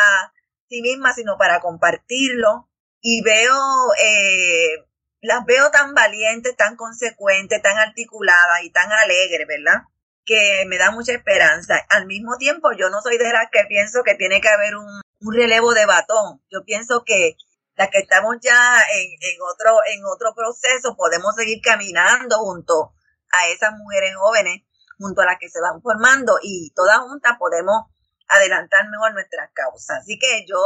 sí 0.69 0.81
mismas, 0.81 1.15
sino 1.15 1.37
para 1.37 1.59
compartirlo. 1.59 2.69
Y 3.01 3.21
veo, 3.23 3.55
eh, 4.01 4.85
las 5.21 5.45
veo 5.45 5.69
tan 5.71 5.93
valientes, 5.93 6.55
tan 6.55 6.75
consecuentes, 6.75 7.61
tan 7.61 7.77
articuladas 7.77 8.63
y 8.63 8.71
tan 8.71 8.91
alegres, 8.91 9.47
¿verdad? 9.47 9.83
Que 10.27 10.65
me 10.67 10.77
da 10.77 10.91
mucha 10.91 11.13
esperanza. 11.13 11.83
Al 11.89 12.05
mismo 12.05 12.37
tiempo, 12.37 12.69
yo 12.73 12.91
no 12.91 13.01
soy 13.01 13.17
de 13.17 13.33
las 13.33 13.49
que 13.51 13.63
pienso 13.67 14.03
que 14.03 14.13
tiene 14.13 14.41
que 14.41 14.49
haber 14.49 14.75
un, 14.75 15.01
un 15.21 15.33
relevo 15.33 15.73
de 15.73 15.87
batón. 15.87 16.43
Yo 16.51 16.63
pienso 16.63 17.03
que 17.03 17.37
las 17.75 17.89
que 17.89 17.99
estamos 17.99 18.35
ya 18.41 18.77
en, 18.93 19.11
en, 19.21 19.41
otro, 19.41 19.79
en 19.85 20.03
otro 20.05 20.33
proceso, 20.35 20.95
podemos 20.95 21.35
seguir 21.35 21.61
caminando 21.61 22.37
junto 22.39 22.93
a 23.31 23.47
esas 23.49 23.71
mujeres 23.77 24.15
jóvenes, 24.15 24.63
junto 24.97 25.21
a 25.21 25.25
las 25.25 25.37
que 25.39 25.49
se 25.49 25.61
van 25.61 25.81
formando 25.81 26.39
y 26.41 26.71
todas 26.75 26.99
juntas 26.99 27.33
podemos 27.39 27.85
adelantar 28.27 28.89
mejor 28.89 29.13
nuestras 29.13 29.51
causas. 29.53 29.99
Así 30.01 30.17
que 30.19 30.45
yo, 30.47 30.59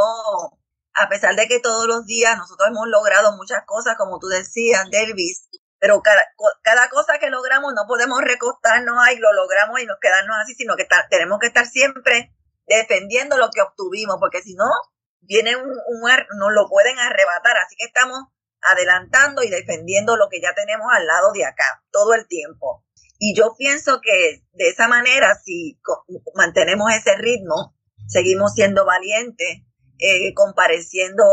a 0.94 1.08
pesar 1.08 1.36
de 1.36 1.46
que 1.48 1.60
todos 1.60 1.86
los 1.86 2.06
días 2.06 2.36
nosotros 2.36 2.68
hemos 2.68 2.88
logrado 2.88 3.36
muchas 3.36 3.64
cosas, 3.66 3.96
como 3.96 4.18
tú 4.18 4.28
decías, 4.28 4.88
Delvis, 4.90 5.48
pero 5.82 6.00
cada, 6.00 6.22
cada 6.62 6.88
cosa 6.90 7.18
que 7.18 7.28
logramos 7.28 7.74
no 7.74 7.88
podemos 7.88 8.22
recostarnos 8.22 8.94
ahí, 9.04 9.16
lo 9.18 9.32
logramos 9.32 9.80
y 9.80 9.84
nos 9.84 9.98
quedarnos 10.00 10.36
así, 10.40 10.54
sino 10.54 10.76
que 10.76 10.86
tenemos 11.10 11.40
que 11.40 11.48
estar 11.48 11.66
siempre 11.66 12.32
defendiendo 12.68 13.36
lo 13.36 13.50
que 13.50 13.62
obtuvimos, 13.62 14.18
porque 14.20 14.42
si 14.42 14.54
no, 14.54 14.70
viene 15.22 15.56
un, 15.56 15.72
un, 15.72 16.10
nos 16.38 16.52
lo 16.52 16.68
pueden 16.68 17.00
arrebatar, 17.00 17.56
así 17.56 17.74
que 17.76 17.86
estamos 17.86 18.16
adelantando 18.60 19.42
y 19.42 19.50
defendiendo 19.50 20.16
lo 20.16 20.28
que 20.30 20.40
ya 20.40 20.54
tenemos 20.54 20.86
al 20.92 21.04
lado 21.04 21.32
de 21.32 21.46
acá 21.46 21.82
todo 21.90 22.14
el 22.14 22.28
tiempo. 22.28 22.84
Y 23.18 23.34
yo 23.36 23.56
pienso 23.58 24.00
que 24.00 24.44
de 24.52 24.68
esa 24.68 24.86
manera, 24.86 25.34
si 25.34 25.80
mantenemos 26.36 26.92
ese 26.92 27.16
ritmo, 27.16 27.74
seguimos 28.06 28.54
siendo 28.54 28.84
valientes, 28.84 29.62
eh, 29.98 30.32
compareciendo 30.34 31.24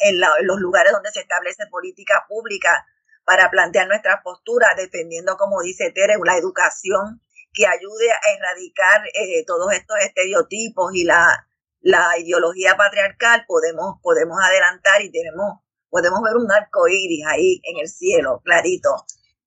en, 0.00 0.18
los 0.18 0.58
lugares 0.58 0.90
donde 0.90 1.12
se 1.12 1.20
establece 1.20 1.68
política 1.70 2.26
pública 2.28 2.84
para 3.30 3.48
plantear 3.48 3.86
nuestras 3.86 4.22
posturas, 4.24 4.70
defendiendo, 4.76 5.36
como 5.36 5.62
dice 5.62 5.92
Tere, 5.92 6.14
la 6.24 6.36
educación 6.36 7.22
que 7.52 7.64
ayude 7.64 8.10
a 8.10 8.34
erradicar 8.36 9.06
eh, 9.06 9.44
todos 9.46 9.72
estos 9.72 9.96
estereotipos 10.00 10.92
y 10.96 11.04
la, 11.04 11.46
la 11.78 12.18
ideología 12.18 12.76
patriarcal, 12.76 13.44
podemos, 13.46 14.00
podemos 14.02 14.36
adelantar 14.42 15.02
y 15.02 15.12
tenemos, 15.12 15.60
podemos 15.88 16.20
ver 16.22 16.38
un 16.38 16.50
arco 16.50 16.88
iris 16.88 17.24
ahí 17.28 17.60
en 17.62 17.78
el 17.78 17.86
cielo, 17.86 18.40
clarito, 18.44 18.96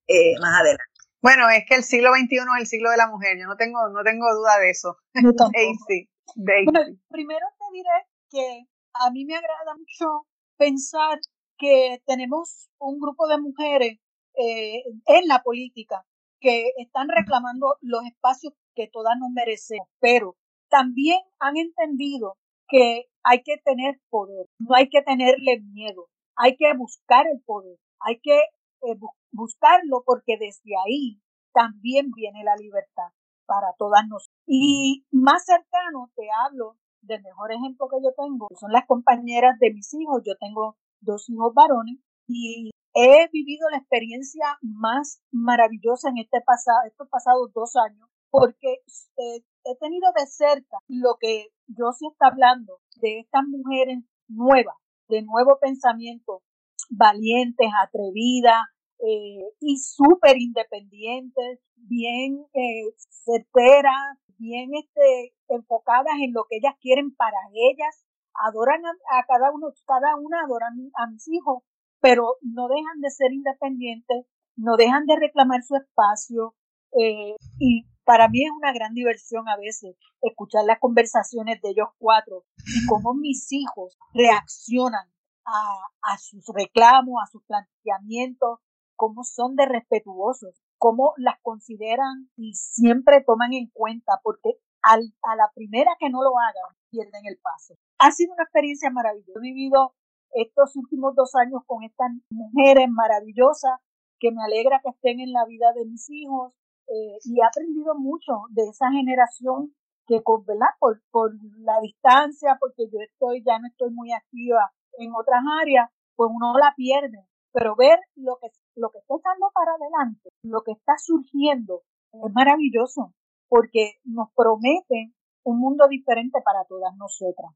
eh, 0.07 0.39
más 0.39 0.61
adelante. 0.61 0.85
Bueno, 1.21 1.49
es 1.49 1.65
que 1.67 1.75
el 1.75 1.83
siglo 1.83 2.13
XXI 2.13 2.37
es 2.37 2.45
el 2.59 2.67
siglo 2.67 2.89
de 2.89 2.95
la 2.95 3.07
mujer, 3.07 3.37
yo 3.37 3.47
no 3.47 3.57
tengo, 3.57 3.89
no 3.89 4.01
tengo 4.05 4.33
duda 4.33 4.59
de 4.59 4.69
eso. 4.69 4.95
Daisy, 5.13 6.09
Bueno, 6.37 6.79
primero 7.09 7.45
te 7.59 7.65
diré 7.73 8.07
que 8.31 8.65
a 8.93 9.11
mí 9.11 9.25
me 9.25 9.35
agrada 9.35 9.75
mucho 9.75 10.25
pensar 10.55 11.19
que 11.57 12.01
tenemos 12.05 12.69
un 12.79 12.99
grupo 12.99 13.27
de 13.27 13.39
mujeres 13.39 13.99
eh, 14.35 14.83
en 15.05 15.27
la 15.27 15.41
política 15.43 16.05
que 16.39 16.71
están 16.77 17.07
reclamando 17.09 17.77
los 17.81 18.05
espacios 18.05 18.53
que 18.75 18.87
todas 18.87 19.17
nos 19.19 19.29
merecemos, 19.31 19.87
pero 19.99 20.35
también 20.69 21.19
han 21.39 21.57
entendido 21.57 22.37
que 22.67 23.05
hay 23.23 23.43
que 23.43 23.57
tener 23.63 24.01
poder, 24.09 24.47
no 24.59 24.75
hay 24.75 24.89
que 24.89 25.01
tenerle 25.01 25.61
miedo, 25.61 26.07
hay 26.35 26.55
que 26.57 26.73
buscar 26.75 27.27
el 27.27 27.41
poder, 27.41 27.77
hay 27.99 28.19
que 28.19 28.37
eh, 28.37 28.97
buscarlo 29.31 30.03
porque 30.05 30.37
desde 30.39 30.71
ahí 30.85 31.21
también 31.53 32.11
viene 32.11 32.43
la 32.43 32.55
libertad 32.55 33.09
para 33.45 33.73
todas 33.77 34.03
nosotros. 34.07 34.35
Y 34.47 35.05
más 35.11 35.45
cercano 35.45 36.09
te 36.15 36.27
hablo 36.45 36.77
del 37.01 37.21
mejor 37.21 37.51
ejemplo 37.51 37.87
que 37.89 38.03
yo 38.03 38.11
tengo, 38.17 38.47
que 38.49 38.55
son 38.55 38.71
las 38.71 38.85
compañeras 38.85 39.57
de 39.59 39.73
mis 39.73 39.93
hijos. 39.93 40.21
Yo 40.25 40.35
tengo 40.39 40.77
dos 41.03 41.29
hijos 41.29 41.53
varones 41.53 41.99
y 42.27 42.71
he 42.95 43.27
vivido 43.31 43.69
la 43.69 43.77
experiencia 43.77 44.45
más 44.61 45.21
maravillosa 45.31 46.09
en 46.09 46.19
este 46.19 46.41
pasado, 46.41 46.79
estos 46.87 47.09
pasados 47.09 47.51
dos 47.53 47.75
años 47.75 48.09
porque 48.33 48.81
eh, 49.17 49.43
he 49.63 49.75
tenido 49.79 50.11
de 50.17 50.25
cerca 50.25 50.77
lo 50.87 51.17
que 51.19 51.49
yo 51.67 51.91
sí 51.93 52.07
está 52.11 52.29
hablando 52.29 52.79
de 52.95 53.19
estas 53.19 53.43
mujeres 53.47 53.99
nuevas, 54.27 54.75
de 55.07 55.21
nuevo 55.21 55.59
pensamiento, 55.61 56.41
valientes, 56.89 57.67
atrevidas 57.85 58.63
eh, 58.97 59.45
y 59.59 59.77
súper 59.77 60.39
independientes, 60.39 61.59
bien 61.75 62.43
eh, 62.55 62.95
certeras, 63.23 64.17
bien 64.39 64.71
este, 64.73 65.35
enfocadas 65.49 66.15
en 66.19 66.33
lo 66.33 66.45
que 66.49 66.57
ellas 66.57 66.73
quieren 66.81 67.15
para 67.15 67.37
ellas, 67.53 68.03
adoran 68.35 68.81
a, 68.85 69.25
cada 69.25 69.51
uno, 69.51 69.67
cada 69.85 70.15
una 70.15 70.43
adora 70.43 70.67
a 70.67 71.07
mis 71.07 71.27
hijos, 71.27 71.63
pero 71.99 72.37
no 72.41 72.67
dejan 72.67 72.99
de 73.01 73.09
ser 73.09 73.31
independientes, 73.31 74.25
no 74.55 74.75
dejan 74.75 75.05
de 75.05 75.15
reclamar 75.15 75.63
su 75.63 75.75
espacio 75.75 76.55
eh, 76.91 77.35
y 77.59 77.85
para 78.03 78.27
mí 78.27 78.43
es 78.43 78.51
una 78.51 78.73
gran 78.73 78.93
diversión 78.93 79.47
a 79.47 79.57
veces 79.57 79.95
escuchar 80.21 80.65
las 80.65 80.79
conversaciones 80.79 81.61
de 81.61 81.69
ellos 81.69 81.87
cuatro 81.97 82.43
y 82.57 82.85
cómo 82.87 83.13
mis 83.13 83.51
hijos 83.51 83.97
reaccionan 84.13 85.07
a, 85.45 86.17
sus 86.17 86.45
reclamos, 86.53 87.15
a 87.21 87.31
sus 87.31 87.43
planteamientos, 87.43 88.59
cómo 88.95 89.23
son 89.23 89.55
de 89.55 89.65
respetuosos, 89.65 90.61
cómo 90.77 91.13
las 91.17 91.35
consideran 91.41 92.29
y 92.37 92.53
siempre 92.53 93.23
toman 93.25 93.53
en 93.53 93.69
cuenta, 93.73 94.19
porque 94.23 94.51
a 94.81 94.97
la 94.97 95.51
primera 95.53 95.95
que 95.99 96.09
no 96.09 96.21
lo 96.23 96.31
hagan, 96.37 96.75
pierden 96.93 97.25
el 97.25 97.37
paso. 97.41 97.73
Ha 97.97 98.11
sido 98.11 98.33
una 98.33 98.43
experiencia 98.43 98.91
maravillosa. 98.91 99.39
He 99.39 99.41
vivido 99.41 99.95
estos 100.33 100.75
últimos 100.75 101.15
dos 101.15 101.33
años 101.33 101.61
con 101.65 101.83
estas 101.83 102.09
mujeres 102.29 102.87
maravillosas 102.89 103.81
que 104.19 104.31
me 104.31 104.43
alegra 104.43 104.79
que 104.83 104.89
estén 104.89 105.19
en 105.19 105.33
la 105.33 105.45
vida 105.45 105.73
de 105.73 105.85
mis 105.85 106.09
hijos, 106.09 106.53
eh, 106.87 107.17
y 107.23 107.39
he 107.39 107.43
aprendido 107.43 107.95
mucho 107.95 108.45
de 108.49 108.63
esa 108.69 108.91
generación 108.91 109.73
que, 110.07 110.21
¿verdad? 110.45 110.71
Por, 110.79 111.33
la 111.59 111.79
distancia, 111.81 112.57
porque 112.59 112.89
yo 112.91 112.99
estoy, 112.99 113.43
ya 113.45 113.59
no 113.59 113.67
estoy 113.67 113.91
muy 113.91 114.11
activa 114.11 114.71
en 114.97 115.11
otras 115.15 115.41
áreas, 115.61 115.89
pues 116.15 116.29
uno 116.33 116.57
la 116.57 116.73
pierde. 116.75 117.25
Pero 117.51 117.75
ver 117.75 117.99
lo 118.15 118.37
que, 118.41 118.47
lo 118.75 118.89
que 118.89 118.99
está 118.99 119.15
echando 119.15 119.51
para 119.53 119.73
adelante, 119.73 120.29
lo 120.43 120.61
que 120.63 120.71
está 120.71 120.93
surgiendo, 120.97 121.83
es 122.11 122.33
maravilloso, 122.33 123.13
porque 123.47 123.99
nos 124.03 124.29
promete 124.35 125.13
un 125.43 125.59
mundo 125.59 125.87
diferente 125.89 126.39
para 126.43 126.65
todas 126.67 126.95
nosotras. 126.97 127.51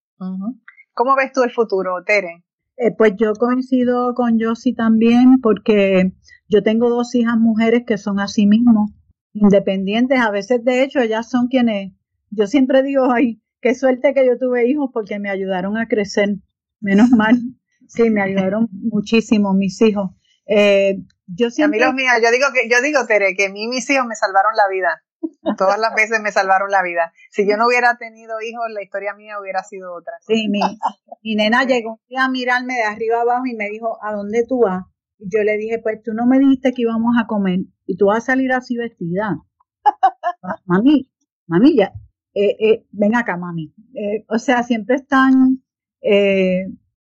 ¿Cómo 0.93 1.15
ves 1.15 1.31
tú 1.31 1.43
el 1.43 1.51
futuro, 1.51 2.03
Tere? 2.05 2.43
Eh, 2.77 2.91
pues 2.95 3.13
yo 3.17 3.33
coincido 3.33 4.13
con 4.13 4.39
Josie 4.39 4.75
también, 4.75 5.39
porque 5.41 6.13
yo 6.47 6.61
tengo 6.63 6.89
dos 6.89 7.15
hijas 7.15 7.38
mujeres 7.38 7.83
que 7.88 7.97
son 7.97 8.19
así 8.19 8.45
mismo 8.45 8.88
independientes. 9.33 10.19
A 10.19 10.31
veces, 10.31 10.63
de 10.63 10.83
hecho, 10.83 10.99
ellas 10.99 11.29
son 11.29 11.47
quienes, 11.47 11.93
yo 12.29 12.47
siempre 12.47 12.83
digo, 12.83 13.11
ay, 13.11 13.41
qué 13.61 13.73
suerte 13.73 14.13
que 14.13 14.25
yo 14.25 14.38
tuve 14.38 14.67
hijos 14.67 14.89
porque 14.93 15.19
me 15.19 15.29
ayudaron 15.29 15.77
a 15.77 15.88
crecer. 15.88 16.35
Menos 16.79 17.09
mal. 17.09 17.38
Sí, 17.88 18.09
me 18.09 18.21
ayudaron 18.21 18.67
muchísimo 18.71 19.53
mis 19.53 19.81
hijos. 19.81 20.11
Eh, 20.45 20.97
yo 21.25 21.49
siempre... 21.49 21.81
A 21.83 21.91
mí 21.91 21.93
los 21.93 21.95
míos, 21.95 22.13
yo 22.21 22.31
digo 22.31 22.47
que, 22.53 22.69
yo 22.69 22.81
digo, 22.81 23.05
Tere, 23.07 23.33
que 23.35 23.47
a 23.47 23.49
mí 23.49 23.67
mis 23.67 23.89
hijos 23.89 24.05
me 24.05 24.15
salvaron 24.15 24.51
la 24.55 24.67
vida. 24.69 25.03
Todas 25.57 25.80
las 25.80 25.93
veces 25.95 26.20
me 26.22 26.32
salvaron 26.32 26.70
la 26.70 26.84
vida. 26.84 27.13
Si 27.32 27.47
yo 27.49 27.57
no 27.57 27.68
hubiera 27.68 27.97
tenido 27.97 28.36
hijos, 28.41 28.65
la 28.74 28.84
historia 28.84 29.13
mía 29.13 29.39
hubiera 29.39 29.63
sido 29.63 29.93
otra. 29.93 30.13
Sí, 30.22 30.47
mi, 30.49 30.59
mi 31.24 31.36
nena 31.36 31.63
llegó 31.63 31.99
a 32.18 32.30
mirarme 32.30 32.76
de 32.76 32.84
arriba 32.84 33.22
abajo 33.22 33.45
y 33.45 33.55
me 33.55 33.70
dijo, 33.70 33.97
¿a 34.03 34.13
dónde 34.13 34.45
tú 34.47 34.61
vas? 34.61 34.84
Y 35.20 35.30
yo 35.34 35.43
le 35.43 35.57
dije, 35.57 35.80
pues 35.80 36.01
tú 36.03 36.13
no 36.13 36.26
me 36.26 36.39
dijiste 36.39 36.74
que 36.74 36.84
íbamos 36.84 37.15
a 37.20 37.28
comer 37.28 37.61
y 37.86 37.97
tú 37.97 38.07
vas 38.07 38.20
a 38.20 38.34
salir 38.34 38.51
así 38.51 38.78
vestida. 38.78 39.38
mami, 40.65 41.09
mami, 41.47 41.76
ya, 41.76 41.93
eh, 42.34 42.55
eh, 42.59 42.86
ven 42.91 43.15
acá, 43.15 43.38
mami. 43.38 43.74
Eh, 43.95 44.26
o 44.28 44.38
sea, 44.38 44.63
siempre 44.63 44.95
están, 44.95 45.63
eh, 46.01 46.65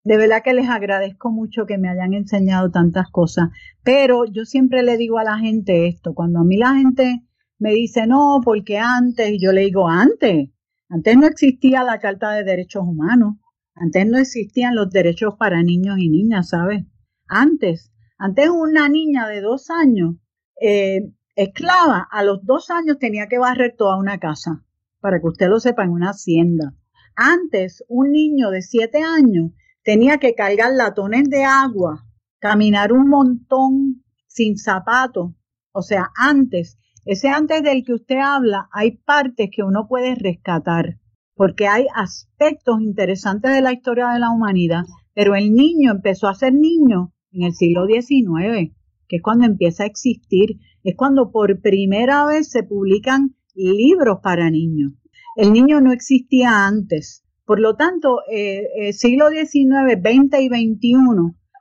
de 0.02 0.16
verdad 0.16 0.42
que 0.42 0.52
les 0.52 0.68
agradezco 0.68 1.30
mucho 1.30 1.64
que 1.66 1.78
me 1.78 1.88
hayan 1.88 2.12
enseñado 2.12 2.70
tantas 2.70 3.10
cosas, 3.10 3.48
pero 3.82 4.24
yo 4.26 4.44
siempre 4.44 4.82
le 4.82 4.98
digo 4.98 5.18
a 5.18 5.24
la 5.24 5.38
gente 5.38 5.86
esto, 5.86 6.12
cuando 6.14 6.40
a 6.40 6.44
mí 6.44 6.58
la 6.58 6.74
gente 6.74 7.22
me 7.64 7.72
dice, 7.72 8.06
no, 8.06 8.42
porque 8.44 8.76
antes, 8.76 9.30
y 9.30 9.40
yo 9.40 9.50
le 9.50 9.62
digo, 9.62 9.88
antes, 9.88 10.50
antes 10.90 11.16
no 11.16 11.26
existía 11.26 11.82
la 11.82 11.98
Carta 11.98 12.32
de 12.32 12.44
Derechos 12.44 12.82
Humanos, 12.86 13.36
antes 13.74 14.06
no 14.06 14.18
existían 14.18 14.74
los 14.74 14.90
derechos 14.90 15.36
para 15.38 15.62
niños 15.62 15.96
y 15.98 16.10
niñas, 16.10 16.50
¿sabes? 16.50 16.84
Antes, 17.26 17.90
antes 18.18 18.50
una 18.50 18.90
niña 18.90 19.28
de 19.28 19.40
dos 19.40 19.70
años, 19.70 20.16
eh, 20.60 21.10
esclava, 21.36 22.06
a 22.10 22.22
los 22.22 22.44
dos 22.44 22.68
años 22.68 22.98
tenía 22.98 23.28
que 23.28 23.38
barrer 23.38 23.74
toda 23.78 23.96
una 23.96 24.18
casa, 24.18 24.62
para 25.00 25.18
que 25.18 25.28
usted 25.28 25.48
lo 25.48 25.58
sepa, 25.58 25.84
en 25.84 25.90
una 25.92 26.10
hacienda. 26.10 26.74
Antes, 27.16 27.82
un 27.88 28.12
niño 28.12 28.50
de 28.50 28.60
siete 28.60 29.02
años 29.02 29.52
tenía 29.82 30.18
que 30.18 30.34
cargar 30.34 30.74
latones 30.74 31.30
de 31.30 31.44
agua, 31.44 32.04
caminar 32.40 32.92
un 32.92 33.08
montón 33.08 34.04
sin 34.26 34.58
zapatos. 34.58 35.32
O 35.72 35.80
sea, 35.80 36.10
antes, 36.14 36.78
ese 37.04 37.28
antes 37.28 37.62
del 37.62 37.84
que 37.84 37.94
usted 37.94 38.16
habla, 38.16 38.68
hay 38.72 38.98
partes 38.98 39.50
que 39.54 39.62
uno 39.62 39.86
puede 39.88 40.14
rescatar, 40.14 40.98
porque 41.34 41.66
hay 41.66 41.86
aspectos 41.94 42.80
interesantes 42.80 43.52
de 43.52 43.60
la 43.60 43.72
historia 43.72 44.08
de 44.08 44.20
la 44.20 44.30
humanidad, 44.30 44.84
pero 45.14 45.34
el 45.34 45.52
niño 45.52 45.90
empezó 45.90 46.28
a 46.28 46.34
ser 46.34 46.54
niño 46.54 47.12
en 47.32 47.42
el 47.42 47.52
siglo 47.52 47.86
XIX, 47.86 48.72
que 49.08 49.16
es 49.16 49.22
cuando 49.22 49.44
empieza 49.44 49.82
a 49.82 49.86
existir, 49.86 50.58
es 50.82 50.94
cuando 50.96 51.30
por 51.30 51.60
primera 51.60 52.24
vez 52.24 52.50
se 52.50 52.62
publican 52.62 53.36
libros 53.54 54.18
para 54.22 54.50
niños. 54.50 54.92
El 55.36 55.52
niño 55.52 55.80
no 55.80 55.92
existía 55.92 56.66
antes. 56.66 57.24
Por 57.44 57.60
lo 57.60 57.76
tanto, 57.76 58.20
eh, 58.32 58.62
el 58.76 58.94
siglo 58.94 59.28
XIX, 59.28 60.00
XX 60.00 60.40
y 60.40 60.48
XXI 60.48 60.96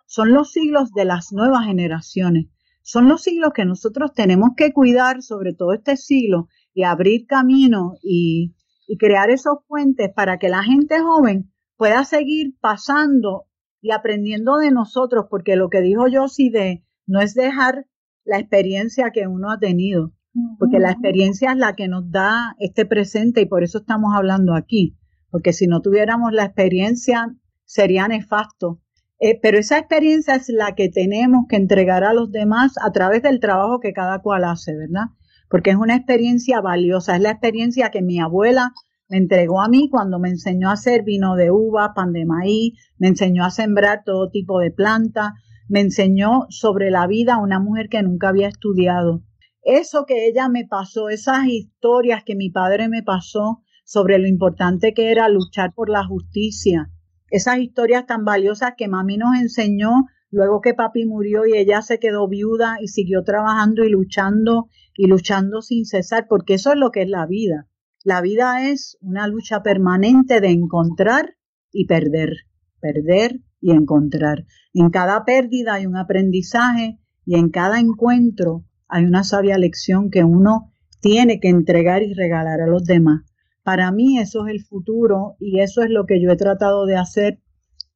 son 0.06 0.32
los 0.32 0.52
siglos 0.52 0.92
de 0.94 1.06
las 1.06 1.34
nuevas 1.34 1.66
generaciones. 1.66 2.53
Son 2.84 3.08
los 3.08 3.24
siglos 3.24 3.54
que 3.56 3.66
nosotros 3.66 4.14
tenemos 4.14 4.52
que 4.56 4.74
cuidar, 4.74 5.24
sobre 5.24 5.54
todo 5.54 5.74
este 5.74 5.98
siglo, 5.98 6.48
y 6.74 6.84
abrir 6.84 7.26
camino 7.26 7.94
y, 8.04 8.56
y 8.88 8.98
crear 8.98 9.30
esos 9.30 9.60
puentes 9.68 10.12
para 10.14 10.38
que 10.38 10.50
la 10.50 10.64
gente 10.64 11.00
joven 11.00 11.52
pueda 11.78 12.04
seguir 12.04 12.56
pasando 12.60 13.46
y 13.82 13.92
aprendiendo 13.92 14.58
de 14.58 14.72
nosotros, 14.72 15.26
porque 15.30 15.56
lo 15.56 15.70
que 15.70 15.82
dijo 15.82 16.06
Josie 16.12 16.52
de 16.52 16.84
no 17.08 17.20
es 17.20 17.34
dejar 17.34 17.86
la 18.26 18.40
experiencia 18.40 19.12
que 19.12 19.28
uno 19.28 19.52
ha 19.52 19.60
tenido, 19.60 20.14
porque 20.60 20.80
la 20.80 20.92
experiencia 20.92 21.52
es 21.52 21.58
la 21.58 21.76
que 21.76 21.88
nos 21.88 22.10
da 22.10 22.56
este 22.60 22.86
presente 22.86 23.42
y 23.42 23.46
por 23.46 23.64
eso 23.64 23.80
estamos 23.80 24.14
hablando 24.16 24.56
aquí, 24.56 24.98
porque 25.30 25.54
si 25.54 25.68
no 25.68 25.82
tuviéramos 25.82 26.32
la 26.32 26.46
experiencia 26.46 27.36
sería 27.66 28.08
nefasto. 28.08 28.83
Eh, 29.26 29.40
pero 29.42 29.58
esa 29.58 29.78
experiencia 29.78 30.36
es 30.36 30.50
la 30.50 30.76
que 30.76 30.90
tenemos 30.90 31.46
que 31.48 31.56
entregar 31.56 32.04
a 32.04 32.14
los 32.14 32.30
demás 32.30 32.74
a 32.82 32.92
través 32.92 33.24
del 33.24 33.40
trabajo 33.40 33.80
que 33.80 33.94
cada 33.94 34.20
cual 34.20 34.44
hace, 34.44 34.76
¿verdad? 34.76 35.12
Porque 35.50 35.70
es 35.70 35.78
una 35.78 35.96
experiencia 35.96 36.60
valiosa, 36.60 37.16
es 37.16 37.22
la 37.22 37.32
experiencia 37.32 37.90
que 37.90 38.02
mi 38.02 38.20
abuela 38.20 38.74
me 39.08 39.16
entregó 39.16 39.62
a 39.62 39.70
mí 39.70 39.88
cuando 39.90 40.20
me 40.20 40.28
enseñó 40.28 40.70
a 40.70 40.74
hacer 40.74 41.04
vino 41.04 41.38
de 41.38 41.52
uva, 41.52 41.94
pan 41.96 42.12
de 42.12 42.26
maíz, 42.26 42.74
me 42.98 43.08
enseñó 43.08 43.46
a 43.46 43.50
sembrar 43.50 44.02
todo 44.04 44.30
tipo 44.30 44.60
de 44.60 44.72
plantas, 44.72 45.32
me 45.70 45.80
enseñó 45.80 46.46
sobre 46.50 46.92
la 46.92 47.08
vida 47.08 47.36
a 47.36 47.42
una 47.42 47.62
mujer 47.62 47.88
que 47.88 48.04
nunca 48.04 48.28
había 48.28 48.50
estudiado. 48.50 49.24
Eso 49.62 50.06
que 50.06 50.28
ella 50.28 50.50
me 50.50 50.66
pasó, 50.68 51.08
esas 51.08 51.48
historias 51.48 52.26
que 52.26 52.36
mi 52.36 52.50
padre 52.50 52.90
me 52.90 53.04
pasó 53.04 53.62
sobre 53.86 54.20
lo 54.20 54.28
importante 54.28 54.94
que 54.94 55.12
era 55.12 55.30
luchar 55.30 55.74
por 55.74 55.90
la 55.90 56.06
justicia, 56.06 56.90
esas 57.34 57.58
historias 57.58 58.06
tan 58.06 58.26
valiosas 58.26 58.74
que 58.78 58.88
mami 58.88 59.18
nos 59.18 59.36
enseñó 59.42 60.06
luego 60.30 60.62
que 60.62 60.76
papi 60.76 61.08
murió 61.08 61.48
y 61.48 61.58
ella 61.58 61.82
se 61.82 61.98
quedó 61.98 62.28
viuda 62.28 62.78
y 62.80 62.90
siguió 62.90 63.24
trabajando 63.24 63.84
y 63.84 63.90
luchando 63.90 64.68
y 64.96 65.08
luchando 65.08 65.64
sin 65.64 65.86
cesar, 65.86 66.28
porque 66.30 66.54
eso 66.54 66.74
es 66.74 66.78
lo 66.78 66.92
que 66.92 67.02
es 67.02 67.10
la 67.10 67.26
vida. 67.26 67.68
La 68.04 68.22
vida 68.22 68.70
es 68.70 69.00
una 69.02 69.28
lucha 69.28 69.64
permanente 69.64 70.42
de 70.42 70.50
encontrar 70.50 71.36
y 71.72 71.88
perder, 71.88 72.46
perder 72.80 73.40
y 73.60 73.72
encontrar. 73.72 74.46
En 74.72 74.92
cada 74.92 75.26
pérdida 75.26 75.74
hay 75.74 75.88
un 75.88 75.98
aprendizaje 75.98 77.00
y 77.26 77.34
en 77.34 77.50
cada 77.50 77.80
encuentro 77.80 78.64
hay 78.88 79.06
una 79.06 79.24
sabia 79.24 79.58
lección 79.58 80.12
que 80.12 80.24
uno 80.24 80.72
tiene 81.00 81.40
que 81.40 81.50
entregar 81.50 82.04
y 82.04 82.14
regalar 82.14 82.62
a 82.62 82.68
los 82.68 82.84
demás. 82.84 83.24
Para 83.64 83.92
mí 83.92 84.20
eso 84.20 84.46
es 84.46 84.54
el 84.54 84.64
futuro 84.64 85.36
y 85.40 85.60
eso 85.60 85.82
es 85.82 85.90
lo 85.90 86.06
que 86.06 86.22
yo 86.22 86.32
he 86.32 86.36
tratado 86.38 86.86
de 86.86 86.98
hacer 86.98 87.40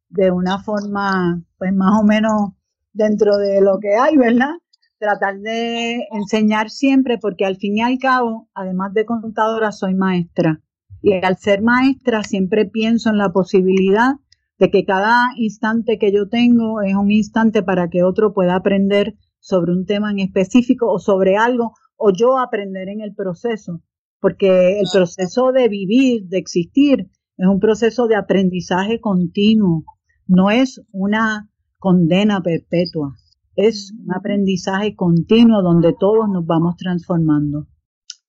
de 0.09 0.31
una 0.31 0.63
forma, 0.63 1.43
pues 1.57 1.73
más 1.73 1.99
o 1.99 2.03
menos 2.03 2.53
dentro 2.93 3.37
de 3.37 3.61
lo 3.61 3.79
que 3.79 3.95
hay, 3.95 4.17
¿verdad? 4.17 4.55
tratar 4.99 5.39
de 5.39 6.07
enseñar 6.11 6.69
siempre, 6.69 7.17
porque 7.17 7.45
al 7.45 7.57
fin 7.57 7.77
y 7.77 7.81
al 7.81 7.97
cabo, 7.99 8.49
además 8.53 8.93
de 8.93 9.05
contadora, 9.05 9.71
soy 9.71 9.95
maestra. 9.95 10.61
Y 11.01 11.13
al 11.13 11.37
ser 11.37 11.61
maestra 11.61 12.23
siempre 12.23 12.65
pienso 12.65 13.09
en 13.09 13.17
la 13.17 13.31
posibilidad 13.31 14.15
de 14.57 14.71
que 14.71 14.85
cada 14.85 15.27
instante 15.35 15.99
que 15.99 16.11
yo 16.11 16.27
tengo 16.27 16.81
es 16.81 16.95
un 16.95 17.11
instante 17.11 17.61
para 17.61 17.89
que 17.89 18.03
otro 18.03 18.33
pueda 18.33 18.55
aprender 18.55 19.15
sobre 19.39 19.71
un 19.71 19.85
tema 19.85 20.11
en 20.11 20.19
específico 20.19 20.91
o 20.91 20.99
sobre 20.99 21.37
algo, 21.37 21.73
o 21.95 22.11
yo 22.11 22.39
aprender 22.39 22.89
en 22.89 23.01
el 23.01 23.13
proceso, 23.13 23.81
porque 24.19 24.79
el 24.79 24.85
proceso 24.91 25.51
de 25.51 25.67
vivir, 25.67 26.27
de 26.27 26.37
existir, 26.37 27.09
es 27.37 27.47
un 27.47 27.59
proceso 27.59 28.07
de 28.07 28.15
aprendizaje 28.15 28.99
continuo, 28.99 29.83
no 30.27 30.49
es 30.49 30.81
una 30.91 31.49
condena 31.77 32.41
perpetua 32.41 33.15
es 33.57 33.91
un 33.91 34.13
aprendizaje 34.13 34.95
continuo 34.95 35.65
donde 35.65 35.91
todos 35.99 36.29
nos 36.29 36.45
vamos 36.45 36.77
transformando. 36.77 37.65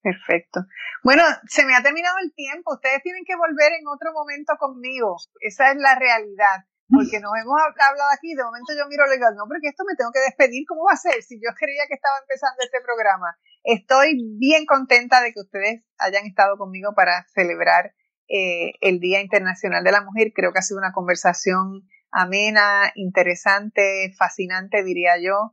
Perfecto. 0.00 0.64
Bueno, 1.04 1.22
se 1.46 1.66
me 1.68 1.76
ha 1.76 1.82
terminado 1.84 2.16
el 2.24 2.32
tiempo. 2.32 2.72
Ustedes 2.72 3.04
tienen 3.04 3.28
que 3.28 3.36
volver 3.36 3.76
en 3.76 3.86
otro 3.86 4.10
momento 4.16 4.56
conmigo. 4.58 5.20
Esa 5.44 5.70
es 5.70 5.76
la 5.76 5.94
realidad. 5.94 6.64
Porque 6.88 7.20
nos 7.24 7.36
hemos 7.36 7.60
hablado 7.60 8.08
aquí, 8.16 8.32
de 8.32 8.42
momento 8.42 8.72
yo 8.72 8.88
miro 8.88 9.04
y 9.04 9.20
digo, 9.20 9.28
no, 9.36 9.44
porque 9.44 9.68
esto 9.68 9.84
me 9.84 10.00
tengo 10.00 10.10
que 10.16 10.24
despedir, 10.24 10.64
¿cómo 10.64 10.88
va 10.88 10.96
a 10.96 11.04
ser? 11.04 11.20
Si 11.20 11.36
yo 11.36 11.52
creía 11.52 11.84
que 11.84 12.00
estaba 12.00 12.16
empezando 12.24 12.64
este 12.64 12.80
programa. 12.80 13.36
Estoy 13.64 14.18
bien 14.38 14.66
contenta 14.66 15.20
de 15.20 15.32
que 15.32 15.40
ustedes 15.40 15.82
hayan 15.98 16.26
estado 16.26 16.56
conmigo 16.56 16.94
para 16.94 17.26
celebrar 17.34 17.94
eh, 18.28 18.72
el 18.80 19.00
Día 19.00 19.20
Internacional 19.20 19.84
de 19.84 19.92
la 19.92 20.02
Mujer. 20.02 20.32
Creo 20.34 20.52
que 20.52 20.58
ha 20.58 20.62
sido 20.62 20.78
una 20.78 20.92
conversación 20.92 21.88
amena, 22.10 22.90
interesante, 22.94 24.12
fascinante, 24.16 24.82
diría 24.82 25.18
yo, 25.20 25.52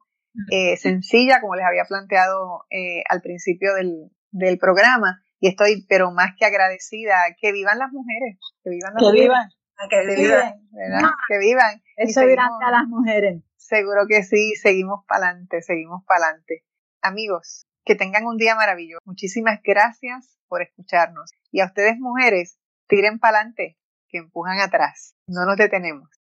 eh, 0.51 0.75
sencilla, 0.77 1.39
como 1.39 1.55
les 1.55 1.65
había 1.65 1.85
planteado 1.85 2.65
eh, 2.69 3.03
al 3.09 3.21
principio 3.21 3.73
del, 3.73 4.11
del, 4.31 4.57
programa. 4.57 5.23
Y 5.39 5.47
estoy, 5.47 5.85
pero 5.87 6.11
más 6.11 6.31
que 6.37 6.45
agradecida, 6.45 7.15
que 7.39 7.51
vivan 7.51 7.79
las 7.79 7.91
mujeres, 7.91 8.37
que 8.63 8.69
vivan 8.69 8.93
las 8.93 9.01
que 9.01 9.05
mujeres. 9.05 9.27
Vivan. 9.27 9.49
Que, 9.89 10.15
vivan, 10.15 10.69
¿verdad? 10.71 11.09
Que 11.27 11.37
vivan. 11.37 11.81
Eso 11.97 12.21
dirán 12.21 12.49
a 12.65 12.71
las 12.71 12.87
mujeres. 12.87 13.43
Seguro 13.57 14.03
que 14.07 14.23
sí, 14.23 14.55
seguimos 14.55 15.05
para 15.07 15.27
adelante, 15.27 15.61
seguimos 15.61 16.03
para 16.05 16.27
adelante. 16.27 16.63
Amigos, 17.01 17.67
que 17.85 17.95
tengan 17.95 18.25
un 18.25 18.37
día 18.37 18.55
maravilloso. 18.55 19.01
Muchísimas 19.05 19.61
gracias 19.63 20.37
por 20.47 20.61
escucharnos. 20.61 21.31
Y 21.51 21.61
a 21.61 21.65
ustedes 21.65 21.97
mujeres, 21.99 22.57
tiren 22.87 23.19
para 23.19 23.37
adelante, 23.37 23.77
que 24.09 24.17
empujan 24.17 24.59
atrás. 24.59 25.15
No 25.27 25.45
nos 25.45 25.57
detenemos. 25.57 26.09